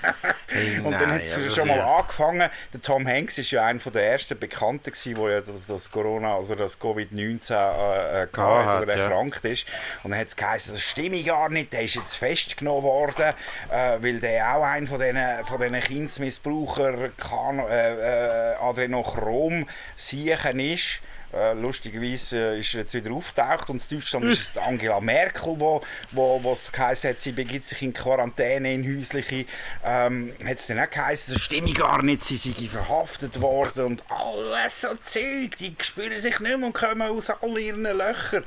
und 0.84 0.92
dann 0.92 1.12
hat 1.12 1.22
es 1.22 1.34
also 1.34 1.50
schon 1.50 1.68
mal 1.68 1.78
ja. 1.78 1.96
angefangen. 1.96 2.50
Der 2.72 2.82
Tom 2.82 3.06
Hanks 3.06 3.38
ist 3.38 3.50
ja 3.50 3.64
einer 3.64 3.78
der 3.78 4.10
ersten 4.10 4.38
Bekannten 4.38 4.92
wo 5.16 5.28
ja 5.28 5.40
das, 5.40 5.66
das 5.66 5.90
Corona, 5.90 6.36
also 6.36 6.54
das 6.54 6.80
Covid-19 6.80 7.52
äh, 7.52 8.22
äh, 8.24 8.28
hat 8.36 8.82
oder 8.82 8.96
ja. 8.96 9.04
erkrankt 9.04 9.44
ist. 9.44 9.66
Und 10.02 10.10
dann 10.10 10.20
hat 10.20 10.28
es 10.28 10.36
geheißen, 10.36 10.74
das 10.74 10.82
stimme 10.82 11.22
gar 11.22 11.48
nicht, 11.48 11.72
der 11.72 11.82
ist 11.82 11.94
jetzt 11.94 12.14
festgenommen 12.14 12.82
worden, 12.82 13.34
äh, 13.70 13.96
weil 14.00 14.20
der 14.20 14.54
auch 14.54 14.62
einer 14.62 14.86
von 14.86 15.00
diesen 15.00 15.44
von 15.44 15.60
diesen 15.60 15.80
Kindsmissbraucher 15.80 17.10
kann, 17.16 17.58
äh, 17.58 18.52
äh, 18.52 18.54
Adrenochrom 18.56 19.66
siechen 19.96 20.60
ist. 20.60 21.00
Äh, 21.32 21.54
lustigerweise 21.54 22.54
äh, 22.54 22.60
ist 22.60 22.74
er 22.74 22.80
jetzt 22.80 22.94
wieder 22.94 23.10
auftaucht 23.10 23.68
und 23.68 23.82
in 23.90 23.98
Deutschland 23.98 24.26
ist 24.26 24.40
es 24.40 24.58
Angela 24.62 25.00
Merkel, 25.00 25.54
wo, 25.58 25.80
wo, 26.12 26.42
wo 26.42 26.52
es 26.52 26.70
geheißen 26.70 27.10
hat, 27.10 27.20
sie 27.20 27.32
begibt 27.32 27.66
sich 27.66 27.82
in 27.82 27.92
Quarantäne, 27.92 28.72
in 28.72 28.98
häusliche. 28.98 29.44
Ähm, 29.84 30.32
hat 30.44 30.58
es 30.58 30.68
dann 30.68 30.78
auch 30.78 30.88
geheißen, 30.88 31.34
das 31.34 31.42
stimme 31.42 31.72
gar 31.72 32.02
nicht, 32.02 32.24
sie 32.24 32.36
sei 32.36 32.54
verhaftet 32.68 33.40
worden 33.40 33.84
und 33.84 34.04
alles 34.08 34.80
so 34.80 34.88
Zeug, 35.04 35.56
die 35.58 35.74
spüren 35.80 36.16
sich 36.16 36.38
nicht 36.38 36.58
mehr 36.58 36.66
und 36.66 36.72
kommen 36.72 37.02
aus 37.02 37.28
all 37.28 37.58
ihren 37.58 37.82
Löchern. 37.82 38.44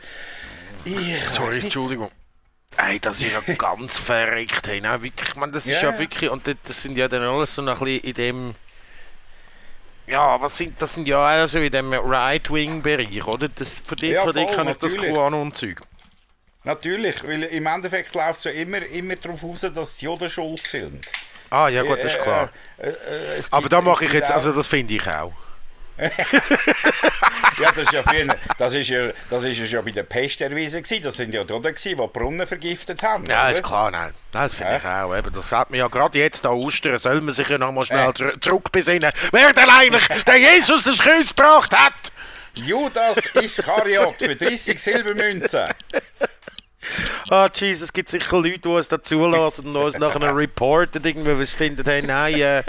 Ich 0.86 1.24
Sorry. 1.30 1.60
Entschuldigung. 1.60 2.10
Ey, 2.78 2.99
das 2.99 3.22
ist 3.22 3.32
ja 3.32 3.41
ganz 3.57 3.97
verrückt. 3.97 4.67
Hey, 4.67 4.82
nein, 4.82 5.01
wirklich, 5.01 5.30
ich 5.30 5.36
meine, 5.36 5.51
das 5.51 5.65
ist 5.65 5.82
Ja, 5.82 5.89
ja, 5.89 5.91
ja. 5.91 5.99
wirklich, 5.99 6.30
und 6.30 6.47
das- 6.47 6.82
sind 6.84 6.97
ja 6.97 7.07
dann 7.07 7.24
alles 7.24 7.55
so 7.55 7.61
noch 7.61 7.80
ein 7.82 7.86
bisschen 7.86 8.03
in 8.03 8.13
dem, 8.13 8.55
ja, 10.07 10.41
was 10.41 10.57
sind, 10.57 10.82
das 10.82 10.95
sind 10.95 11.07
ja 11.07 11.24
also 11.24 11.59
in 11.59 11.72
dem 11.72 11.93
Right-Wing-Bereich, 11.93 13.26
oder? 13.28 13.47
Das, 13.49 13.80
von 13.80 13.97
dir, 13.97 14.09
Ja, 14.13 14.24
von 14.24 14.34
dir 14.34 14.45
voll, 14.47 14.55
kann 14.55 14.67
ich 14.70 14.78
das 14.78 14.93
natürlich. 14.93 15.13
QAnon-Zeug. 15.13 15.82
Natürlich, 16.63 17.24
weil 17.24 17.43
im 17.43 17.65
Endeffekt 17.65 18.13
läuft 18.15 18.39
es 18.39 18.43
ja 18.45 18.51
immer, 18.51 18.86
immer 18.86 19.15
darauf 19.15 19.43
raus, 19.43 19.61
dass 19.74 19.97
die 19.97 20.05
Juden 20.05 20.30
schuld 20.30 20.59
sind. 20.59 21.05
Ah, 21.49 21.67
ja 21.70 21.84
gut, 21.84 21.97
das 22.03 22.13
ist 22.13 22.20
Äh, 22.20 22.24
klar. 22.24 22.49
äh, 22.78 22.89
äh, 22.89 22.93
es 23.39 23.51
Aber 23.53 23.70
da 23.70 23.82
mache 23.82 24.05
ich 24.05 24.13
jetzt, 24.13 24.32
auch- 24.32 24.36
also 24.36 24.51
das 24.51 24.67
finde 24.67 24.93
ich 24.93 25.07
auch. 25.07 25.34
Ja, 27.60 27.72
das 27.72 27.84
ist 27.84 27.91
ja 27.91 28.04
früher, 28.04 28.36
das 28.58 28.74
ist 28.74 28.89
ja, 28.89 29.10
das 29.30 29.43
ist 29.43 29.58
ja 29.60 29.66
schon 29.68 29.86
bei 29.86 29.91
der 29.91 30.04
Pest 30.04 30.39
erwiesen 30.41 30.82
gewesen. 30.84 31.04
Das 31.04 31.18
sind 31.18 31.34
ja 31.34 31.43
die 31.43 31.54
gewesen, 31.54 31.97
die 31.97 32.08
Brunnen 32.08 32.47
vergiftet 32.47 33.04
haben. 33.04 33.26
Ja, 33.26 33.43
oder? 33.43 33.52
ist 33.52 33.64
klar, 33.64 33.91
nein. 33.91 34.14
Das 34.32 34.54
finde 34.54 34.74
Ja. 34.74 34.78
ich 34.78 34.86
auch. 34.86 35.16
Eben. 35.18 35.34
Das 35.34 35.50
sagt 35.50 35.72
man 35.72 35.80
ja 35.80 35.88
gerade 35.88 36.18
jetzt 36.18 36.45
an 36.45 36.54
Ostern, 36.54 36.97
soll 36.97 37.20
man 37.22 37.34
sich 37.34 37.47
ja 37.50 37.58
noch 37.58 37.72
mal 37.72 37.86
schnell 37.86 38.14
zurück 38.14 38.41
zurückbesinnen, 38.43 39.12
wer 39.32 39.54
denn 39.54 39.70
eigentlich 39.70 40.08
der 40.28 40.38
Jesus 40.38 40.86
das 40.86 40.97
Kreuz 41.00 41.30
gebracht 41.36 41.76
hat. 41.78 41.93
Judas 42.54 43.18
Iskariot 43.36 44.16
für 44.20 44.36
30 44.36 44.82
Silbermünzen. 44.82 45.68
Ah, 47.30 47.50
Jesus, 47.54 47.84
es 47.84 47.93
gibt 47.93 48.10
sicher 48.10 48.38
Leute, 48.38 48.58
die 48.60 48.68
uns 48.68 48.88
da 48.88 49.00
zulassen 49.02 49.68
und 49.68 49.76
uns 49.76 49.97
nachher 50.00 50.36
reporten, 50.36 51.04
irgendwie, 51.04 51.38
was 51.38 51.52
finden, 51.54 51.86
hey, 51.86 52.02
nein, 52.02 52.34
äh, 52.39 52.64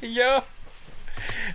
Ja, 0.00 0.42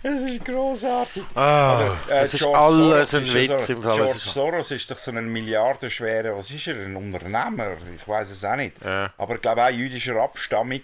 es 0.04 0.22
ist 0.22 0.45
großartig. 0.45 1.24
ah, 1.36 1.95
Äh, 2.08 2.22
das 2.22 2.34
ist 2.34 2.45
alles 2.45 3.12
Soros 3.12 3.14
ein 3.14 3.34
Witz 3.34 3.70
im 3.70 3.82
Fall. 3.82 3.95
George 3.95 4.12
Es 4.16 4.34
Soros 4.34 4.72
ist 4.72 4.91
doch 4.91 4.97
so 4.97 5.12
ein 5.12 5.32
milliardenschwerer, 5.32 6.36
was 6.38 6.49
ist 6.52 6.68
er, 6.68 6.76
ein 6.76 6.95
Unternehmer? 6.95 7.72
Ich 7.95 8.08
weiß 8.08 8.32
es 8.32 8.43
auch 8.43 8.56
nicht. 8.56 8.84
Ja. 8.84 9.14
Aber 9.18 9.36
ich 9.36 9.41
glaube 9.41 9.64
auch 9.64 9.70
jüdischer 9.70 10.16
Abstammung. 10.16 10.82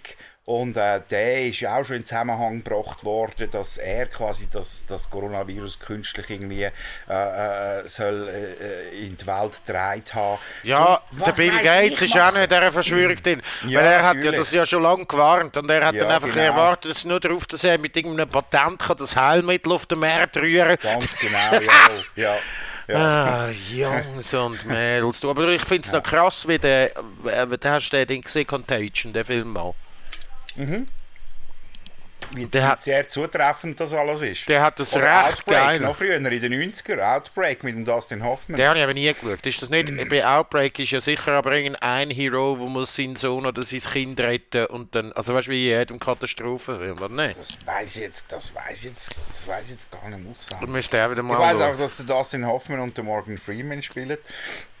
Und 0.48 0.78
äh, 0.78 1.02
der 1.10 1.44
ist 1.44 1.62
auch 1.66 1.84
schon 1.84 1.96
in 1.96 2.04
Zusammenhang 2.06 2.64
gebracht 2.64 3.04
worden, 3.04 3.50
dass 3.50 3.76
er 3.76 4.06
quasi 4.06 4.48
das, 4.50 4.86
das 4.86 5.10
Coronavirus 5.10 5.78
künstlich 5.78 6.30
irgendwie 6.30 6.62
äh, 6.62 6.70
äh, 7.10 7.86
soll 7.86 8.30
äh, 8.30 8.96
in 9.06 9.14
die 9.14 9.26
Welt 9.26 9.52
getragen 9.66 10.02
haben. 10.14 10.38
Ja, 10.62 11.02
So, 11.12 11.24
der 11.26 11.32
Bill 11.32 11.52
Gates 11.62 12.00
ist 12.00 12.18
auch 12.18 12.32
nicht 12.32 12.44
in 12.44 12.48
dieser 12.48 12.72
Verschwörung 12.72 13.16
drin. 13.16 13.42
Ja, 13.66 13.78
weil 13.78 13.86
er 13.88 14.02
hat 14.02 14.24
ja 14.24 14.32
das 14.32 14.50
ja 14.50 14.64
schon 14.64 14.82
lange 14.84 15.04
gewarnt 15.04 15.54
und 15.58 15.68
er 15.68 15.84
hat 15.84 15.94
Ja, 15.96 16.00
dann 16.00 16.12
einfach 16.12 16.28
genau. 16.30 16.40
erwartet, 16.40 16.92
dass 16.92 17.04
nur 17.04 17.20
darauf, 17.20 17.44
dass 17.44 17.62
er 17.64 17.76
mit 17.76 17.94
irgendeinem 17.94 18.30
Patent 18.30 18.78
kann 18.78 18.96
das 18.96 19.14
Heilmittel 19.16 19.70
auf 19.70 19.84
den 19.84 19.98
Markt 19.98 20.38
rühren 20.38 20.78
kann. 20.78 20.92
Ganz 20.98 21.14
genau, 21.20 21.38
ja. 21.52 21.60
ja. 22.16 22.36
ja. 22.88 22.96
Ah, 22.96 23.48
Jungs 23.70 24.32
und 24.32 24.64
Mädels. 24.64 25.22
Aber 25.26 25.46
ich 25.48 25.62
finde 25.66 25.84
es 25.86 25.92
noch 25.92 26.02
krass, 26.02 26.48
wie 26.48 26.58
der, 26.58 26.96
äh, 26.96 27.46
wie- 27.50 27.68
hast 27.68 27.90
du 27.90 27.96
den 27.98 28.06
Ding 28.06 28.22
gesehen, 28.22 28.46
Contagion, 28.46 29.12
den 29.12 29.26
Film 29.26 29.52
mal? 29.52 29.74
Wie, 32.34 32.44
der 32.44 32.68
hat- 32.68 32.82
sehr 32.82 33.08
zutreffend 33.08 33.80
das 33.80 33.94
alles 33.94 34.20
ist. 34.20 34.48
Der 34.50 34.60
hat 34.60 34.78
das 34.78 34.94
Oder 34.94 35.04
recht 35.04 35.38
Outbreak, 35.38 35.56
geil. 35.58 35.80
noch 35.80 35.96
früher, 35.96 36.16
in 36.16 36.24
den 36.24 36.52
90er, 36.52 37.00
Outbreak 37.16 37.64
mit 37.64 37.74
dem 37.74 37.86
Dustin 37.86 38.22
Hoffman. 38.22 38.56
Den 38.56 38.68
habe 38.68 38.76
ich 38.78 38.84
aber 38.84 38.92
nie 38.92 39.10
geschaut. 39.14 39.46
Ist 39.46 39.62
das 39.62 39.70
nicht, 39.70 39.90
bei 40.10 40.26
Outbreak 40.26 40.78
ist 40.78 40.90
ja 40.90 41.00
sicher 41.00 41.32
aber 41.32 41.52
irgendein 41.52 42.10
Hero, 42.10 42.58
wo 42.58 42.66
muss 42.66 42.94
seinen 42.94 43.16
Sohn 43.16 43.46
oder 43.46 43.62
sein 43.62 43.80
Kind 43.80 44.20
retten 44.20 44.66
und 44.66 44.94
dann, 44.94 45.12
also 45.12 45.32
weißt 45.32 45.46
du, 45.46 45.52
wie 45.52 45.70
in 45.70 45.78
jedem 45.78 45.98
Katastrophenfilm, 45.98 46.98
oder 46.98 47.08
nicht? 47.08 47.38
Das 47.38 47.56
weiß 47.64 47.96
ich 47.96 48.02
jetzt, 48.02 48.30
das 48.30 48.54
weiß 48.54 48.84
jetzt, 48.84 49.10
das 49.34 49.46
weiß 49.46 49.70
jetzt 49.70 49.90
gar 49.90 50.06
nicht 50.10 50.26
Du 50.26 50.30
aussagen. 50.32 50.70
müsst 50.70 50.92
wieder 50.92 51.10
Ich 51.12 51.18
weiß 51.28 51.60
auch, 51.60 51.78
dass 51.78 51.96
der 51.96 52.04
Dustin 52.04 52.44
Hoffman 52.46 52.80
und 52.80 52.94
der 52.94 53.04
Morgan 53.04 53.38
Freeman 53.38 53.80
spielen. 53.82 54.18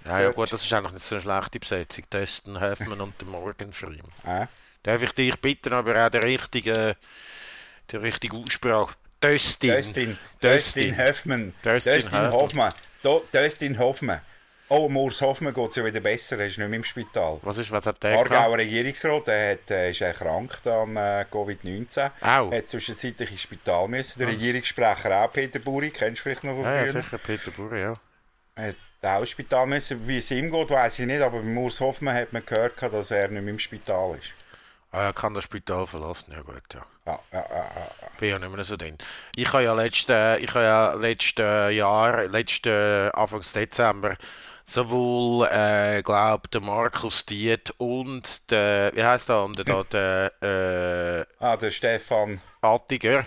Ja, 0.04 0.20
ja 0.20 0.30
gut, 0.32 0.52
das 0.52 0.62
ist 0.64 0.72
eigentlich 0.72 0.92
nicht 0.94 1.06
so 1.06 1.14
eine 1.14 1.22
schlechte 1.22 1.60
Besetzung. 1.60 2.04
Dustin 2.10 2.60
Hoffman 2.60 3.00
und 3.00 3.18
der 3.20 3.28
Morgan 3.28 3.72
Freeman. 3.72 4.12
Äh? 4.26 4.46
Darf 4.82 5.02
ich 5.02 5.12
dich 5.12 5.36
bitten, 5.40 5.72
aber 5.72 6.06
auch 6.06 6.10
der 6.10 6.22
richtige, 6.22 6.96
der 7.90 8.02
richtige 8.02 8.36
Aussprache. 8.36 8.94
Dustin. 9.20 9.74
Dustin, 9.74 10.18
Dustin 10.40 10.96
Hoffman. 10.98 11.54
Dustin 11.62 11.94
Dustin 11.94 12.12
Hoffman. 12.20 12.32
Hoffman. 12.32 12.72
Do, 13.02 13.24
Dustin 13.32 13.78
Hoffman. 13.78 14.20
Oh, 14.70 14.88
Murs 14.88 15.22
Hoffman 15.22 15.54
geht 15.54 15.70
es 15.70 15.76
ja 15.76 15.84
wieder 15.84 16.00
besser, 16.00 16.38
er 16.38 16.46
ist 16.46 16.58
nicht 16.58 16.68
mehr 16.68 16.76
im 16.76 16.84
Spital. 16.84 17.38
Was 17.42 17.56
ist, 17.56 17.70
was 17.70 17.86
hat 17.86 18.02
der 18.02 18.12
gehabt? 18.12 18.30
Aargauer 18.30 18.58
Regierungsrat, 18.58 19.26
der 19.26 19.52
hat, 19.52 19.70
äh, 19.70 19.90
ist 19.90 20.02
erkrankt 20.02 20.66
an 20.66 20.94
äh, 20.94 21.24
Covid-19. 21.32 22.10
Au. 22.20 22.52
Hat 22.52 22.68
zwischenzeitlich 22.68 23.30
ins 23.30 23.40
Spital 23.40 23.88
müssen. 23.88 24.18
Der 24.18 24.28
Regierungssprecher 24.28 25.24
auch, 25.24 25.32
Peter 25.32 25.58
Buri, 25.58 25.90
kennst 25.90 26.20
du 26.20 26.22
vielleicht 26.24 26.44
noch 26.44 26.54
von 26.54 26.64
Ja, 26.64 26.84
ja, 26.84 26.86
früher? 26.92 27.02
sicher, 27.02 27.18
Peter 27.18 27.50
Buri, 27.50 27.80
ja. 27.80 27.94
hat 28.56 28.76
auch 29.00 29.20
ins 29.20 29.30
Spital 29.30 29.66
müssen. 29.66 30.06
Wie 30.06 30.18
es 30.18 30.30
ihm 30.30 30.50
geht, 30.50 30.68
weiß 30.70 30.98
ich 30.98 31.06
nicht, 31.06 31.22
aber 31.22 31.40
bei 31.40 31.48
Urs 31.56 31.80
Hoffmann 31.80 32.14
hat 32.14 32.34
man 32.34 32.44
gehört, 32.44 32.74
dass 32.82 33.10
er 33.10 33.28
nicht 33.28 33.42
mehr 33.42 33.54
im 33.54 33.58
Spital 33.58 34.18
ist. 34.20 34.34
Ah, 34.90 35.02
er 35.02 35.12
kann 35.12 35.34
das 35.34 35.44
Spital 35.44 35.86
verlassen, 35.86 36.32
ja 36.32 36.40
gut, 36.40 36.62
ja. 36.72 36.80
Ja, 37.04 37.18
ja, 37.32 37.38
ja. 37.50 37.90
Bin 38.18 38.30
ja 38.30 38.38
nicht 38.38 38.50
mehr 38.54 38.64
so 38.64 38.76
drin. 38.76 38.96
Ich 39.36 39.52
habe 39.52 39.64
ja 39.64 39.74
letzte, 39.74 40.38
ich 40.40 40.48
habe 40.54 40.64
ja 40.64 40.94
letztes 40.94 41.74
Jahr, 41.74 42.26
letzten 42.26 43.10
Anfangs 43.10 43.52
Dezember, 43.52 44.16
sowohl, 44.64 45.46
äh, 45.52 46.02
glaub, 46.02 46.50
der 46.50 46.62
Markus 46.62 47.26
Diet 47.26 47.70
und 47.76 48.50
der, 48.50 48.92
wie 48.94 49.04
heißt 49.04 49.28
der 49.28 49.36
andere 49.36 49.64
da, 49.64 50.32
der, 50.40 51.22
äh, 51.38 51.44
Ah, 51.44 51.56
der 51.58 51.70
Stefan 51.70 52.40
Attiger, 52.62 53.26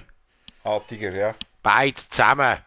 Attiger, 0.64 1.14
ja. 1.14 1.36
beide 1.62 1.96
zusammen 2.10 2.58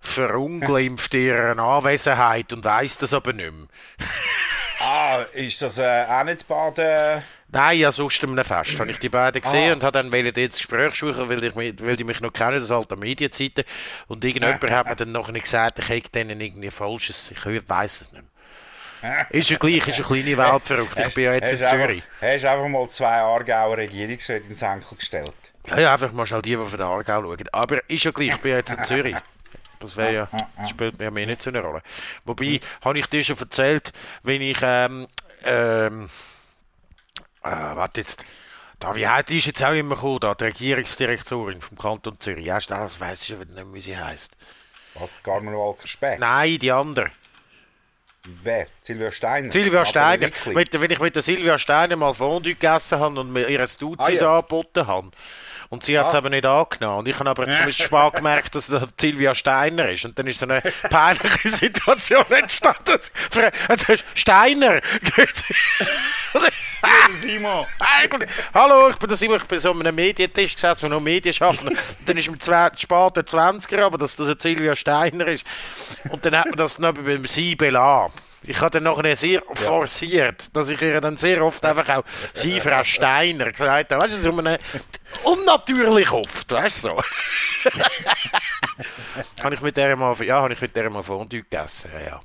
verunglimpft 0.00 1.14
in 1.14 1.20
ihrer 1.20 1.58
Anwesenheit 1.58 2.52
und 2.52 2.64
weiss 2.64 2.98
das 2.98 3.14
aber 3.14 3.32
nicht 3.32 3.52
mehr. 3.52 3.68
Ah, 4.80 5.22
ist 5.32 5.62
das 5.62 5.78
äh, 5.78 6.04
auch 6.08 6.24
nicht 6.24 6.46
bei 6.46 6.70
der... 6.72 7.22
Nein, 7.54 7.78
ja, 7.78 7.92
sonst 7.92 8.22
an 8.24 8.30
einem 8.30 8.44
Fest 8.44 8.78
habe 8.80 8.90
ich 8.90 8.98
die 8.98 9.08
beiden 9.08 9.40
gesehen 9.40 9.70
Ah. 9.70 9.74
und 9.74 9.84
habe 9.84 9.92
dann 9.92 10.12
wollte 10.12 10.32
das 10.48 10.58
Gespräch 10.58 10.94
suchen, 10.96 11.28
weil 11.28 11.42
ich, 11.42 11.54
mich- 11.54 11.74
weil 11.78 11.96
die 11.96 12.04
mich 12.04 12.20
noch 12.20 12.32
kennen, 12.32 12.60
das 12.60 12.70
alte 12.70 12.96
Medienzeiten. 12.96 13.64
Und 14.08 14.24
irgendjemand 14.24 14.70
hat 14.70 14.86
mir 14.88 14.96
dann 14.96 15.12
noch 15.12 15.28
nicht 15.30 15.44
gesagt, 15.44 15.78
ich 15.78 15.88
hätte 15.88 16.10
denen 16.10 16.40
irgendwie 16.40 16.70
Falsches, 16.70 17.30
ich 17.30 17.68
weiß 17.68 18.00
es 18.02 18.12
nicht 18.12 18.22
mehr. 19.02 19.26
Ist 19.30 19.50
ja 19.50 19.58
gleich, 19.58 19.86
ist 19.86 19.96
eine 19.98 20.04
kleine 20.22 20.36
Welt 20.38 20.64
verrückt. 20.64 20.98
Ich 20.98 21.14
bin 21.14 21.24
ja 21.24 21.34
jetzt 21.34 21.52
in 21.52 21.62
Zürich. 21.62 22.02
Einfach, 22.20 22.34
hast 22.34 22.44
einfach 22.46 22.68
mal 22.68 22.88
zwei 22.88 23.18
Aargauer 23.20 23.76
Regierungsräte 23.76 24.46
ins 24.48 24.62
Enkel 24.62 24.96
gestellt. 24.98 25.32
Ja, 25.68 25.78
ja, 25.78 25.92
einfach 25.92 26.10
mal 26.12 26.26
schnell 26.26 26.42
die, 26.42 26.50
die 26.50 26.56
von 26.56 26.76
der 26.78 26.86
Aargau 26.86 27.22
schauen. 27.22 27.36
Aber 27.52 27.78
ist 27.88 28.02
ja 28.04 28.10
gleich, 28.10 28.28
ich 28.30 28.36
bin 28.38 28.50
ja 28.52 28.56
jetzt 28.58 28.72
in 28.72 28.82
Zürich. 28.84 29.16
Das 29.78 29.96
wäre 29.96 30.12
ja, 30.14 30.28
das 30.58 30.70
spielt 30.70 30.98
mir 30.98 31.04
ja 31.04 31.10
mehr 31.10 31.26
nicht 31.26 31.42
so 31.42 31.50
eine 31.50 31.60
Rolle. 31.60 31.82
Wobei, 32.24 32.58
habe 32.82 32.98
ich 32.98 33.06
dir 33.06 33.22
schon 33.22 33.38
erzählt, 33.38 33.92
wenn 34.22 34.40
ich, 34.40 34.56
ähm, 34.62 35.06
ähm, 35.44 36.08
äh, 37.44 37.76
warte 37.76 38.00
jetzt, 38.00 38.24
da, 38.80 38.94
wie 38.94 39.06
heißt 39.06 39.28
die 39.28 39.38
ist 39.38 39.46
jetzt 39.46 39.62
auch 39.62 39.72
immer 39.72 39.94
gekommen, 39.94 40.18
da, 40.20 40.34
die 40.34 40.44
Regierungsdirektorin 40.44 41.60
vom 41.60 41.78
Kanton 41.78 42.18
Zürich. 42.18 42.44
Ja, 42.46 42.58
das 42.58 42.98
weiß 43.00 43.22
ich 43.30 43.40
wieder 43.40 43.52
nicht, 43.64 43.74
wie 43.74 43.80
sie 43.80 43.96
heißt. 43.96 44.32
Was, 44.94 45.22
Carmen 45.22 45.54
Walker 45.54 45.86
Speck? 45.88 46.18
Nein, 46.20 46.58
die 46.58 46.70
andere. 46.72 47.10
Wer? 48.42 48.66
Silvia 48.80 49.10
Steiner? 49.12 49.52
Silvia 49.52 49.84
Steiner. 49.84 50.30
Mit, 50.46 50.80
wenn 50.80 50.90
ich 50.90 50.98
mit 50.98 51.14
der 51.14 51.22
Silvia 51.22 51.58
Steiner 51.58 51.96
mal 51.96 52.14
Fondue 52.14 52.54
gegessen 52.54 52.98
habe 52.98 53.20
und 53.20 53.32
mir 53.32 53.48
ihr 53.48 53.58
Duzis 53.66 54.20
Ah, 54.22 54.24
ja. 54.24 54.36
angeboten 54.38 54.86
habe. 54.86 55.10
Und 55.68 55.84
sie 55.84 55.98
hat 55.98 56.08
es 56.08 56.14
Ah. 56.14 56.18
aber 56.18 56.30
nicht 56.30 56.46
angenommen. 56.46 57.00
Und 57.00 57.08
ich 57.08 57.18
habe 57.18 57.28
aber 57.28 57.44
zum 57.52 57.72
spät 57.72 58.14
gemerkt, 58.14 58.54
dass 58.54 58.68
das 58.68 58.84
Silvia 58.98 59.34
Steiner 59.34 59.90
ist. 59.90 60.04
Und 60.06 60.18
dann 60.18 60.26
ist 60.26 60.38
so 60.38 60.46
eine 60.46 60.60
peinliche 60.88 61.48
Situation 61.50 62.24
entstanden. 62.30 62.98
Für- 63.30 63.52
Steiner! 66.84 67.18
Simon! 67.18 67.66
Eigentlich- 67.78 68.30
Hallo, 68.52 68.90
ich 68.90 68.96
bin 68.96 69.08
der 69.08 69.16
Simon, 69.16 69.36
ich 69.38 69.44
bin 69.44 69.58
so 69.58 69.70
an 69.70 69.80
einem 69.80 69.94
Medientisch 69.94 70.54
gesessen, 70.54 70.82
wo 70.82 70.88
noch 70.88 71.00
Medien 71.00 71.34
schaffen. 71.34 71.68
Und 71.68 71.78
dann 72.06 72.16
ist 72.18 72.28
im 72.28 72.38
zwei- 72.40 72.70
späten 72.76 73.20
20er, 73.26 73.82
aber 73.84 73.98
dass 73.98 74.16
das 74.16 74.26
eine 74.28 74.36
Silvia 74.38 74.76
Steiner 74.76 75.26
ist. 75.28 75.44
Und 76.10 76.24
dann 76.24 76.36
hat 76.36 76.46
man 76.46 76.56
das 76.56 76.78
noch 76.78 76.92
beim 76.94 77.26
Sie 77.26 77.54
belassen. 77.56 78.12
Ich 78.46 78.60
habe 78.60 78.70
dann 78.72 78.82
nachher 78.82 79.16
sehr 79.16 79.42
forciert, 79.54 80.54
dass 80.54 80.68
ich 80.68 80.82
ihr 80.82 81.00
dann 81.00 81.16
sehr 81.16 81.42
oft 81.42 81.64
einfach 81.64 81.88
auch 81.88 82.02
Sie, 82.34 82.60
Frau 82.60 82.84
Steiner, 82.84 83.50
gesagt 83.50 83.90
habe. 83.90 84.04
Weißt 84.04 84.12
du, 84.14 84.18
so 84.32 84.36
eine, 84.38 84.58
unnatürlich 85.22 86.10
oft, 86.12 86.50
weißt 86.52 86.84
du 86.84 86.88
so. 86.90 87.02
habe 89.42 89.54
ich 89.54 89.60
mit 89.62 89.74
der 89.78 89.96
mal, 89.96 90.14
ja, 90.22 90.42
habe 90.42 90.52
ich 90.52 90.60
mit 90.60 90.76
der 90.76 90.90
mal 90.90 91.02
Fondue 91.02 91.40
gegessen, 91.42 91.90
ja, 91.94 92.00
ja. 92.06 92.20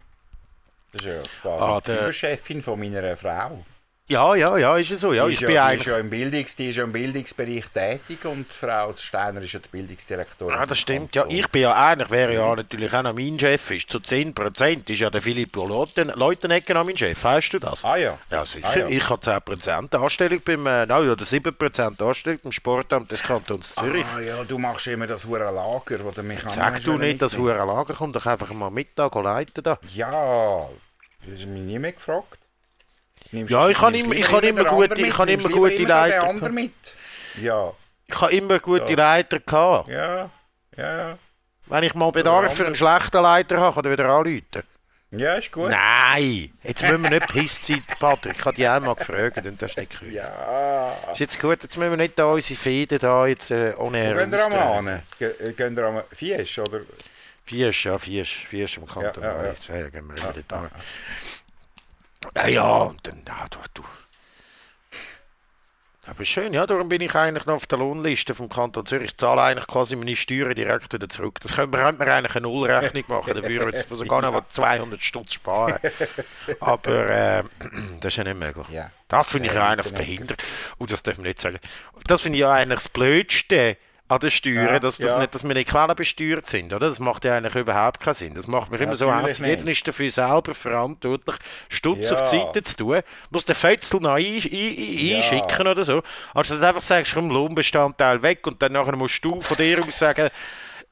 Das 0.91 1.01
ist 1.03 1.07
ja 1.07 1.21
quasi 1.41 1.63
Ah, 1.63 1.79
die 1.79 1.85
der- 1.85 2.01
Überchefin 2.01 2.61
von 2.61 2.77
meiner 2.79 3.15
Frau. 3.15 3.63
Ja, 4.09 4.33
ja, 4.33 4.57
ja, 4.57 4.75
ist 4.75 4.89
ja 4.89 4.95
so. 4.95 5.13
Ja, 5.13 5.27
die, 5.27 5.33
ich 5.33 5.41
ist 5.41 5.45
bin 5.45 5.55
ja, 5.55 5.69
die, 5.69 5.75
ist 5.75 5.81
eigentlich... 5.81 5.87
ja 5.93 5.97
im 5.99 6.09
Bildungs, 6.09 6.55
die 6.55 6.69
ist 6.69 6.77
ja 6.77 6.83
im 6.83 6.91
Bildungsbereich 6.91 7.65
tätig 7.69 8.25
und 8.25 8.51
Frau 8.51 8.91
Steiner 8.91 9.39
ist 9.43 9.53
ja 9.53 9.59
die 9.59 9.69
Bildungsdirektorin. 9.69 10.51
Ja, 10.51 10.61
vom 10.61 10.69
das 10.69 10.79
stimmt. 10.79 11.13
Ja, 11.13 11.25
ich 11.29 11.47
bin 11.49 11.61
ja 11.61 11.75
eigentlich, 11.75 12.09
wäre 12.09 12.33
ja 12.33 12.55
natürlich 12.55 12.91
auch 12.91 13.03
noch 13.03 13.13
mein 13.13 13.37
Chef 13.37 13.69
ist. 13.69 13.87
Zu 13.91 13.99
10% 13.99 14.89
ist 14.89 14.99
ja 14.99 15.11
der 15.11 15.21
Filippo 15.21 15.63
Leuten, 15.63 16.09
Leutenegger 16.09 16.73
noch 16.73 16.85
mein 16.85 16.97
Chef. 16.97 17.23
Weißt 17.23 17.53
du 17.53 17.59
das? 17.59 17.85
Ah 17.85 17.97
ja. 17.97 18.17
Ja, 18.31 18.47
sicher. 18.47 18.67
Ah, 18.67 18.79
ja. 18.79 18.87
Ich 18.87 19.07
habe 19.07 19.21
10% 19.21 19.95
Anstellung 19.95 20.41
beim, 20.43 20.65
äh, 20.65 20.87
nein, 20.87 21.07
oder 21.07 21.23
7% 21.23 22.01
Anstellung 22.01 22.39
beim 22.41 22.51
Sportamt 22.51 23.11
des 23.11 23.21
Kantons 23.21 23.75
Zürich. 23.75 24.05
Ah 24.15 24.19
ja, 24.21 24.43
du 24.43 24.57
machst 24.57 24.87
immer 24.87 25.05
das 25.05 25.27
hure 25.27 25.51
Lager, 25.51 26.03
wo 26.03 26.09
du 26.09 26.23
mich 26.23 26.39
Sag 26.47 26.83
du 26.83 26.97
nicht, 26.97 27.21
dass 27.21 27.37
hure 27.37 27.63
Lager 27.63 27.93
kommt, 27.93 28.15
doch 28.15 28.25
einfach 28.25 28.51
mal 28.53 28.71
Mittag 28.71 29.13
leiten 29.13 29.63
da. 29.63 29.77
Ja, 29.93 30.67
du 31.25 31.31
hast 31.31 31.45
mich 31.45 31.61
nie 31.61 31.77
mehr 31.77 31.91
gefragt. 31.91 32.48
Ja, 33.31 33.69
ich 33.69 33.79
nimmst 33.81 33.99
immer- 34.01 34.15
ich 34.15 34.25
kann 34.25 34.43
immer 34.43 34.63
gute- 34.65 35.01
ich 35.01 35.17
mit, 35.17 35.29
immer 35.29 35.49
gute 35.49 35.83
Leiter. 35.83 36.33
Ja, 37.41 37.73
Ich 38.07 38.21
habe 38.21 38.31
immer 38.33 38.59
gute 38.59 38.95
Leiter 38.95 39.39
gehabt. 39.39 39.87
ja, 39.89 40.29
ja. 40.77 41.17
Wenn 41.67 41.83
ich 41.83 41.93
mal 41.93 42.11
Bedarf 42.11 42.55
für 42.55 42.65
einen 42.65 42.75
schlechten 42.75 43.21
Leiter 43.21 43.59
habe, 43.59 43.75
kann 43.75 43.85
er 43.85 43.91
wieder 43.91 44.09
anrufen. 44.09 44.63
Ja, 45.11 45.35
ist 45.35 45.51
gut. 45.51 45.69
Nein, 45.69 46.51
jetzt 46.63 46.81
müssen 46.83 47.03
wir 47.03 47.09
nicht 47.09 47.27
pisst 47.27 47.65
sein, 47.65 47.83
Patrick. 47.99 48.35
Ich 48.39 48.45
habe 48.45 48.55
dich 48.55 48.67
einmal 48.69 48.95
gefragt 48.95 49.37
und 49.45 49.59
das 49.61 49.71
ist 49.71 49.77
nicht 49.77 49.99
gehört. 49.99 50.13
Ja. 50.13 50.93
Ist 51.11 51.19
jetzt 51.19 51.39
gut, 51.39 51.61
jetzt 51.63 51.77
müssen 51.77 51.91
wir 51.91 51.97
nicht 51.97 52.17
da 52.17 52.25
unsere 52.25 52.59
Fäden 52.59 52.99
da 52.99 53.25
jetzt 53.27 53.49
äh, 53.51 53.73
ohne 53.77 54.11
Wo 54.13 54.17
gehen 54.19 54.31
wir 54.31 54.43
am 54.61 54.87
äh, 54.87 55.53
Gehen 55.53 55.75
wir 55.75 55.83
am 55.85 56.01
Fisch, 56.11 56.59
oder? 56.59 56.81
Vier, 57.45 57.71
ja, 57.71 57.97
vier 57.97 58.21
ist 58.23 58.77
im 58.77 58.85
Kanton 58.87 59.23
Ja, 59.23 59.43
ja, 59.43 59.53
ja. 59.67 59.79
Ja, 59.79 59.89
gehen 59.89 60.07
wir 60.07 60.17
immer. 60.17 60.35
Ja, 60.51 60.69
ja, 62.47 62.69
und 62.69 63.05
dann, 63.07 63.21
ja, 63.27 63.47
du, 63.49 63.59
du. 63.73 63.83
Aber 66.09 66.25
schön, 66.25 66.53
ja, 66.55 66.65
darum 66.65 66.89
bin 66.89 67.01
ich 67.01 67.13
eigentlich 67.13 67.45
noch 67.45 67.53
auf 67.55 67.67
der 67.67 67.77
Lohnliste 67.77 68.33
vom 68.33 68.49
Kanton 68.49 68.83
Zürich. 68.83 69.11
Ich 69.11 69.17
zahle 69.17 69.43
eigentlich 69.43 69.67
quasi 69.67 69.95
meine 69.95 70.15
Steuern 70.15 70.55
direkt 70.55 70.91
wieder 70.91 71.07
zurück. 71.07 71.39
Das 71.41 71.53
könnte 71.53 71.77
man, 71.77 72.01
eigentlich 72.01 72.35
eine 72.35 72.47
Nullrechnung 72.47 73.03
machen, 73.07 73.35
dann 73.35 73.43
würden 73.43 73.67
wir 73.67 73.77
jetzt 73.77 73.89
sogar 73.89 74.21
noch 74.23 74.47
200 74.49 75.03
Stutz 75.03 75.33
sparen. 75.35 75.77
Aber 76.61 77.09
äh, 77.09 77.43
das 77.99 78.13
ist 78.13 78.17
ja 78.17 78.23
nicht 78.23 78.37
möglich. 78.37 78.67
Ja. 78.69 78.89
Das 79.07 79.29
finde 79.29 79.49
ich 79.49 79.53
ja 79.53 79.61
Ja, 79.61 79.69
eigentlich 79.69 79.87
genau. 79.87 79.99
behindert. 79.99 80.43
Und 80.79 80.91
das 80.91 81.03
darf 81.03 81.17
man 81.17 81.27
nicht 81.27 81.39
sagen. 81.39 81.59
Das 82.07 82.21
finde 82.21 82.37
ich 82.37 82.41
ja 82.41 82.53
eigentlich 82.53 82.79
das 82.79 82.89
Blödste 82.89 83.77
an 84.09 84.19
den 84.19 84.31
Steuern, 84.31 84.65
Ja, 84.65 84.79
dass, 84.79 84.97
das 84.97 85.11
ja. 85.11 85.19
nicht, 85.19 85.33
dass 85.35 85.43
wir 85.47 85.53
nicht 85.53 85.69
quellenbesteuert 85.69 86.45
sind. 86.47 86.73
Oder? 86.73 86.89
Das 86.89 86.99
macht 86.99 87.23
ja 87.25 87.37
eigentlich 87.37 87.55
überhaupt 87.55 87.99
keinen 88.01 88.15
Sinn. 88.15 88.33
Das 88.33 88.47
macht 88.47 88.71
mir 88.71 88.77
immer 88.79 88.95
so 88.95 89.13
hässlich. 89.15 89.47
Jeder 89.47 89.69
ist 89.71 89.87
dafür 89.87 90.09
selber 90.09 90.53
verantwortlich, 90.55 91.35
Stutz 91.69 92.09
Ja. 92.09 92.17
auf 92.19 92.29
die 92.29 92.37
Seite 92.39 92.63
zu 92.63 92.75
tun. 92.77 93.01
Muss 93.29 93.45
den 93.45 93.55
Fötzel 93.55 93.99
noch 94.01 94.15
ein, 94.15 94.25
ein, 94.25 94.41
ein, 94.43 94.97
Ja. 94.97 95.17
einschicken 95.17 95.67
oder 95.67 95.83
so. 95.83 96.01
Anstatt 96.33 96.55
dass 96.55 96.59
du 96.61 96.67
einfach 96.67 96.81
sagst, 96.81 97.13
komm, 97.13 97.29
Lohnbestandteil 97.29 98.21
weg 98.23 98.45
und 98.47 98.61
dann 98.61 98.73
nachher 98.73 98.95
musst 98.95 99.23
du 99.23 99.39
von 99.41 99.55
dir 99.57 99.81
aus 99.87 99.99
sagen, 99.99 100.29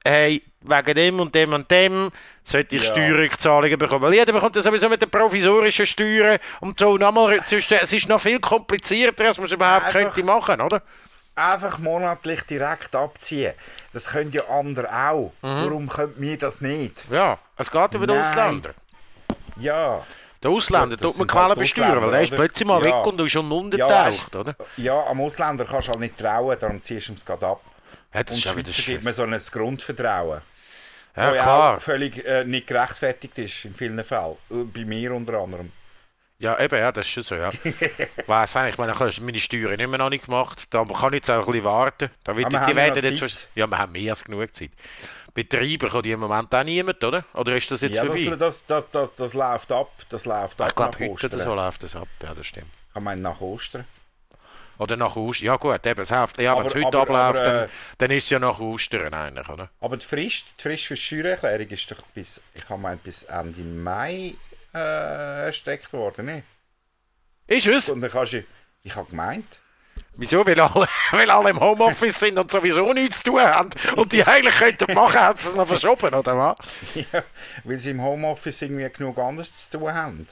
hey, 0.05 0.41
wegen 0.61 0.93
dem 0.95 1.20
und 1.20 1.34
dem 1.34 1.53
und 1.53 1.70
dem 1.72 2.09
sollte 2.43 2.76
ich 2.76 2.84
Ja. 2.84 2.91
Steuerrückzahlungen 2.91 3.80
bekommen. 3.80 4.03
Weil 4.03 4.13
jeder 4.13 4.32
bekommt 4.32 4.55
das 4.55 4.63
sowieso 4.63 4.89
mit 4.89 5.01
den 5.01 5.09
provisorischen 5.09 5.86
Steuern 5.88 6.38
und 6.61 6.80
so. 6.80 6.97
Nochmal, 6.97 7.39
es 7.43 7.93
ist 7.93 8.07
noch 8.09 8.22
viel 8.22 8.39
komplizierter, 8.39 9.26
als 9.26 9.38
man 9.38 9.47
es 9.47 9.53
überhaupt 9.53 9.88
Einfach- 9.88 10.13
könnte 10.13 10.24
machen, 10.24 10.61
oder? 10.61 10.84
Einfach 11.38 11.78
monatlich 11.78 12.42
direkt 12.44 12.96
abziehen. 12.96 13.54
Das 13.94 14.08
können 14.08 14.32
ja 14.32 14.42
andere 14.50 14.88
auch. 14.92 15.32
Mhm. 15.44 15.48
Warum 15.66 15.88
können 15.90 16.14
wir 16.18 16.36
das 16.38 16.62
nicht? 16.62 17.08
Ja, 17.12 17.38
es 17.56 17.70
geht 17.70 17.94
über 17.94 18.08
den. 18.08 18.20
Ausländer. 18.20 18.72
Ja. 19.60 20.04
Der 20.42 20.52
Ausländer 20.52 20.98
tut 20.98 21.18
man 21.18 21.28
Quellen 21.28 21.48
halt 21.50 21.60
besteuern, 21.60 22.02
weil 22.02 22.12
der 22.12 22.22
ist 22.22 22.34
plötzlich 22.34 22.68
mal 22.68 22.84
Ja. 22.84 22.86
weg 22.98 23.06
und 23.06 23.22
ist 23.22 23.32
schon 23.32 23.50
Ja, 23.52 23.58
untertaucht, 23.58 23.92
weisst- 23.92 24.36
oder? 24.36 24.56
ja, 24.78 25.04
am 25.06 25.22
Ausländer 25.22 25.66
kannst 25.66 25.88
du 25.88 25.92
halt 25.92 26.00
nicht 26.02 26.18
trauen, 26.18 26.58
darum 26.60 26.82
ziehst 26.82 27.10
du 27.10 27.14
es 27.14 27.24
gerade 27.26 27.46
ab. 27.48 27.62
Ja, 28.14 28.24
das 28.24 28.32
Und 28.36 28.40
ist 28.40 28.46
ja 28.46 28.54
Schweizer 28.54 28.82
gibt 28.84 29.04
mir 29.04 29.14
so 29.14 29.24
ein 29.24 29.40
Grundvertrauen. 29.52 30.42
Ja, 31.16 31.32
wo 31.32 31.36
ja 31.36 31.42
klar. 31.42 31.80
völlig 31.80 32.26
äh, 32.26 32.44
nicht 32.46 32.68
gerechtfertigt 32.68 33.38
ist 33.40 33.66
in 33.66 33.74
vielen 33.76 34.04
Fällen. 34.04 34.38
Äh, 34.52 34.64
Bei 34.64 34.86
mir 34.86 35.14
unter 35.14 35.34
anderem. 35.40 35.72
Ja, 36.40 36.60
eben, 36.60 36.78
ja, 36.78 36.92
das 36.92 37.06
ist 37.08 37.12
schon 37.12 37.24
so, 37.24 37.36
ja. 37.36 37.50
weiss 38.28 38.56
eigentlich, 38.56 38.74
ich 38.74 38.78
meine, 38.78 38.92
ich 38.92 39.00
habe 39.00 39.12
meine 39.22 39.40
Steuern 39.40 39.80
immer 39.80 39.98
noch 39.98 40.10
nicht 40.10 40.26
gemacht. 40.26 40.66
Da 40.70 40.86
kann 40.86 41.14
ich 41.14 41.18
jetzt 41.18 41.32
auch 41.32 41.40
ein 41.40 41.46
bisschen 41.46 41.64
warten. 41.64 42.12
Da 42.24 42.36
wird, 42.36 42.52
die 42.52 42.56
wir 42.56 42.76
werden 42.76 43.04
jetzt 43.04 43.20
Zeit? 43.20 43.48
Ja, 43.56 43.66
wir 43.66 43.78
haben 43.78 43.92
mehr 43.92 44.12
als 44.12 44.24
genug 44.24 44.52
Zeit. 44.52 44.70
Betreiben 45.34 45.90
kann 45.90 46.02
die 46.04 46.12
im 46.12 46.20
Moment 46.20 46.54
auch 46.54 46.64
niemand, 46.64 47.04
oder? 47.04 47.24
Oder 47.34 47.58
ist 47.58 47.70
das 47.72 47.82
jetzt 47.82 47.96
Ja, 47.96 48.06
vorbei? 48.06 48.36
das, 48.38 48.64
das, 48.68 48.86
das, 48.92 49.16
das, 49.16 49.34
läuft 49.34 49.72
ab. 49.72 49.92
Das 50.10 50.26
läuft 50.26 50.62
ab 50.62 50.70
ich 50.70 50.76
glaube, 50.76 50.92
nach 50.92 51.00
heute 51.00 51.12
Ostern. 51.12 51.34
oder 51.34 51.44
so 51.44 51.56
läuft 51.56 51.84
das 51.84 51.96
ab. 51.96 52.08
Ja, 52.22 52.34
das 52.34 52.46
stimmt. 52.46 52.68
Ich 52.96 53.02
meine 53.02 53.22
nach 53.22 53.42
Ostern. 53.42 53.86
Oder 54.80 54.96
nach 54.96 55.16
Ostern. 55.16 55.46
Ja 55.48 55.56
gut, 55.56 55.86
eben, 55.86 55.96
das 56.00 56.10
hilft. 56.10 56.40
Ja, 56.40 56.58
wenn 56.58 56.66
es 56.68 56.76
heute 56.76 56.86
aber- 56.88 57.02
abläuft, 57.02 57.40
aber, 57.40 57.44
dann, 57.46 57.66
äh, 57.66 57.70
dann 57.98 58.12
ist 58.12 58.24
es 58.26 58.30
ja 58.30 58.40
nach 58.40 58.60
Ostern 58.60 59.14
eigentlich, 59.14 59.50
oder? 59.50 59.70
Aber 59.82 59.98
die 59.98 60.06
Frist, 60.06 60.54
die 60.60 60.62
Frist 60.62 60.86
für 60.86 60.94
die 60.94 61.02
Steuererklärung 61.02 61.68
ist 61.70 61.90
doch 61.92 62.02
bis, 62.14 62.42
ich 62.54 62.70
meint, 62.70 63.04
bis 63.04 63.24
Ende 63.24 63.62
Mai 63.62 64.36
äh, 64.74 65.45
erstreckt 65.45 65.91
worden. 65.93 66.26
Ne? 66.26 66.43
Ist 67.47 67.68
es? 67.68 67.89
Und 67.89 68.01
dann 68.01 68.11
kannst 68.11 68.34
du, 68.34 68.43
ich 68.84 68.95
habe 68.95 69.09
gemeint, 69.09 69.59
Wieso? 70.18 70.45
Weil 70.45 70.59
alle, 70.59 70.88
weil 71.11 71.30
alle 71.30 71.49
im 71.51 71.59
Homeoffice 71.59 72.20
sind 72.20 72.38
und 72.38 72.51
sowieso 72.51 72.91
nichts 72.93 73.20
zu 73.20 73.32
tun 73.32 73.41
haben 73.41 73.70
und 73.95 74.11
die 74.11 74.24
eigentlich 74.24 74.55
könnten 74.55 74.93
machen, 74.93 75.20
hat 75.20 75.39
sie 75.39 75.49
es 75.49 75.55
noch 75.55 75.68
verschoben, 75.68 76.13
oder 76.13 76.38
was? 76.38 76.57
ja, 76.95 77.24
weil 77.63 77.80
sie 77.80 77.91
im 77.91 78.01
Homeoffice 78.01 78.63
irgendwie 78.63 78.89
genug 78.89 79.18
anderes 79.20 79.70
zu 79.70 79.78
tun 79.78 79.93
haben. 79.93 80.28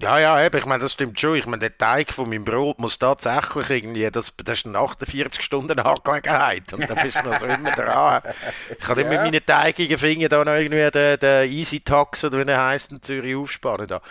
Ja, 0.00 0.18
ja, 0.18 0.44
eben, 0.44 0.56
ich 0.58 0.66
meine, 0.66 0.82
das 0.82 0.92
stimmt 0.92 1.18
schon. 1.20 1.36
Ich 1.36 1.46
meine, 1.46 1.60
der 1.60 1.78
Teig 1.78 2.12
von 2.12 2.28
meinem 2.28 2.44
Brot 2.44 2.78
muss 2.80 2.98
tatsächlich 2.98 3.70
irgendwie, 3.70 4.10
das, 4.10 4.32
das 4.44 4.58
ist 4.58 4.66
eine 4.66 4.78
48 4.78 5.40
Stunden 5.40 5.78
Angelegenheit. 5.78 6.72
Und 6.72 6.90
da 6.90 6.94
bist 6.94 7.18
du 7.24 7.28
noch 7.30 7.38
so 7.38 7.46
immer 7.46 7.70
dran. 7.70 8.22
Ich 8.70 8.78
kann 8.80 8.98
Ja. 8.98 9.04
meinen 9.04 9.46
teigigen 9.46 9.96
Fingern 9.96 10.28
da 10.30 10.44
noch 10.44 10.52
irgendwie 10.54 10.90
den, 10.90 11.18
den 11.20 11.50
Easy 11.50 11.80
Tax 11.80 12.24
oder 12.24 12.40
wie 12.40 12.44
der 12.44 12.64
heisst 12.64 12.90
in 12.90 13.02
Zürich 13.02 13.36
aufsparen. 13.36 13.86
Da. 13.86 14.02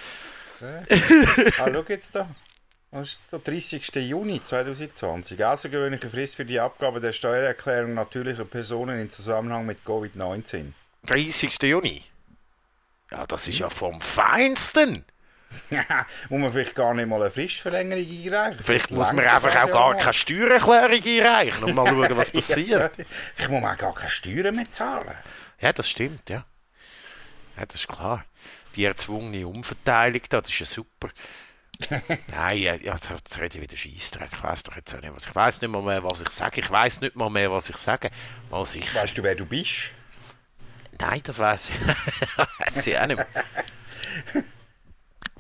Ah, 0.62 1.70
schau 1.74 1.84
jetzt 1.90 2.16
da. 2.16 2.30
Was 2.92 3.10
ist 3.10 3.20
da? 3.32 3.38
30. 3.40 3.96
Juni 3.96 4.42
2020. 4.42 5.44
Außergewöhnliche 5.44 6.10
Frist 6.10 6.36
für 6.36 6.46
die 6.46 6.60
Abgabe 6.60 7.02
der 7.02 7.12
Steuererklärung 7.12 7.94
natürlicher 7.94 8.46
Personen 8.46 9.00
in 9.02 9.12
Zusammenhang 9.12 9.66
mit 9.66 9.80
Covid-19. 9.86 10.72
30. 11.08 11.62
Juni. 11.64 12.04
Ja, 13.12 13.28
das 13.28 13.48
ist 13.48 13.60
ja 13.60 13.70
vom 13.70 14.00
Feinsten. 14.00 15.04
Muss 16.30 16.40
man 16.40 16.52
vielleicht 16.52 16.76
gar 16.76 16.94
nicht 16.94 17.08
mal 17.08 17.22
eine 17.22 17.32
Fristverlängerung 17.32 18.04
einreichen? 18.04 18.60
Vielleicht 18.64 18.92
muss 18.92 19.12
man 19.12 19.26
einfach 19.26 19.56
auch 19.64 19.72
gar 19.72 19.96
keine 19.96 20.14
Steuererklärung 20.14 20.92
einreichen 20.92 21.64
und 21.64 21.76
mal 21.76 21.88
schauen, 21.88 22.18
was 22.18 22.32
passiert. 22.32 22.96
Vielleicht 23.34 23.52
muss 23.52 23.62
man 23.62 23.74
auch 23.76 23.78
gar 23.78 23.94
keine 23.94 24.10
Steuern 24.10 24.56
mehr 24.56 24.70
zahlen. 24.70 25.12
Ja, 25.60 25.74
das 25.74 25.90
stimmt, 25.90 26.30
ja. 26.30 26.46
Ja, 27.58 27.66
das 27.66 27.76
ist 27.76 27.88
klar. 27.88 28.26
Die 28.76 28.86
erzwungene 28.86 29.48
Umverteilung 29.48 30.22
da, 30.30 30.42
das 30.42 30.50
ist 30.50 30.60
ja 30.60 30.66
super. 30.66 31.10
Nein, 32.32 32.58
ja, 32.58 32.76
jetzt, 32.76 33.10
jetzt 33.10 33.40
rede 33.40 33.58
ich 33.58 33.62
wieder 33.62 33.78
Scheissdreck. 33.78 34.30
Ich 34.34 34.44
weiß 34.44 34.64
doch 34.64 34.76
jetzt 34.76 34.94
auch 34.94 35.02
nicht, 35.02 35.16
was 35.16 35.26
ich 35.26 35.36
weiß 35.36 35.62
nicht 35.62 35.70
mal 35.70 35.82
mehr, 35.82 36.04
was 36.04 36.22
ich 36.22 36.30
sage. 36.30 36.62
Ich 36.62 36.70
weiß 36.70 37.02
nicht 37.02 37.16
mal 37.16 37.30
mehr, 37.30 37.52
was 37.52 37.70
ich 37.70 37.78
sage. 37.78 38.10
Mal 38.50 38.66
sicher. 38.66 39.02
Weißt 39.02 39.18
du, 39.18 39.24
wer 39.24 39.36
du 39.36 39.46
bist? 39.46 39.92
Nein, 41.00 41.22
das 41.24 41.40
weiß 41.40 41.70
ich. 41.70 42.38
weiß 42.38 42.88
ich 42.88 42.98
auch 42.98 43.08
nicht 43.08 43.18
mehr. 43.18 44.44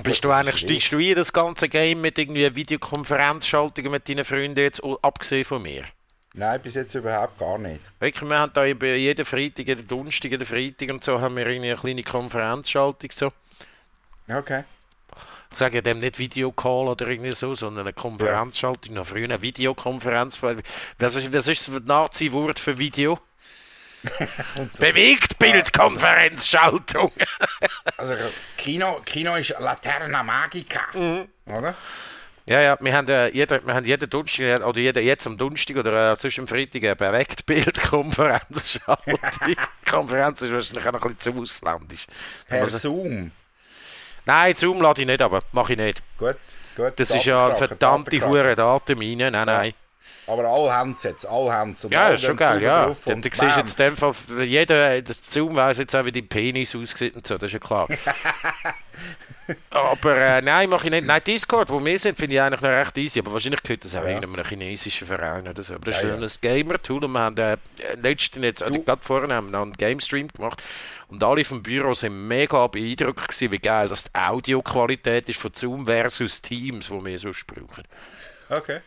Bist 0.01 0.25
du 0.25 0.31
eigentlich, 0.31 0.57
steigst 0.57 0.91
du 0.91 0.97
in 0.97 1.15
das 1.15 1.31
ganze 1.31 1.69
Game 1.69 2.01
mit 2.01 2.17
irgendwie 2.17 2.55
Videokonferenzschaltungen 2.55 3.91
mit 3.91 4.09
deinen 4.09 4.25
Freunden 4.25 4.59
jetzt, 4.59 4.81
abgesehen 5.01 5.45
von 5.45 5.61
mir? 5.61 5.83
Nein, 6.33 6.59
bis 6.61 6.73
jetzt 6.73 6.95
überhaupt 6.95 7.37
gar 7.37 7.59
nicht. 7.59 7.79
Wirklich, 7.99 8.27
wir 8.27 8.39
haben 8.39 8.51
da 8.53 8.65
jeden 8.65 9.23
Freitag, 9.23 9.67
jeden 9.67 9.87
Donnerstag, 9.87 10.31
jeden 10.31 10.47
Freitag 10.47 10.89
und 10.89 11.03
so 11.03 11.21
haben 11.21 11.37
wir 11.37 11.45
eine 11.45 11.75
kleine 11.75 12.01
Konferenzschaltung 12.01 13.11
so. 13.11 13.31
Okay. 14.27 14.63
Ich 15.51 15.59
sage 15.59 15.75
ja 15.75 15.81
dem 15.81 15.99
nicht 15.99 16.17
Videocall 16.17 16.87
oder 16.87 17.07
irgendwie 17.07 17.33
so, 17.33 17.53
sondern 17.53 17.85
eine 17.85 17.93
Konferenzschaltung. 17.93 18.95
Noch 18.95 19.05
früher 19.05 19.25
eine 19.25 19.39
Videokonferenz. 19.43 20.41
Was 20.41 21.15
ist, 21.15 21.31
was 21.31 21.47
ist 21.47 21.67
das 21.67 21.81
Nazi-Wort 21.85 22.57
für 22.57 22.79
Video? 22.79 23.19
Bewegt 24.79 25.37
Bildkonferenzschaltung. 25.39 27.11
Also 27.97 28.15
Kino, 28.57 29.01
Kino 29.05 29.35
ist 29.35 29.53
Laterna 29.59 30.23
Magica. 30.23 30.81
Mhm. 30.93 31.27
Oder? 31.45 31.75
Ja, 32.45 32.59
ja, 32.59 32.77
wir 32.81 32.93
haben, 32.93 33.07
äh, 33.07 33.29
jeder, 33.29 33.65
wir 33.65 33.73
haben 33.73 33.85
jeden 33.85 34.09
Donnerstag, 34.09 34.65
oder 34.65 34.79
jeder, 34.79 34.99
jetzt 34.99 35.25
am 35.25 35.37
Donnerstag 35.37 35.77
oder 35.77 36.11
äh, 36.11 36.15
sonst 36.17 36.39
am 36.39 36.47
Freitag 36.47 36.83
eine 36.83 36.95
bewegt 36.97 37.45
Bildkonferenzschaltung. 37.45 39.17
Die 39.47 39.55
Konferenz 39.89 40.41
ist 40.41 40.51
wahrscheinlich 40.51 40.85
auch 40.87 40.91
noch 40.91 41.05
ein 41.05 41.15
bisschen 41.15 41.35
zu 41.35 41.41
ausländisch. 41.41 42.05
Per 42.47 42.61
Also- 42.61 42.77
Zoom. 42.79 43.31
Nein, 44.25 44.55
Zoom 44.55 44.81
lade 44.81 45.01
ich 45.01 45.07
nicht, 45.07 45.21
aber 45.21 45.43
mache 45.53 45.73
ich 45.73 45.79
nicht. 45.79 46.01
Gut, 46.17 46.35
gut. 46.75 46.93
Das 46.99 47.09
ist 47.11 47.25
ja 47.25 47.45
eine 47.47 47.55
verdammte 47.55 48.25
hure 48.25 48.55
Datenmine. 48.55 49.31
Nein, 49.31 49.45
nein. 49.45 49.73
Aber 50.25 50.45
alle 50.45 50.71
haben 50.73 50.91
es 50.93 51.03
jetzt, 51.03 51.25
alle 51.25 51.51
haben 51.51 51.71
es. 51.71 51.85
Ja, 51.89 52.09
ist 52.09 52.23
schon 52.23 52.37
geil, 52.37 52.61
ja. 52.61 52.85
drauf 52.85 52.97
Du, 53.05 53.13
siehst 53.21 53.57
jetzt 53.57 53.79
in 53.79 53.85
dem 53.87 53.97
Fall, 53.97 54.13
jeder, 54.43 55.01
der 55.01 55.15
Zoom 55.21 55.55
weiss 55.55 55.77
jetzt 55.79 55.93
auch, 55.95 56.05
wie 56.05 56.11
dein 56.13 56.27
Penis 56.27 56.73
aussieht 56.75 57.15
und 57.15 57.27
so, 57.27 57.37
das 57.37 57.47
ist 57.49 57.53
ja 57.53 57.59
klar. 57.59 57.87
aber 59.69 60.15
äh, 60.15 60.41
nein, 60.41 60.69
mache 60.69 60.85
ich 60.87 60.91
nicht. 60.91 61.05
Nein, 61.05 61.21
Discord, 61.25 61.69
wo 61.69 61.83
wir 61.83 61.99
sind, 61.99 62.17
finde 62.17 62.35
ich 62.35 62.41
eigentlich 62.41 62.61
noch 62.61 62.69
recht 62.69 62.97
easy, 62.97 63.19
aber 63.19 63.33
wahrscheinlich 63.33 63.61
gehört 63.63 63.83
das 63.83 63.95
auch 63.95 64.03
Ja. 64.03 64.09
irgendeinem 64.11 64.45
chinesischen 64.45 65.07
Verein 65.07 65.47
oder 65.47 65.61
so. 65.61 65.75
Aber 65.75 65.91
das 65.91 66.01
Ja, 66.01 66.15
ist 66.15 66.43
ein 66.45 66.49
Gamer-Tool 66.49 67.03
und 67.03 67.11
wir 67.11 67.19
haben 67.19 67.37
äh, 67.37 67.57
letztens 68.01 68.45
jetzt, 68.45 68.63
also 68.63 68.81
gerade 68.81 69.01
vorhin 69.01 69.33
haben 69.33 69.51
wir 69.51 69.59
einen 69.59 69.73
Game-Stream 69.73 70.29
gemacht 70.29 70.63
und 71.09 71.23
alle 71.23 71.43
vom 71.43 71.61
Büro 71.61 71.93
sind 71.93 72.27
mega 72.27 72.65
beeindruckt 72.67 73.27
gewesen, 73.27 73.51
wie 73.51 73.59
geil 73.59 73.89
das 73.89 74.05
die 74.05 74.09
Audioqualität 74.13 75.27
ist 75.27 75.39
von 75.39 75.51
Zoom 75.53 75.85
versus 75.85 76.41
Teams, 76.41 76.89
wo 76.89 77.03
wir 77.03 77.19
sonst 77.19 77.45
brauchen. 77.45 77.83
Okay. 78.49 78.79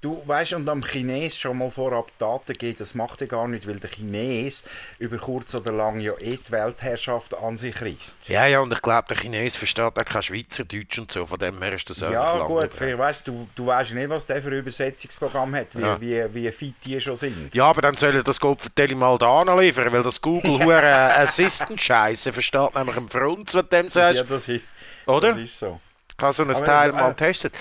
Du 0.00 0.22
weißt, 0.24 0.52
und 0.52 0.68
am 0.68 0.84
Chines 0.84 1.36
schon 1.36 1.58
mal 1.58 1.72
vorab 1.72 2.12
Daten 2.18 2.52
geben, 2.52 2.76
das 2.78 2.94
macht 2.94 3.20
er 3.20 3.26
gar 3.26 3.48
nicht, 3.48 3.66
weil 3.66 3.80
der 3.80 3.90
Chines 3.90 4.62
über 5.00 5.16
kurz 5.16 5.56
oder 5.56 5.72
lang 5.72 5.98
ja 5.98 6.12
eh 6.20 6.36
die 6.36 6.52
Weltherrschaft 6.52 7.36
an 7.36 7.58
sich 7.58 7.82
reißt. 7.82 8.28
Ja, 8.28 8.46
ja, 8.46 8.60
und 8.60 8.72
ich 8.72 8.80
glaube, 8.80 9.08
der 9.08 9.16
Chines 9.16 9.56
versteht 9.56 9.98
auch 9.98 10.04
kein 10.04 10.22
Schweizerdeutsch 10.22 11.00
und 11.00 11.10
so, 11.10 11.26
von 11.26 11.36
dem 11.40 11.60
her 11.60 11.72
ist 11.72 11.90
das 11.90 12.00
auch 12.04 12.12
Ja, 12.12 12.38
gut, 12.44 12.70
vielleicht 12.72 12.96
weißt 12.96 13.26
du, 13.26 13.48
du 13.56 13.66
weißt 13.66 13.92
nicht, 13.94 14.08
was 14.08 14.24
der 14.24 14.40
für 14.40 14.50
ein 14.50 14.58
Übersetzungsprogramm 14.58 15.56
hat, 15.56 15.74
wie, 15.74 15.80
Ja. 15.80 16.00
wie, 16.00 16.32
wie 16.32 16.52
fit 16.52 16.76
die 16.84 17.00
schon 17.00 17.16
sind. 17.16 17.52
Ja, 17.52 17.64
aber 17.64 17.80
dann 17.82 17.96
soll 17.96 18.14
er 18.14 18.22
das 18.22 18.38
Kopfverteilen 18.38 18.96
mal 18.96 19.18
da 19.18 19.40
anliefern, 19.40 19.90
weil 19.92 20.04
das 20.04 20.20
Google 20.22 20.60
hure 20.64 21.16
Assistant 21.16 21.80
Scheiße 21.80 22.32
versteht 22.32 22.72
nämlich 22.76 22.96
im 22.96 23.08
Front, 23.08 23.52
was 23.52 23.68
dem 23.68 23.88
sagst. 23.88 24.18
Ja, 24.20 24.24
das 24.24 24.48
ist, 24.48 24.62
Oder? 25.06 25.30
das 25.30 25.38
ist 25.38 25.58
so. 25.58 25.80
Ich 26.16 26.22
habe 26.22 26.32
so 26.32 26.44
ein 26.44 26.50
Aber, 26.54 26.64
Teil 26.64 26.90
äh, 26.90 26.92
mal 26.92 27.08
getestet. 27.08 27.52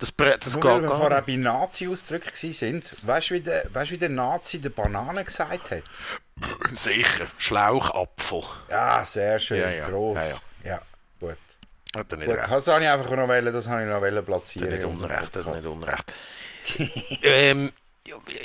Das, 0.00 0.12
das 0.16 0.54
Nur 0.56 0.64
weil 0.64 0.82
wir 0.82 0.88
vorher 0.88 1.22
bei 1.22 1.36
Nazi-Ausdrücken 1.36 2.30
sind, 2.34 2.96
weißt 3.02 3.30
du, 3.30 3.34
wie, 3.34 3.40
der- 3.40 3.64
weißt 3.72 3.90
du, 3.90 3.94
wie 3.94 3.98
der 3.98 4.08
Nazi 4.08 4.58
der 4.58 4.70
Banane 4.70 5.22
gesagt 5.24 5.70
hat? 5.70 5.82
Sicher, 6.72 7.26
Schlauchapfel. 7.38 8.42
Ja, 8.70 9.04
sehr 9.04 9.38
schön, 9.38 9.60
Ja, 9.60 9.70
ja. 9.70 9.88
gross. 9.88 10.16
Ja, 10.16 10.24
Ja, 10.26 10.36
ja. 10.64 10.80
gut. 11.20 11.36
Hat 11.94 12.12
er 12.12 12.18
nicht 12.18 12.28
gut. 12.28 12.38
recht. 12.38 12.50
Das 12.50 12.66
habe 12.68 12.82
ich 12.82 12.88
einfach 12.90 13.10
noch 13.10 13.28
wollen, 13.28 13.52
das 13.52 13.68
habe 13.68 13.82
ich 13.82 13.88
noch 13.88 14.00
Hat 14.02 14.26
platzieren. 14.26 14.68
er 14.70 14.76
nicht 14.76 14.84
unrecht, 14.86 15.36
hat 15.36 15.54
nicht 15.54 15.66
unrecht. 15.66 16.14
ähm, 17.22 17.72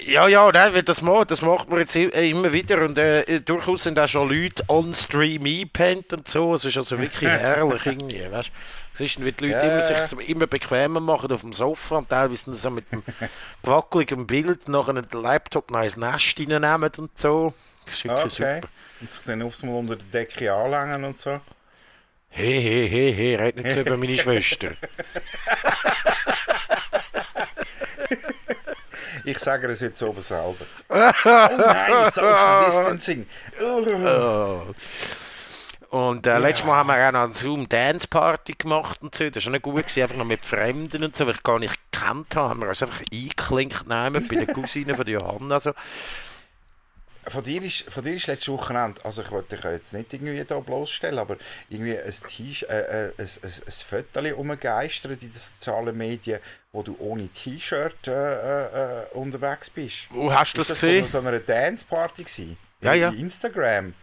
ja, 0.06 0.28
ja, 0.28 0.51
nein, 0.51 0.84
das, 0.86 1.01
macht, 1.01 1.32
das 1.32 1.41
macht 1.41 1.70
man 1.70 1.80
jetzt 1.80 1.95
äh, 1.95 2.30
immer 2.30 2.51
wieder 2.51 2.82
und 2.84 2.97
äh, 2.97 3.39
durchaus 3.41 3.84
sind 3.84 3.97
auch 3.97 4.08
schon 4.08 4.30
Leute 4.30 4.64
on-stream 4.68 5.45
eingepennt 5.45 6.12
und 6.14 6.28
so. 6.28 6.53
Es 6.53 6.66
ist 6.66 6.76
also 6.78 6.99
wirklich 6.99 7.30
herrlich 7.30 7.86
irgendwie, 7.86 8.30
weißt 8.30 8.49
Es 8.49 8.85
ist, 9.00 9.24
wie 9.24 9.32
die 9.32 9.48
Leute 9.48 9.66
Ja, 9.66 9.80
immer, 9.80 9.82
sich 10.06 10.30
immer 10.30 10.48
bequemer 10.48 11.00
machen 11.00 11.32
auf 11.32 11.41
dem 11.41 11.54
Sofa 11.54 11.98
und 11.98 12.10
teilweise 12.10 12.54
so 12.54 12.70
mit 12.70 12.91
dem 12.91 13.04
wackeligen 13.64 14.26
Bild 14.28 14.68
nachher 14.68 14.93
den 14.93 15.22
Laptop 15.22 15.72
noch 15.72 15.82
ins 15.84 15.98
Nest 15.98 16.39
reinnehmen 16.39 16.91
und 16.98 17.18
so. 17.20 17.54
Das 17.86 17.96
ist 17.96 18.06
Okay. 18.06 18.30
super. 18.30 18.68
Und 19.02 19.12
sich 19.12 19.22
dann 19.26 19.41
aufs 19.43 19.62
Mal 19.64 19.74
unter 19.74 19.96
der 19.98 20.06
Decke 20.26 20.54
anlängen 20.54 21.04
und 21.06 21.20
so. 21.20 21.39
Hey, 22.30 22.62
hey, 22.62 22.89
hey, 22.89 23.14
hey, 23.14 23.36
red 23.36 23.56
nicht 23.56 23.70
so 23.72 23.80
über 23.82 23.96
meine 23.98 24.18
Schwester. 24.18 24.72
Ich 29.24 29.39
sage 29.39 29.68
es 29.68 29.80
jetzt 29.80 30.02
oben 30.04 30.22
selber. 30.22 30.66
oh 30.89 30.96
nein, 31.26 32.12
Social 32.12 32.66
Distancing. 32.68 33.26
Oh. 33.62 34.62
Und 35.96 36.28
äh, 36.28 36.39
letztes 36.39 36.68
Mal 36.68 36.76
haben 36.76 36.88
wir 36.88 37.08
auch 37.08 37.12
noch 37.14 37.24
eine 37.24 37.34
Zoom 37.34 37.70
Dance 37.70 38.06
Party 38.06 38.54
gemacht 38.58 39.02
und 39.02 39.16
so. 39.16 39.24
Das 39.24 39.36
war 39.36 39.41
schon 39.43 39.54
nicht 39.54 39.62
gut, 39.62 39.76
gewesen, 39.78 40.02
einfach 40.02 40.18
noch 40.18 40.26
mit 40.26 40.43
Fremden 40.43 41.06
und 41.06 41.16
so, 41.16 41.26
weil 41.26 41.36
ich 41.36 41.43
gar 41.43 41.58
nicht 41.58 41.80
gekannt 41.89 42.36
habe. 42.36 42.50
Haben 42.50 42.62
wir 42.64 42.68
uns 42.68 42.84
einfach 42.84 43.02
eingeklinkt 43.14 43.88
nehmen 43.88 44.28
bei 44.28 44.43
der 44.43 44.54
Cousine 44.54 44.93
von 44.93 45.08
Johanna. 45.08 45.58
So. 45.58 45.72
Von 47.28 47.43
dir 47.46 47.64
ist, 47.64 47.89
von 47.89 48.04
dir 48.04 48.14
ist 48.14 48.28
letztes 48.28 48.50
Wochenende, 48.50 49.06
also 49.06 49.22
ich 49.22 49.32
wollte 49.32 49.56
dich 49.56 49.64
ja 49.64 49.72
jetzt 49.72 49.93
nicht 49.93 50.14
irgendwie 50.14 50.43
da 50.43 50.60
bloßstellen, 50.60 51.18
aber 51.18 51.38
irgendwie 51.70 51.98
ein, 51.98 52.12
T- 52.12 52.66
äh, 52.66 52.78
äh, 52.78 53.14
ein, 53.18 53.26
ein, 53.26 53.52
ein 53.66 54.04
Foto 54.14 54.36
umgeistert 54.36 55.12
in 55.14 55.20
den 55.20 55.32
sozialen 55.32 55.98
Medien, 55.98 56.41
wo 56.74 56.84
du 56.84 56.98
ohne 57.00 57.30
T-Shirt 57.30 58.10
äh, 58.10 58.12
äh, 58.12 58.66
äh, 58.66 59.06
unterwegs 59.14 59.70
bist. 59.70 60.08
Wo 60.10 60.34
hast 60.34 60.56
du 60.56 60.58
das 60.58 60.68
das 60.68 60.82
gesehen? 60.82 61.08
von 61.08 61.12
so 61.24 61.26
einer 61.26 61.39
Dance-Party? 61.39 62.58
Ja, 62.82 62.93
ja. 62.93 63.10
In 63.12 63.20
Instagram. 63.20 63.93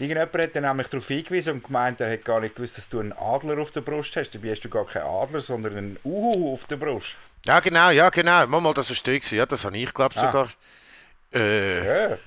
Irgendjemand 0.00 0.34
hat 0.34 0.56
dann 0.56 0.62
nämlich 0.64 0.88
darauf 0.88 1.06
hingewiesen 1.06 1.54
und 1.54 1.64
gemeint, 1.64 2.00
er 2.00 2.10
hat 2.12 2.24
gar 2.24 2.40
nicht 2.40 2.56
gewusst, 2.56 2.78
dass 2.78 2.88
du 2.88 3.00
einen 3.00 3.12
Adler 3.12 3.58
auf 3.60 3.70
der 3.70 3.82
Brust 3.82 4.16
hast. 4.16 4.30
Dabei 4.34 4.50
hast 4.50 4.62
du 4.64 4.68
gar 4.70 4.86
keinen 4.86 5.04
Adler, 5.06 5.40
sondern 5.40 5.76
einen 5.76 5.98
Uhu 6.04 6.54
auf 6.54 6.64
der 6.64 6.76
Brust. 6.76 7.16
Ja, 7.44 7.60
genau, 7.60 7.90
ja, 7.90 8.08
genau. 8.10 8.46
Mal, 8.46 8.60
mal, 8.60 8.72
das 8.74 8.88
war 8.90 8.96
gewesen. 8.96 9.36
Ja, 9.36 9.44
das 9.46 9.64
habe 9.64 9.76
ich, 9.76 9.92
glaube 9.92 10.14
ich, 10.16 10.20
Ah. 10.22 10.26
sogar. 10.26 10.48
Äh, 11.34 12.10
Ja. 12.10 12.18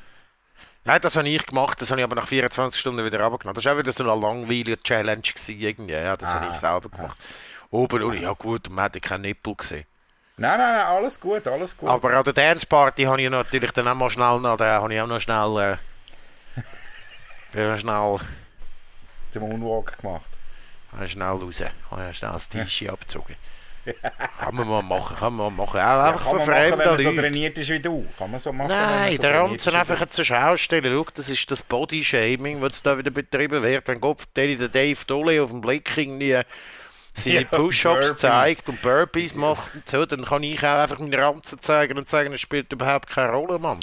Nein, 0.86 1.00
das 1.02 1.16
habe 1.16 1.30
ich 1.30 1.46
gemacht, 1.46 1.80
das 1.82 1.90
habe 1.92 2.02
ich 2.02 2.04
aber 2.04 2.16
nach 2.16 2.28
24 2.28 2.80
Stunden 2.80 3.06
wieder 3.06 3.22
runtergenommen. 3.22 3.56
Das 3.56 3.64
war 3.66 3.74
auch 3.74 3.78
wieder 3.78 3.92
so 3.94 4.04
eine 4.04 4.20
langweilige 4.22 4.78
Challenge 4.78 5.22
gewesen, 5.22 5.58
irgendwie. 5.60 5.94
Ja, 5.94 6.18
das 6.18 6.34
habe 6.34 6.48
Ah, 6.48 6.52
ich 6.52 6.58
selber 6.58 6.90
gemacht. 6.90 7.18
Oben, 7.72 8.04
und 8.04 8.20
ja 8.20 8.34
gut, 8.34 8.70
man 8.70 8.92
ja 8.94 9.00
keinen 9.00 9.22
Nippel 9.22 9.56
gesehen. 9.56 9.86
Nein, 10.36 10.58
nein, 10.58 10.76
nein, 10.76 10.86
alles 10.86 11.20
gut, 11.20 11.48
alles 11.48 11.78
gut. 11.78 11.90
Aber 11.90 12.12
an 12.14 12.24
der 12.26 12.34
Dance 12.34 12.66
Party 12.66 13.04
habe 13.04 13.22
ich 13.22 13.30
natürlich 13.30 13.72
dann 13.72 13.88
auch 13.88 13.96
mal 13.96 14.10
schnell, 14.10 14.40
noch, 14.42 14.58
da 14.58 14.82
habe 14.82 14.94
ich 14.94 15.00
auch 15.00 15.08
noch 15.08 15.22
schnell, 15.22 15.58
äh, 15.74 15.78
bin 17.54 17.70
noch 17.70 17.80
schnell, 17.80 18.20
den 19.34 19.42
Moonwalk 19.42 19.98
gemacht. 20.00 20.30
habe 20.92 21.06
ich 21.06 21.12
schnell 21.12 21.28
raus, 21.28 21.62
habe 21.92 22.10
ich 22.10 22.18
schnell 22.18 22.32
das 22.34 22.50
T-Shirt 22.50 22.90
abgezogen. 22.90 23.36
kann 24.40 24.56
man 24.56 24.68
mal 24.68 24.82
machen, 24.82 25.18
kann 25.18 25.34
man 25.34 25.56
mal 25.56 25.66
machen. 25.66 25.80
Auch 25.80 26.06
einfach 26.06 26.24
kann 26.24 26.38
man 26.38 26.48
machen, 26.48 26.80
wenn 26.80 26.88
man 26.88 26.98
so 26.98 27.12
trainiert 27.22 27.58
ist 27.58 27.70
wie 27.70 27.80
du. 27.80 28.08
Kann 28.18 28.32
man 28.32 28.40
so 28.40 28.54
machen, 28.54 28.70
Nein, 28.70 29.16
so 29.16 29.22
der 29.22 29.36
Ranzen 29.36 29.76
einfach 29.76 30.06
zur 30.08 30.26
Schau 30.26 30.56
stellen. 30.58 30.86
Schau, 30.86 31.06
das 31.14 31.30
ist 31.30 31.52
das 31.52 31.62
Body-Shaming, 31.62 32.62
das 32.62 32.82
da 32.82 32.98
wieder 32.98 33.12
betrieben 33.12 33.62
wird. 33.62 33.88
Wenn 33.88 34.00
Gott 34.00 34.24
der 34.36 34.56
Dave 34.70 35.00
Dolle 35.06 35.44
auf 35.44 35.52
dem 35.52 35.62
Blick 35.62 35.98
irgendwie 35.98 36.40
seine 37.16 37.42
Ja, 37.42 37.44
Push-Ups 37.44 38.16
zeigt 38.18 38.68
und 38.70 38.82
Burpees 38.82 39.36
macht 39.36 39.76
und 39.76 39.88
so, 39.88 40.06
dann 40.06 40.26
kann 40.26 40.44
ich 40.44 40.64
auch 40.64 40.80
einfach 40.80 41.00
meine 41.00 41.18
Ranzen 41.18 41.60
zeigen 41.60 41.98
und 41.98 42.10
sagen, 42.10 42.34
es 42.34 42.42
spielt 42.42 42.72
überhaupt 42.72 43.10
keine 43.10 43.32
Rolle, 43.32 43.60
Mann. 43.60 43.80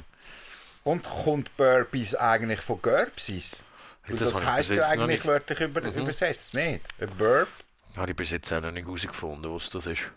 Und 0.85 1.05
kommt 1.05 1.57
Burpees 1.57 2.14
eigentlich 2.14 2.61
von 2.61 2.81
Gerbsis? 2.81 3.62
Das 4.09 4.20
das, 4.20 4.45
heisst 4.45 4.70
ja 4.70 4.89
eigentlich. 4.89 5.24
Mhm. 5.24 5.28
wörtlich 5.28 5.61
über, 5.61 5.83
übersetzt, 5.83 6.55
nicht? 6.55 6.83
Ein 7.01 7.11
Burp 7.16 7.49
Habe 7.97 8.11
ich 8.11 8.16
bis 8.16 8.31
jetzt 8.31 8.53
auch 8.53 8.61
noch 8.61 8.70
nicht 8.70 8.87
herausgefunden, 8.87 9.55
was 9.55 9.70
das 9.70 9.87
ist. 9.87 10.03
muss 10.03 10.11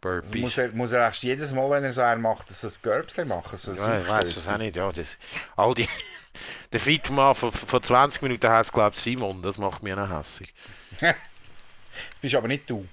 Burpees. 0.00 0.58
er, 0.58 0.72
muss 0.72 0.92
er 0.92 1.00
erst 1.00 1.22
jedes 1.22 1.52
Mal, 1.52 1.70
wenn 1.70 1.84
er 1.84 1.92
so 1.92 2.02
einen 2.02 2.20
macht, 2.20 2.50
dass 2.50 2.62
er 2.62 2.68
das 2.68 2.82
Gerbsli 2.82 3.24
machen. 3.24 3.56
So 3.56 3.70
ein 3.70 3.76
Ja, 3.76 3.98
ich 3.98 4.08
weiß 4.08 4.34
das 4.34 4.48
auch 4.48 4.58
nicht. 4.58 4.76
Ja, 4.76 4.90
das, 4.92 5.16
all 5.56 5.74
die, 5.74 5.88
der 6.72 6.80
Fitmann 6.80 7.34
von, 7.34 7.52
von 7.52 7.82
20 7.82 8.22
Minuten 8.22 8.48
heißt, 8.50 8.72
glaube 8.72 8.94
ich, 8.94 9.00
Simon. 9.00 9.40
Das 9.40 9.56
macht 9.56 9.82
mich 9.82 9.94
noch 9.94 10.10
hässlich. 10.10 10.52
Bist 12.20 12.34
aber 12.34 12.48
nicht 12.48 12.68
du. 12.68 12.86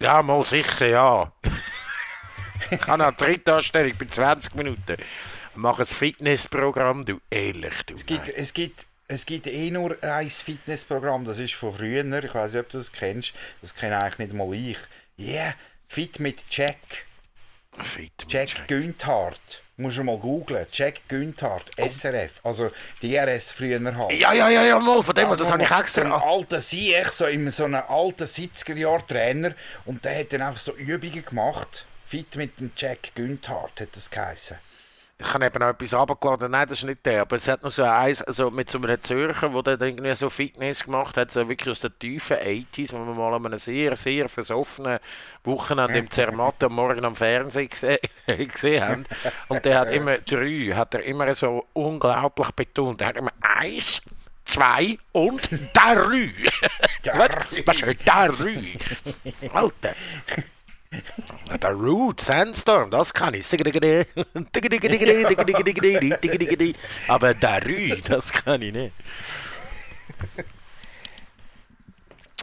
Ja, 0.00 0.22
mal 0.22 0.42
sicher, 0.44 0.86
ja. 0.86 1.32
ich 2.70 2.86
habe 2.86 3.04
eine 3.04 3.12
dritte 3.12 3.54
Anstellung 3.54 3.96
bei 3.98 4.06
20 4.06 4.54
Minuten. 4.54 4.96
Mache 5.56 5.82
ein 5.82 5.86
Fitnessprogramm, 5.86 7.04
du 7.04 7.20
ehrlich, 7.30 7.82
du. 7.86 7.94
Es 7.94 8.06
gibt, 8.06 8.28
es 8.28 8.54
gibt, 8.54 8.86
es 9.08 9.26
gibt 9.26 9.46
eh 9.46 9.70
nur 9.70 9.96
ein 10.02 10.30
Fitnessprogramm, 10.30 11.24
das 11.24 11.38
ist 11.38 11.54
von 11.54 11.72
früher. 11.72 12.04
Ich 12.24 12.34
weiß 12.34 12.52
nicht, 12.52 12.60
ob 12.60 12.68
du 12.70 12.78
das 12.78 12.92
kennst. 12.92 13.34
Das 13.60 13.74
kenne 13.74 13.98
eigentlich 13.98 14.18
nicht 14.18 14.32
mal 14.32 14.52
ich. 14.52 14.78
Yeah, 15.18 15.54
Fit 15.88 16.18
mit 16.18 16.40
Jack. 16.50 17.06
Fit 17.78 18.12
mit 18.20 18.32
Jack 18.32 18.68
Günthardt. 18.68 19.62
Musst 19.76 19.98
du 19.98 20.04
mal 20.04 20.18
googlen. 20.18 20.66
Jack 20.72 21.00
Günthardt, 21.08 21.70
SRF. 21.76 22.40
Also 22.44 22.70
DRS 23.02 23.50
früher 23.50 23.80
halt. 23.96 24.12
Ja, 24.12 24.32
ja, 24.32 24.48
ja, 24.48 24.64
ja, 24.64 24.78
mal, 24.78 25.02
von 25.02 25.14
dem, 25.14 25.28
Also 25.28 25.42
das 25.42 25.52
habe 25.52 25.62
ich 25.62 25.68
So 25.68 25.74
ein 25.74 25.80
extra. 26.12 26.30
alter 26.30 26.60
Sieg, 26.60 27.06
so 27.08 27.26
in 27.26 27.50
so 27.50 27.64
einem 27.64 27.82
alten 27.88 28.24
70er-Jahr-Trainer. 28.24 29.54
Und 29.84 30.04
der 30.04 30.20
hat 30.20 30.32
dann 30.32 30.42
einfach 30.42 30.60
so 30.60 30.74
Übungen 30.76 31.24
gemacht. 31.24 31.86
Fit 32.04 32.36
mit 32.36 32.60
dem 32.60 32.70
Jack 32.76 33.14
Günthardt 33.16 33.80
hat 33.80 33.96
das 33.96 34.10
geheißen. 34.10 34.58
Ich 35.16 35.32
habe 35.32 35.46
eben 35.46 35.58
noch 35.60 35.68
etwas 35.68 35.94
runtergeladen. 35.94 36.50
Nein, 36.50 36.66
das 36.66 36.78
ist 36.78 36.84
nicht 36.84 37.06
der. 37.06 37.22
Aber 37.22 37.36
es 37.36 37.46
hat 37.46 37.62
noch 37.62 37.70
so 37.70 37.84
eins, 37.84 38.20
also 38.22 38.50
mit 38.50 38.68
so 38.68 38.78
einem 38.78 39.00
Zürcher, 39.00 39.48
der 39.48 39.76
dann 39.76 39.88
irgendwie 39.88 40.14
so 40.14 40.28
Fitness 40.28 40.84
gemacht 40.84 41.16
hat, 41.16 41.30
so 41.30 41.48
wirklich 41.48 41.70
aus 41.70 41.80
den 41.80 41.96
tiefen 41.98 42.36
80s, 42.36 42.92
wo 42.92 42.98
wir 42.98 43.14
mal 43.14 43.32
an 43.32 43.46
einem 43.46 43.58
sehr, 43.58 43.94
sehr 43.94 44.28
versoffenen 44.28 44.98
Wochenende 45.44 45.98
im 45.98 46.10
Zermatt 46.10 46.62
am 46.64 46.74
Morgen 46.74 47.04
am 47.04 47.14
Fernsehen 47.14 47.68
gese 47.68 47.98
gesehen 48.48 48.82
haben. 48.82 49.04
Und 49.48 49.64
der 49.64 49.80
hat 49.80 49.92
immer 49.92 50.18
drei, 50.18 50.72
hat 50.74 50.94
er 50.94 51.04
immer 51.04 51.32
so 51.32 51.64
unglaublich 51.74 52.50
betont. 52.50 53.00
Er 53.00 53.08
hat 53.08 53.16
immer 53.16 53.32
eins, 53.40 54.02
zwei 54.44 54.98
und 55.12 55.48
drei. 55.72 56.30
Was? 57.14 57.36
Was 57.66 57.80
ist 57.80 57.98
drei? 58.04 58.78
Alter. 59.52 59.94
Der 61.62 61.72
Root, 61.72 62.20
Sandstorm, 62.20 62.90
das 62.90 63.14
kann 63.14 63.34
ich. 63.34 63.46
Aber 67.08 67.34
der 67.34 67.66
Rü, 67.66 68.00
das 68.02 68.32
kann 68.32 68.62
ich 68.62 68.72
nicht. 68.72 68.92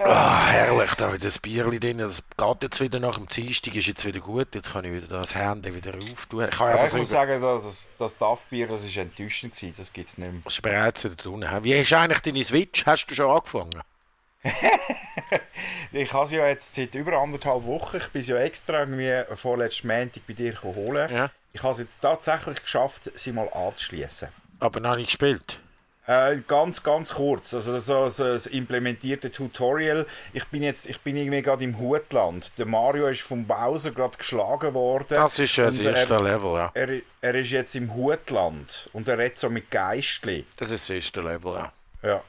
Ah, 0.04 0.48
herrlich, 0.48 0.96
da 0.96 1.16
das 1.18 1.38
Bierli 1.38 1.80
drin. 1.80 2.00
Das 2.00 2.24
geht 2.36 2.64
jetzt 2.64 2.82
wieder 2.82 3.00
nach 3.00 3.18
dem 3.18 3.28
Dienstag, 3.28 3.76
ist 3.76 3.88
jetzt 3.88 4.06
wieder 4.06 4.20
gut. 4.20 4.56
Jetzt 4.56 4.74
kann 4.74 4.86
ich 4.86 4.92
wieder 4.92 5.08
das 5.08 5.36
Handy 5.36 5.76
wieder 5.76 5.94
auftun. 5.96 6.48
Ich, 6.52 6.60
ja, 6.60 6.86
ich 6.86 6.94
muss 6.94 7.10
sagen, 7.10 7.42
das, 7.42 7.90
das 8.00 8.18
DAF-Bier, 8.18 8.68
das 8.68 8.84
ist 8.84 8.98
enttäuschend 8.98 9.54
gewesen. 9.54 9.76
Das 9.78 9.94
gibt 9.94 10.10
es 10.10 10.18
nicht 10.18 10.32
mehr. 10.32 10.42
Das 10.44 10.56
ist 10.56 10.62
bereits 10.62 11.04
wieder 11.04 11.16
drin. 11.16 11.46
Wie 11.62 11.84
du 11.84 11.98
eigentlich 11.98 12.20
deine 12.22 12.44
Switch? 12.44 12.86
Hast 12.86 13.06
du 13.08 13.16
schon 13.16 13.30
angefangen? 13.30 13.84
ich 15.92 16.14
habe 16.14 16.28
sie 16.28 16.38
ja 16.38 16.48
jetzt 16.48 16.74
seit 16.74 16.96
über 16.96 17.14
anderthalb 17.14 17.66
Wochen. 17.66 17.98
Ich 17.98 18.10
bin 18.10 18.24
ja 18.24 18.38
extra 18.38 18.80
irgendwie 18.80 19.24
vorletzten 19.36 19.88
Montag 19.88 20.26
bei 20.28 20.34
dir 20.34 20.62
holen. 20.64 21.14
Ja. 21.14 21.30
Ich 21.54 21.64
habe 21.64 21.74
es 21.74 21.80
jetzt 21.80 22.02
tatsächlich 22.02 22.62
geschafft, 22.62 23.12
sie 23.14 23.32
mal 23.32 23.50
anzuschließen. 23.54 24.30
Aber 24.60 24.80
noch 24.80 24.96
nicht 24.96 25.08
gespielt? 25.08 25.60
Äh, 26.08 26.38
ganz, 26.48 26.82
ganz 26.82 27.14
kurz. 27.14 27.54
Also 27.54 27.78
so, 27.80 28.10
so 28.10 28.24
ein 28.24 28.40
implementierte 28.52 29.32
Tutorial. 29.32 30.08
Ich 30.34 30.46
bin 30.48 30.64
jetzt, 30.64 30.88
ich 30.88 31.00
bin 31.02 31.16
irgendwie 31.16 31.42
gerade 31.42 31.64
im 31.64 31.78
Hutland. 31.80 32.52
Der 32.58 32.66
Mario 32.66 33.08
ist 33.08 33.22
vom 33.22 33.46
Bowser 33.46 33.92
gerade 33.92 34.18
geschlagen 34.18 34.74
worden. 34.74 35.06
Das 35.10 35.38
ist 35.38 35.56
ja 35.56 35.66
das 35.66 35.80
erste 35.80 36.16
er, 36.16 36.24
Level, 36.24 36.54
ja. 36.56 36.72
Er, 36.74 37.02
er 37.22 37.36
ist 37.36 37.52
jetzt 37.52 37.76
im 37.76 37.94
Hutland 37.94 38.90
und 38.94 39.08
er 39.08 39.20
redet 39.20 39.40
so 39.40 39.50
mit 39.50 39.70
Geistli. 39.70 40.46
Das 40.58 40.72
ist 40.72 40.90
das 40.90 40.96
erste 40.96 41.22
Level, 41.22 41.54
ja. 41.54 41.72
Ja. 42.04 42.24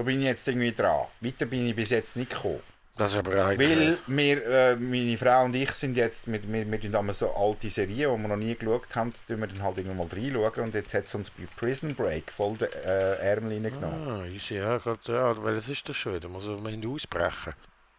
Da 0.00 0.04
bin 0.04 0.20
ich 0.20 0.24
jetzt 0.24 0.48
irgendwie 0.48 0.72
dran. 0.72 1.08
Weiter 1.20 1.44
bin 1.44 1.66
ich 1.66 1.76
bis 1.76 1.90
jetzt 1.90 2.16
nicht 2.16 2.30
gekommen. 2.30 2.60
Das 2.96 3.12
ist 3.12 3.18
aber. 3.18 3.36
Weil 3.36 3.98
wir, 4.06 4.46
äh, 4.46 4.76
meine 4.76 5.18
Frau 5.18 5.44
und 5.44 5.54
ich 5.54 5.72
sind 5.72 5.94
jetzt, 5.94 6.26
mit, 6.26 6.50
wir, 6.50 6.72
wir 6.72 6.80
tun 6.80 7.12
so 7.12 7.34
alte 7.34 7.68
Serien, 7.68 8.16
die 8.16 8.22
wir 8.22 8.28
noch 8.28 8.36
nie 8.36 8.54
geschaut 8.54 8.96
haben, 8.96 9.12
tun 9.28 9.40
wir 9.40 9.46
dann 9.46 9.62
halt 9.62 9.76
irgendwann 9.76 9.98
mal 9.98 10.06
reinschauen 10.10 10.64
und 10.64 10.74
jetzt 10.74 10.94
hat 10.94 11.04
es 11.04 11.14
uns 11.14 11.28
bei 11.28 11.46
Prison 11.54 11.94
Break 11.94 12.32
voll 12.32 12.56
den 12.56 12.72
äh, 12.72 13.16
Ärmel 13.16 13.62
reingenommen. 13.62 14.08
Ah, 14.08 14.24
easy, 14.24 14.54
ja, 14.54 14.80
ja, 15.06 15.44
weil 15.44 15.56
es 15.56 15.68
ist 15.68 15.86
das 15.86 15.96
schon, 15.96 16.18
da 16.18 16.28
muss 16.28 16.46
man 16.46 16.86
ausbrechen. 16.86 17.52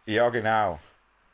Ja, 0.06 0.28
genau. 0.28 0.80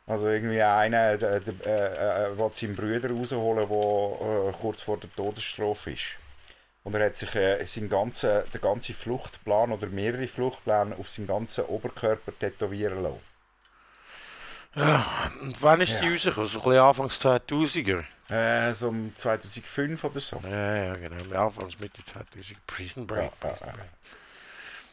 Also 0.05 0.27
irgendwie 0.27 0.61
einer, 0.61 1.17
der, 1.17 1.39
der 1.39 1.55
äh, 1.65 2.31
äh, 2.31 2.37
will 2.37 2.51
seinen 2.53 2.75
Bruder 2.75 3.09
rausholen, 3.09 3.67
der 3.67 4.49
äh, 4.49 4.51
kurz 4.51 4.83
vor 4.83 4.99
der 4.99 5.11
Todesstrafe 5.15 5.93
ist. 5.93 6.19
Und 6.83 6.95
er 6.95 7.07
hat 7.07 7.15
sich 7.15 7.35
äh, 7.35 7.63
seinen 7.65 7.89
ganzen, 7.89 8.43
den 8.53 8.61
ganzen 8.61 8.95
Fluchtplan 8.95 9.71
oder 9.71 9.87
mehrere 9.87 10.27
Fluchtpläne 10.27 10.95
auf 10.97 11.09
seinen 11.09 11.27
ganzen 11.27 11.65
Oberkörper 11.65 12.31
tätowieren 12.37 13.03
lassen. 13.03 13.21
Ja, 14.75 15.05
und 15.41 15.61
wann 15.61 15.81
ist 15.81 15.93
ja. 15.93 16.01
die 16.01 16.13
rausgekommen? 16.13 16.47
So 16.47 16.59
ein 16.59 16.63
bisschen 16.63 16.81
Anfangs 16.81 17.25
2000er? 17.25 18.03
Äh, 18.29 18.73
so 18.73 18.89
um 18.89 19.11
2005 19.15 20.03
oder 20.03 20.19
so. 20.19 20.39
Ja, 20.43 20.75
ja 20.75 20.95
genau. 20.95 21.45
Anfangs 21.45 21.79
Mitte 21.79 22.03
2000. 22.03 22.65
Prison 22.67 23.07
Break. 23.07 23.23
Ja, 23.23 23.49
Prison 23.49 23.73
Break. 23.73 23.89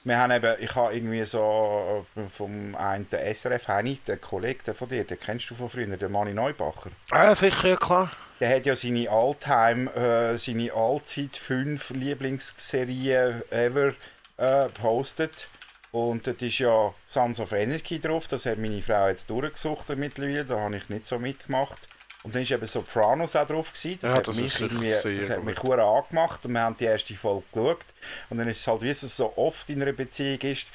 Wir 0.07 0.18
haben 0.18 0.30
eben, 0.30 0.54
ich 0.61 0.72
habe 0.76 0.94
irgendwie 0.94 1.24
so 1.24 2.07
äh, 2.14 2.28
vom 2.28 2.76
einen 2.76 3.09
SRF 3.11 3.66
Henny, 3.66 3.98
der 4.07 4.18
Kollege 4.18 4.72
von 4.72 4.88
dir, 4.88 5.02
den 5.02 5.18
kennst 5.18 5.50
du 5.50 5.57
von 5.57 5.68
früher, 5.68 5.96
der 5.96 6.09
Mani 6.09 6.32
Neubacher. 6.32 6.90
Ah, 7.11 7.34
sicher, 7.34 7.70
ja, 7.70 7.76
klar. 7.76 8.12
Der 8.38 8.54
hat 8.54 8.66
ja 8.66 8.76
seine 8.76 9.11
Alltime, 9.11 9.90
äh, 9.96 10.38
seine 10.38 10.72
Allzeit 10.72 11.36
fünf 11.36 11.90
Lieblingsserien 11.90 13.42
ever 13.50 13.94
äh, 14.36 14.66
gepostet. 14.66 15.48
Und 15.90 16.24
dort 16.28 16.40
ist 16.40 16.61
ja 16.61 16.94
Sons 17.07 17.40
of 17.40 17.50
Energy 17.50 17.98
drauf, 17.98 18.28
das 18.28 18.46
hat 18.46 18.59
meine 18.59 18.82
Frau 18.82 19.09
jetzt 19.09 19.28
durchgesucht 19.28 19.88
mittlerweile, 19.96 20.44
da 20.44 20.61
habe 20.61 20.76
ich 20.76 20.88
nicht 20.88 21.09
so 21.09 21.18
mitgemacht. 21.18 21.88
Und 22.27 22.35
dann 22.35 22.43
war 22.43 22.57
eben 22.57 22.66
Sopranos 22.66 23.37
auch 23.37 23.47
drauf, 23.47 23.72
gewesen. 23.72 24.01
das, 24.03 24.11
ja, 24.11 24.16
hat, 24.16 24.27
das 24.27 24.35
mich 24.35 24.61
irgendwie, 24.61 24.91
das 24.91 25.31
hat 25.31 25.45
mich 25.45 25.55
gut 25.55 25.79
angemacht 25.79 26.45
und 26.45 26.55
wir 26.55 26.61
haben 26.61 26.77
die 26.77 26.87
erste 26.87 27.14
Folge 27.14 27.45
geschaut. 27.53 27.85
Und 28.31 28.39
dann 28.39 28.49
ist 28.49 28.59
es 28.59 28.66
halt, 28.66 28.83
wie 28.83 28.89
es 28.89 29.01
so 29.01 29.33
oft 29.37 29.70
in 29.70 29.81
einer 29.81 29.93
Beziehung 29.93 30.41
ist, 30.41 30.72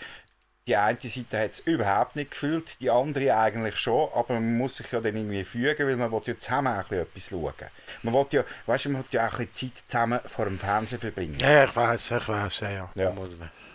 die 0.65 0.77
eine 0.77 0.97
Seite 0.97 1.37
hat 1.37 1.51
es 1.51 1.59
überhaupt 1.59 2.15
nicht 2.15 2.31
gefühlt, 2.31 2.79
die 2.79 2.89
andere 2.89 3.35
eigentlich 3.35 3.75
schon, 3.75 4.07
aber 4.15 4.35
man 4.35 4.57
muss 4.57 4.77
sich 4.77 4.89
ja 4.93 5.01
dann 5.01 5.17
irgendwie 5.17 5.43
fügen, 5.43 5.85
weil 5.85 5.97
man 5.97 6.09
will 6.09 6.21
ja 6.23 6.37
zusammen 6.37 6.71
ein 6.71 6.97
etwas 6.97 7.27
schauen. 7.29 7.53
Man 8.03 8.13
will 8.13 8.27
ja, 8.31 8.45
weißt 8.67 8.85
man 8.85 9.01
will 9.01 9.09
ja 9.11 9.27
auch 9.27 9.37
ein 9.37 9.47
bisschen 9.47 9.73
Zeit 9.73 9.85
zusammen 9.85 10.19
vor 10.27 10.45
dem 10.45 10.57
Fernsehen 10.57 11.01
verbringen. 11.01 11.37
Ja, 11.41 11.65
ich 11.65 11.75
weiß, 11.75 12.11
ich 12.11 12.29
weiß, 12.29 12.61
ja. 12.61 12.69
ja. 12.71 12.89
ja. 12.95 13.13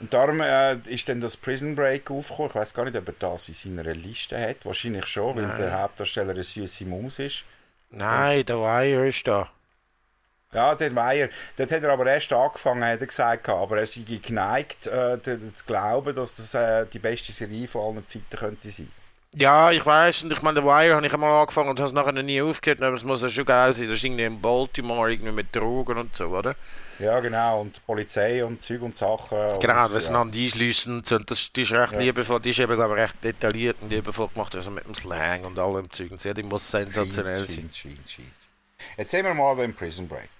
Und 0.00 0.14
darum 0.14 0.40
äh, 0.40 0.76
ist 0.86 1.10
dann 1.10 1.20
das 1.20 1.36
Prison 1.36 1.74
Break 1.74 2.10
aufgekommen. 2.10 2.48
Ich 2.48 2.54
weiß 2.54 2.72
gar 2.72 2.84
nicht, 2.86 2.96
ob 2.96 3.06
er 3.08 3.14
das 3.18 3.48
in 3.48 3.54
seiner 3.54 3.94
Liste 3.94 4.40
hat. 4.40 4.64
Wahrscheinlich 4.64 5.06
schon, 5.06 5.36
weil 5.36 5.46
Nein. 5.46 5.60
der 5.60 5.78
Hauptdarsteller 5.78 6.30
eine 6.30 6.42
süße 6.42 6.86
Maus 6.86 7.18
ist. 7.18 7.44
Nein, 7.90 8.44
der 8.44 8.56
Wire 8.58 9.08
ist 9.08 9.26
da. 9.26 9.50
Ja, 10.52 10.74
der 10.74 10.94
Wire. 10.94 11.30
Dort 11.56 11.72
hat 11.72 11.82
er 11.82 11.92
aber 11.92 12.06
erst 12.06 12.32
angefangen, 12.32 12.84
hat 12.84 13.00
er 13.00 13.06
gesagt, 13.06 13.48
aber 13.48 13.78
er 13.78 13.86
sei 13.86 14.02
geneigt, 14.22 14.86
äh, 14.86 15.20
zu 15.22 15.64
glauben, 15.66 16.14
dass 16.14 16.34
das 16.34 16.54
äh, 16.54 16.86
die 16.86 16.98
beste 16.98 17.32
Serie 17.32 17.68
von 17.68 17.96
allen 17.96 18.06
Zeiten 18.06 18.36
könnte 18.36 18.70
sein. 18.70 18.90
Ja, 19.38 19.70
ich 19.70 19.84
weiß 19.84 20.22
und 20.22 20.32
ich 20.32 20.40
meine, 20.40 20.60
The 20.60 20.66
Wire 20.66 20.94
habe 20.94 21.06
ich 21.06 21.12
einmal 21.12 21.42
angefangen 21.42 21.68
und 21.68 21.78
habe 21.78 21.88
es 21.88 21.92
nachher 21.92 22.12
nie 22.22 22.40
aufgehört, 22.40 22.80
aber 22.80 22.96
es 22.96 23.04
muss 23.04 23.20
ja 23.20 23.28
schon 23.28 23.44
geil 23.44 23.74
sein. 23.74 23.86
Das 23.86 23.96
ist 23.96 24.04
irgendwie 24.04 24.24
in 24.24 24.40
Baltimore 24.40 25.12
irgendwie 25.12 25.32
mit 25.32 25.54
Drogen 25.54 25.98
und 25.98 26.16
so, 26.16 26.28
oder? 26.28 26.56
Ja, 26.98 27.20
genau. 27.20 27.60
Und 27.60 27.84
Polizei 27.84 28.42
und 28.42 28.62
Zeug 28.62 28.80
und 28.80 28.96
Sachen. 28.96 29.36
Genau, 29.60 29.84
und, 29.84 29.92
wenn 29.92 30.00
sie 30.00 30.06
ja. 30.06 30.14
einander 30.14 30.38
einschliessen 30.38 30.96
und. 30.96 31.30
Das, 31.30 31.52
die 31.52 31.62
ist 31.62 31.72
recht 31.72 31.92
ja. 31.92 32.00
liebevoll, 32.00 32.40
die 32.40 32.48
ist 32.48 32.60
eben, 32.60 32.74
glaube 32.76 32.94
ich, 32.94 33.02
recht 33.02 33.22
detailliert 33.22 33.76
und 33.82 33.90
liebevoll 33.90 34.28
gemacht, 34.28 34.54
also 34.54 34.70
mit 34.70 34.86
dem 34.86 34.94
Slang 34.94 35.44
und 35.44 35.58
allem 35.58 35.90
Zeug. 35.92 36.12
Und 36.12 36.20
sie 36.22 36.32
die 36.32 36.42
muss 36.42 36.70
sensationell 36.70 37.46
sein. 37.46 37.68
Schein, 37.74 37.98
schein. 38.06 38.32
Jetzt 38.96 39.10
sehen 39.10 39.26
wir 39.26 39.34
mal 39.34 39.54
beim 39.54 39.74
Prison 39.74 40.08
Break. 40.08 40.30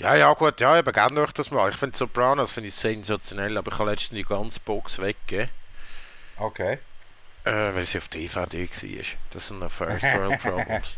Ja, 0.00 0.14
ja, 0.14 0.32
gut, 0.32 0.58
ja, 0.58 0.78
eben 0.78 0.90
gerne 0.90 1.20
euch 1.20 1.32
das 1.32 1.50
mal. 1.50 1.68
Ich 1.68 1.76
finde 1.76 1.98
Sopranos 1.98 2.50
finde 2.50 2.68
ich 2.68 2.74
sensationell, 2.74 3.58
aber 3.58 3.70
ich 3.70 3.78
habe 3.78 3.90
letztens 3.90 4.16
die 4.16 4.24
ganze 4.24 4.58
Box 4.60 4.98
weggegeben. 4.98 5.50
Okay. 6.38 6.78
Äh, 7.44 7.74
weil 7.74 7.84
sie 7.84 7.98
auf 7.98 8.08
DVD 8.08 8.68
war. 8.68 9.04
Das 9.30 9.48
sind 9.48 9.58
noch 9.58 9.70
First 9.70 10.04
World 10.04 10.40
Problems. 10.42 10.96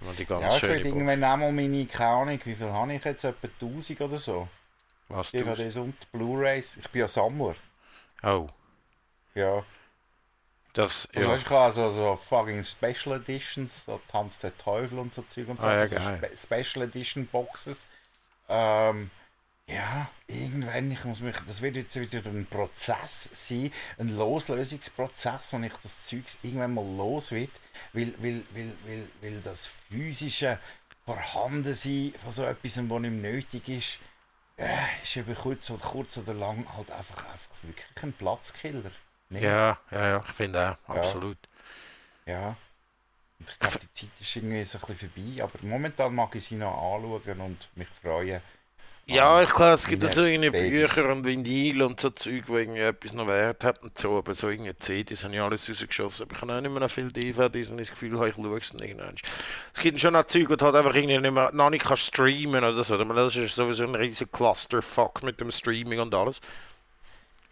Und 0.00 0.18
die 0.18 0.26
ganz 0.26 0.42
ja, 0.42 0.56
ich 0.56 0.62
würde 0.62 0.88
irgendwann 0.88 1.24
auch 1.24 1.36
mal 1.38 1.52
meine, 1.52 1.86
keine 1.86 2.10
Ahnung, 2.10 2.40
wie 2.44 2.54
viel 2.54 2.70
habe 2.70 2.94
ich 2.94 3.04
jetzt? 3.04 3.24
Etwa 3.24 3.48
1000 3.60 4.00
oder 4.02 4.18
so. 4.18 4.48
Was 5.08 5.30
DVDs 5.30 5.76
und 5.76 5.94
Blu-Rays. 6.12 6.76
Ich 6.76 6.90
bin 6.90 7.00
ja 7.00 7.08
Sammler. 7.08 7.54
Oh. 8.22 8.48
Ja. 9.34 9.64
Das, 10.74 11.08
also, 11.14 11.30
ja. 11.30 11.36
ich 11.36 11.44
habe 11.46 11.60
also 11.60 11.88
so 11.88 12.16
fucking 12.16 12.62
Special 12.62 13.16
Editions, 13.16 13.86
so 13.86 13.98
Tanz 14.08 14.40
der 14.40 14.56
Teufel 14.58 14.98
und 14.98 15.12
so 15.14 15.22
Zeug 15.22 15.48
und 15.48 15.60
so. 15.60 15.66
Ah, 15.66 15.72
ja, 15.72 15.80
also 15.80 15.96
Spe 15.96 16.62
Special 16.62 16.84
Edition 16.84 17.26
Boxes. 17.26 17.86
Ähm, 18.48 19.10
ja, 19.68 20.08
irgendwann, 20.28 20.90
ich 20.92 21.04
muss 21.04 21.20
mich, 21.20 21.36
das 21.46 21.60
wird 21.60 21.76
jetzt 21.76 21.98
wieder 21.98 22.24
ein 22.30 22.46
Prozess 22.46 23.28
sein, 23.32 23.72
ein 23.98 24.16
Loslösungsprozess, 24.16 25.52
wenn 25.52 25.64
ich 25.64 25.72
das 25.82 26.04
Zeug 26.04 26.22
irgendwann 26.42 26.74
mal 26.74 26.96
los 26.96 27.32
wird, 27.32 27.50
weil, 27.92 28.14
weil, 28.18 28.42
weil, 28.52 28.72
weil, 28.86 29.08
weil 29.20 29.40
das 29.42 29.66
physische 29.66 30.58
Vorhandensein 31.04 32.14
von 32.22 32.32
so 32.32 32.44
etwas, 32.44 32.76
was 32.76 33.00
nicht 33.00 33.22
nötig 33.22 33.68
ist, 33.68 33.98
äh, 34.56 35.02
ist 35.02 35.16
über 35.16 35.34
kurz 35.34 35.68
oder, 35.70 35.84
kurz 35.84 36.16
oder 36.18 36.34
lang 36.34 36.64
halt 36.76 36.90
einfach, 36.90 37.18
einfach 37.18 37.62
wirklich 37.62 37.86
ein 38.02 38.12
Platzkiller. 38.12 38.90
Nicht? 39.30 39.42
Ja, 39.42 39.78
ja, 39.90 40.08
ja, 40.08 40.24
ich 40.24 40.32
finde 40.32 40.78
auch, 40.86 40.94
absolut. 40.94 41.38
Ja. 42.24 42.40
ja. 42.40 42.56
Und 43.38 43.50
ich 43.50 43.58
glaube, 43.58 43.78
die 43.80 43.90
Zeit 43.90 44.20
ist 44.20 44.36
irgendwie 44.36 44.64
so 44.64 44.78
ein 44.78 44.86
bisschen 44.86 45.10
vorbei, 45.10 45.42
aber 45.42 45.58
momentan 45.62 46.14
mag 46.14 46.34
ich 46.36 46.44
sie 46.44 46.54
noch 46.54 46.94
anschauen 46.94 47.40
und 47.40 47.68
mich 47.74 47.88
freuen 48.00 48.40
ja, 49.08 49.40
ich 49.40 49.50
glaube, 49.50 49.74
es 49.74 49.86
gibt 49.86 50.08
so 50.08 50.24
irgendwie 50.24 50.50
Bücher 50.50 51.08
und 51.12 51.24
Vinyl 51.24 51.82
und 51.82 52.00
so 52.00 52.10
Zeug, 52.10 52.44
wo 52.48 52.58
irgendwie 52.58 52.80
etwas 52.80 53.12
noch 53.12 53.28
Wert 53.28 53.62
hat 53.62 53.80
und 53.84 53.96
so, 53.96 54.18
aber 54.18 54.34
so 54.34 54.48
irgendwie 54.48 54.76
CDs 54.76 55.22
habe 55.22 55.34
ich 55.34 55.40
alles 55.40 55.70
rausgeschossen. 55.70 56.24
Aber 56.24 56.34
ich 56.34 56.42
habe 56.42 56.52
auch 56.52 56.60
nicht 56.60 56.70
mehr 56.70 56.80
noch 56.80 56.90
viel 56.90 57.12
DVDs 57.12 57.68
und 57.68 57.78
ich 57.78 57.88
das 57.88 57.98
Gefühl 57.98 58.18
habe, 58.18 58.30
ich 58.30 58.34
schaue 58.34 58.58
es 58.58 58.72
nicht 58.74 58.84
irgendwann. 58.84 59.14
Es 59.74 59.80
gibt 59.80 60.00
schon 60.00 60.14
noch 60.14 60.24
Zeug, 60.24 60.48
du 60.48 60.64
halt 60.64 60.74
einfach 60.74 60.94
irgendwie 60.94 61.18
nicht 61.18 61.32
mehr, 61.32 61.52
noch 61.52 61.70
nicht 61.70 61.84
kannst 61.84 62.02
streamen 62.02 62.64
oder 62.64 62.82
so. 62.82 62.96
Das 62.98 63.36
ist 63.36 63.54
sowieso 63.54 63.84
ein 63.84 63.94
riesiger 63.94 64.30
Clusterfuck 64.30 65.22
mit 65.22 65.40
dem 65.40 65.52
Streaming 65.52 66.00
und 66.00 66.12
alles. 66.12 66.40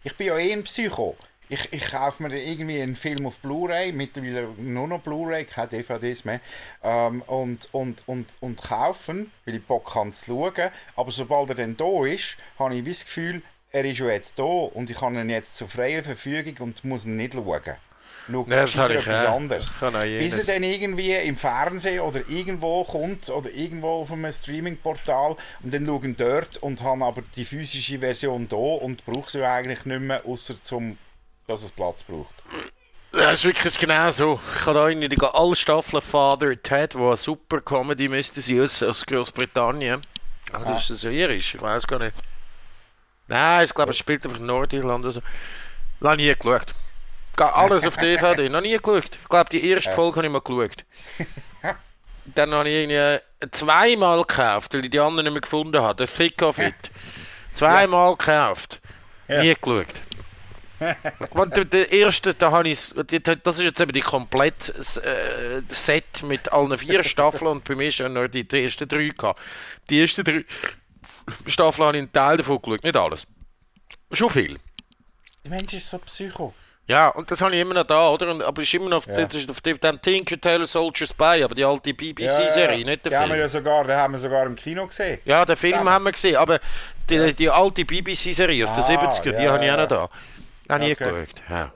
Ich 0.03 0.15
bin 0.17 0.27
ja 0.27 0.37
eh 0.37 0.51
ein 0.51 0.63
Psycho. 0.63 1.15
Ich, 1.49 1.71
ich 1.71 1.91
kaufe 1.91 2.23
mir 2.23 2.35
irgendwie 2.37 2.81
einen 2.81 2.95
Film 2.95 3.25
auf 3.25 3.37
Blu-ray, 3.37 3.91
mittlerweile 3.91 4.47
nur 4.57 4.87
noch 4.87 5.01
Blu-ray, 5.01 5.45
keine 5.45 5.67
DVDs 5.67 6.25
mehr, 6.25 6.39
ähm, 6.83 7.21
und, 7.23 7.69
und, 7.71 8.03
und, 8.07 8.37
und 8.39 8.61
kaufen, 8.61 9.31
weil 9.45 9.55
ich 9.55 9.63
Bock 9.63 9.93
habe 9.95 10.11
zu 10.11 10.25
schauen. 10.25 10.71
Aber 10.95 11.11
sobald 11.11 11.49
er 11.49 11.55
dann 11.55 11.77
da 11.77 12.05
ist, 12.05 12.37
habe 12.57 12.75
ich 12.75 12.83
das 12.83 13.05
Gefühl, 13.05 13.41
er 13.71 13.85
ist 13.85 13.99
ja 13.99 14.07
jetzt 14.07 14.39
da 14.39 14.43
und 14.43 14.89
ich 14.89 15.01
habe 15.01 15.19
ihn 15.19 15.29
jetzt 15.29 15.57
zur 15.57 15.67
freien 15.67 16.03
Verfügung 16.03 16.55
und 16.59 16.83
muss 16.83 17.05
ihn 17.05 17.17
nicht 17.17 17.33
schauen. 17.33 17.61
Schaut 18.31 18.47
nee, 18.47 18.55
das 18.55 18.77
habe 18.77 18.93
ich 18.93 18.99
etwas 19.01 19.21
ja. 19.21 19.35
anderes. 19.35 19.75
Bis 19.75 20.37
er 20.39 20.55
dann 20.55 20.63
irgendwie 20.63 21.13
im 21.13 21.35
Fernsehen 21.35 21.99
oder 21.99 22.21
irgendwo 22.27 22.83
kommt 22.83 23.29
oder 23.29 23.51
irgendwo 23.51 24.01
auf 24.01 24.11
einem 24.11 24.31
Streaming-Portal 24.31 25.35
und 25.61 25.73
dann 25.73 25.85
schauen 25.85 26.15
dort 26.17 26.57
und 26.57 26.81
haben 26.81 27.03
aber 27.03 27.21
die 27.35 27.45
physische 27.45 27.99
Version 27.99 28.47
da 28.49 28.55
und 28.55 29.05
brauche 29.05 29.29
sie 29.29 29.45
eigentlich 29.45 29.85
nicht 29.85 30.01
mehr, 30.01 30.25
außer 30.25 30.55
zum 30.63 30.97
dass 31.47 31.63
es 31.63 31.71
Platz 31.71 32.03
braucht. 32.03 32.33
Das 33.11 33.33
ist 33.35 33.45
wirklich 33.45 33.77
genau 33.77 34.11
so. 34.11 34.39
Ich 34.59 34.65
habe 34.65 34.79
da 34.79 34.89
irgendwie 34.89 35.17
alle 35.33 35.55
Staffeln 35.55 36.01
Father 36.01 36.61
Ted, 36.61 36.95
wo 36.95 37.07
eine 37.07 37.17
super 37.17 37.61
Comedy 37.61 38.09
müsste 38.09 38.41
sein 38.41 38.61
aus, 38.61 38.83
aus 38.83 39.05
Großbritannien. 39.05 40.01
Ah, 40.51 40.59
das 40.59 40.89
ist 40.89 41.03
das 41.03 41.11
irisch, 41.11 41.55
ich 41.55 41.61
weiß 41.61 41.87
gar 41.87 41.99
nicht. 41.99 42.15
Nein, 43.27 43.65
ich 43.65 43.73
glaube, 43.73 43.91
es 43.91 43.97
spielt 43.97 44.25
einfach 44.25 44.39
in 44.39 44.45
Nordirland 44.45 45.05
oder 45.05 45.13
so. 45.13 45.21
Ich 46.01 46.17
nie 46.17 46.33
geschaut. 46.33 46.75
Alles 47.37 47.85
auf 47.85 47.97
DVD, 47.97 48.49
noch 48.49 48.61
nie 48.61 48.77
geschaut. 48.77 49.17
Ich 49.21 49.29
glaube, 49.29 49.49
die 49.49 49.69
erste 49.69 49.91
Folge 49.91 50.17
habe 50.17 50.27
ich 50.27 50.33
mal 50.33 50.41
geschaut. 50.41 50.85
Dann 52.25 52.53
habe 52.53 52.69
ich 52.69 52.89
äh, 52.89 53.21
zweimal 53.51 54.21
gekauft, 54.21 54.73
weil 54.73 54.83
ich 54.83 54.89
die 54.89 54.99
anderen 54.99 55.25
nicht 55.25 55.33
mehr 55.33 55.41
gefunden 55.41 55.79
habe. 55.81 55.95
Der 55.95 56.07
Thick 56.07 56.41
of 56.41 56.57
It. 56.57 56.91
Zweimal 57.53 58.15
gekauft. 58.15 58.81
Nie 59.27 59.53
geschaut. 59.53 59.87
Und 61.31 61.55
der- 61.55 61.65
der 61.65 61.91
erste, 61.91 62.33
da 62.33 62.51
habe 62.51 62.69
ich, 62.69 62.93
das 63.43 63.57
ist 63.57 63.63
jetzt 63.63 63.79
eben 63.79 63.93
die 63.93 64.01
komplett 64.01 64.69
äh, 64.69 65.61
Set 65.67 66.23
mit 66.23 66.51
allen 66.51 66.77
vier 66.77 67.03
Staffeln 67.03 67.47
und 67.47 67.63
bei 67.63 67.75
mir 67.75 67.91
schon 67.91 68.13
nur 68.13 68.27
die, 68.27 68.47
die 68.47 68.63
ersten 68.63 68.87
drei 68.87 69.09
gehabt. 69.09 69.39
Die 69.89 70.01
ersten 70.01 70.23
drei 70.23 70.45
Staffeln 71.47 71.87
habe 71.87 71.97
ich 71.97 72.01
einen 72.03 72.11
Teil 72.11 72.37
davon 72.37 72.61
geschaut, 72.61 72.83
nicht 72.83 72.97
alles. 72.97 73.25
Schon 74.11 74.29
viel. 74.29 74.57
Der 75.43 75.51
Mensch 75.51 75.73
ist 75.73 75.87
so 75.89 75.97
psycho. 75.99 76.53
Ja, 76.87 77.07
und 77.09 77.31
das 77.31 77.41
habe 77.41 77.55
ich 77.55 77.61
immer 77.61 77.73
noch 77.73 77.83
da, 77.85 78.09
oder? 78.09 78.29
Und, 78.29 78.43
aber 78.43 78.61
ist 78.61 78.71
immer 78.75 78.89
noch, 78.89 79.07
Ja. 79.07 79.13
das 79.15 79.33
ist 79.33 79.49
auf 79.49 79.59
dem 79.61 79.79
Tinker 80.03 80.39
Tailor 80.39 80.67
Soldier 80.67 81.07
Spy, 81.07 81.41
aber 81.43 81.55
die 81.55 81.63
alte 81.65 81.95
BBC-Serie, 81.95 82.85
nicht 82.85 83.05
der 83.05 83.09
den 83.11 83.19
haben 83.19 83.29
wir 83.29 83.33
Film. 83.33 83.39
ja 83.39 83.49
sogar, 83.49 83.83
den 83.85 83.95
haben 83.95 84.13
wir 84.13 84.19
sogar 84.19 84.45
im 84.45 84.55
Kino 84.55 84.85
gesehen. 84.85 85.19
Ja, 85.25 85.43
den 85.45 85.55
Film 85.55 85.73
Zusammen. 85.73 85.89
haben 85.89 86.03
wir 86.05 86.11
gesehen, 86.11 86.35
aber 86.35 86.59
die, 87.09 87.33
die 87.33 87.49
alte 87.49 87.83
BBC-Serie 87.85 88.65
aus 88.65 88.73
den 88.73 88.83
Ah, 88.97 89.09
70er, 89.09 89.31
die 89.35 89.43
ja, 89.43 89.53
habe 89.53 89.65
ich 89.65 89.71
auch 89.71 89.77
ja. 89.77 89.81
noch 89.81 89.87
da. 89.87 90.09
Habe 90.69 90.83
ich 90.87 90.99
nie 90.99 91.05
Okay. 91.05 91.25
geschaut. 91.25 91.43
Ja. 91.49 91.73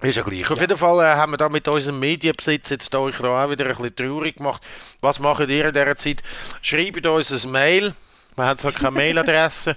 Ist 0.00 0.16
ja 0.16 0.22
gleich. 0.24 0.50
Auf 0.50 0.60
jeden 0.60 0.78
Fall 0.78 1.00
äh, 1.04 1.16
haben 1.16 1.32
wir 1.32 1.36
da 1.36 1.48
mit 1.48 1.66
unserem 1.66 1.98
Medienbesitz 1.98 2.70
jetzt 2.70 2.94
euch 2.94 3.16
da 3.18 3.44
auch 3.44 3.50
wieder 3.50 3.66
ein 3.66 3.76
bisschen 3.76 3.96
traurig 3.96 4.36
gemacht. 4.36 4.64
Was 5.00 5.18
macht 5.18 5.40
ihr 5.48 5.66
in 5.66 5.72
dieser 5.74 5.96
Zeit? 5.96 6.22
Schreibt 6.62 7.06
uns 7.06 7.44
ein 7.44 7.50
Mail. 7.50 7.94
Wir 8.36 8.44
haben 8.44 8.58
zwar 8.58 8.72
keine 8.72 8.92
Mailadresse. 8.92 9.76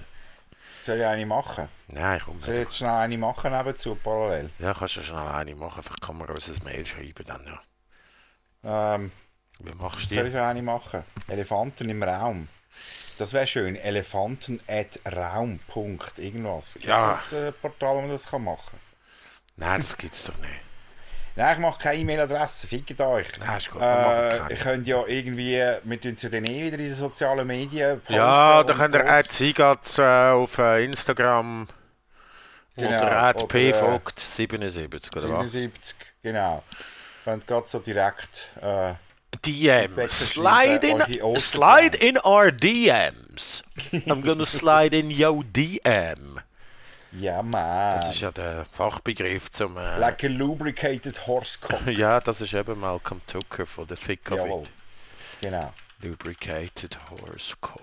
Soll 0.86 0.98
ich 0.98 1.04
eine 1.04 1.26
machen? 1.26 1.68
Nein, 1.88 2.20
komm. 2.24 2.40
Soll 2.40 2.54
ich 2.54 2.60
jetzt 2.60 2.76
schnell 2.78 2.90
eine 2.90 3.18
machen 3.18 3.52
nebenzu, 3.52 3.94
parallel? 3.96 4.50
Ja, 4.58 4.74
kannst 4.74 4.96
du 4.96 5.02
schnell 5.02 5.18
eine 5.28 5.54
machen. 5.54 5.82
Vielleicht 5.82 6.00
kann 6.02 6.18
man 6.18 6.28
uns 6.28 6.48
ein 6.48 6.64
Mail 6.64 6.84
schreiben 6.86 7.24
dann 7.24 7.46
ja. 7.46 8.94
Ähm, 8.94 9.12
Wie 9.60 9.74
machst 9.74 10.10
du 10.10 10.14
soll 10.14 10.26
ich 10.26 10.36
eine 10.36 10.62
machen? 10.62 11.04
Elefanten 11.28 11.88
im 11.88 12.02
Raum. 12.02 12.48
Das 13.18 13.32
wäre 13.32 13.46
schön. 13.46 13.76
Elefanten 13.76 14.60
at 14.66 14.98
Raum. 15.10 15.60
Punkt. 15.68 16.18
Irgendwas. 16.18 16.74
Gibt's 16.74 16.88
Ja. 16.88 17.12
das 17.12 17.32
äh, 17.32 17.52
Portal, 17.52 17.96
wo 17.96 18.00
man 18.02 18.10
das 18.10 18.28
kann 18.28 18.44
machen 18.44 18.78
Nein, 19.56 19.80
das 19.80 19.96
gibt's 19.96 20.24
doch 20.24 20.36
nicht. 20.38 20.60
Nein, 21.34 21.54
ich 21.54 21.58
mache 21.60 21.80
keine 21.80 21.98
E-Mail-Adresse. 21.98 22.66
Fickt 22.66 23.00
euch. 23.00 23.26
Nein, 23.38 23.56
ist 23.56 23.70
gut, 23.70 23.80
Äh, 23.80 24.36
ihr 24.50 24.56
könnt 24.56 24.86
ja 24.86 25.02
irgendwie, 25.06 25.56
wir 25.84 26.00
tun 26.00 26.12
es 26.14 26.22
ja 26.22 26.28
dann 26.28 26.44
eh 26.44 26.60
wieder 26.64 26.78
in 26.78 26.84
den 26.84 26.94
sozialen 26.94 27.46
Medien 27.46 28.00
posten 28.00 28.14
Ja, 28.14 28.62
da 28.64 28.74
könnt 28.74 28.94
ihr 28.94 29.06
at 29.10 29.30
Sigatz 29.32 29.98
äh, 29.98 30.30
auf 30.30 30.58
äh, 30.58 30.84
Instagram 30.84 31.68
Genau, 32.76 32.88
oder 33.02 33.30
äh, 33.30 33.72
pvogt77 33.72 35.16
oder 35.16 35.38
was? 35.38 35.52
77, 35.52 35.96
genau. 36.22 36.62
Könnt 37.24 37.46
gerade 37.46 37.68
so 37.68 37.78
direkt... 37.78 38.50
Äh, 38.60 38.94
DM. 39.44 40.08
Slide 40.08 40.86
in, 40.86 40.98
schreiben, 41.00 41.22
eure 41.22 41.40
slide 41.40 41.96
in 41.96 42.18
our 42.24 42.50
DMs. 42.50 43.62
I'm 44.06 44.20
gonna 44.20 44.46
slide 44.46 44.94
in 44.96 45.10
your 45.10 45.42
DM. 45.44 46.40
ja, 47.12 47.42
man. 47.42 47.94
Das 47.96 48.08
ist 48.10 48.20
ja 48.20 48.30
der 48.30 48.66
Fachbegriff 48.66 49.50
zum. 49.50 49.76
Äh, 49.76 49.98
Like 49.98 50.24
a 50.24 50.28
lubricated 50.28 51.26
horse 51.26 51.58
cock. 51.60 51.86
ja, 51.86 52.20
das 52.20 52.40
ist 52.40 52.52
eben 52.54 52.78
Malcolm 52.80 53.20
Tucker 53.26 53.66
von 53.66 53.86
der 53.86 53.96
Thick 53.96 54.30
of 54.30 54.38
Jawohl. 54.38 54.62
It. 54.62 54.70
Genau. 55.40 55.72
Lubricated 56.02 56.98
Horse 57.10 57.54
Cock. 57.60 57.80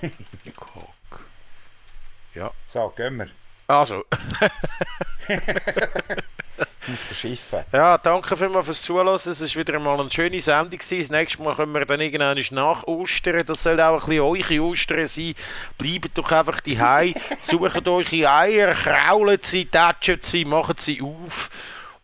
Cock. 0.56 1.24
Ja. 2.34 2.50
So, 2.66 2.88
gehen 2.96 3.18
wir. 3.18 3.28
Also, 3.66 4.04
Beschiffen. 7.08 7.64
ja, 7.72 7.98
danke 7.98 8.36
vielmals 8.36 8.64
fürs 8.66 8.82
Zuhören. 8.82 9.14
Es 9.14 9.26
war 9.26 9.60
wieder 9.60 9.74
einmal 9.74 10.00
eine 10.00 10.10
schöne 10.10 10.40
Sendung. 10.40 10.70
gewesen. 10.78 10.98
Das 11.00 11.10
nächste 11.10 11.42
Mal 11.42 11.54
können 11.54 11.72
wir 11.72 11.84
dann 11.84 12.00
irgendwann 12.00 12.42
nach 12.52 12.84
Ostern. 12.84 13.44
Das 13.46 13.62
soll 13.62 13.80
auch 13.80 14.02
ein 14.08 14.08
bisschen 14.08 14.56
eure 14.56 14.62
Ostern 14.64 15.06
sein. 15.06 15.34
Bleibt 15.78 16.16
doch 16.16 16.30
einfach 16.32 16.60
die 16.60 16.78
Sucht 17.38 17.86
eure 17.86 18.30
Eier, 18.30 18.74
kraulen 18.74 19.38
sie, 19.42 19.66
tätschen 19.66 20.18
sie, 20.22 20.44
machen 20.44 20.74
sie 20.78 21.00
auf. 21.02 21.50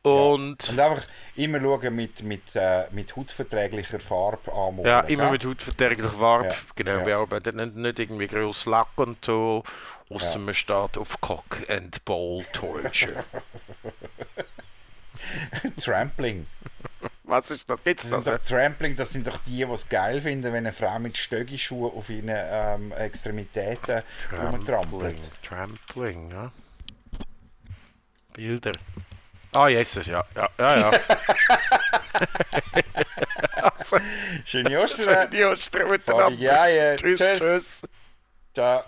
Und 0.02 0.68
Und 0.70 0.78
einfach 0.78 1.02
immer 1.34 1.60
schauen 1.60 1.96
mit, 1.96 2.22
mit, 2.22 2.54
äh, 2.54 2.84
mit 2.92 3.16
hautverträglicher 3.16 3.98
Farbe 3.98 4.52
anmalen. 4.52 4.86
ja, 4.86 5.00
immer 5.00 5.24
gell? 5.24 5.32
mit 5.32 5.44
hautverträglicher 5.44 6.10
Farbe. 6.10 6.48
Ja, 6.48 6.54
Genau, 6.76 6.98
ja. 6.98 7.06
wir 7.06 7.16
arbeiten 7.16 7.56
nicht, 7.56 7.74
nicht 7.76 7.98
irgendwie 7.98 8.28
gross 8.28 8.66
Lack 8.66 8.96
und 8.96 9.24
so. 9.24 9.64
Außer 10.08 10.38
man 10.38 10.54
steht 10.54 10.96
auf 10.96 11.20
Cock 11.20 11.58
and 11.68 12.04
Ball 12.04 12.44
Torture. 12.52 13.24
Trampling. 15.80 16.46
Was 17.24 17.50
ist 17.50 17.68
das? 17.68 17.82
Gibt's 17.82 18.04
Das 18.04 18.12
das? 18.12 18.24
sind 18.24 18.34
doch 18.36 18.42
Trampling, 18.46 18.96
das 18.96 19.10
sind 19.12 19.26
doch 19.26 19.38
die, 19.46 19.56
die 19.56 19.72
es 19.72 19.88
geil 19.88 20.20
finden, 20.22 20.44
wenn 20.52 20.54
eine 20.66 20.72
Frau 20.72 20.98
mit 20.98 21.16
Stöckelschuhen 21.16 21.92
auf 21.96 22.08
ihren 22.08 22.28
ähm, 22.30 22.92
Extremitäten 22.92 24.02
rumtrampelt. 24.32 25.30
Trampling, 25.42 26.30
ja. 26.30 26.52
Bilder. 28.32 28.72
Ah, 29.52 29.68
Jesus, 29.68 30.06
ja. 30.06 30.24
Ja, 30.36 30.48
ja, 30.58 30.78
ja. 30.78 31.00
also, 33.62 33.98
Schöne 34.44 34.78
Ostern. 34.80 35.30
die 35.30 35.44
Ostern 35.44 35.88
miteinander. 35.90 36.60
Eier. 36.60 36.96
Tschüss, 36.96 37.18
Tschüss. 37.20 37.38
tschüss. 37.38 37.82
Ciao. 38.54 38.84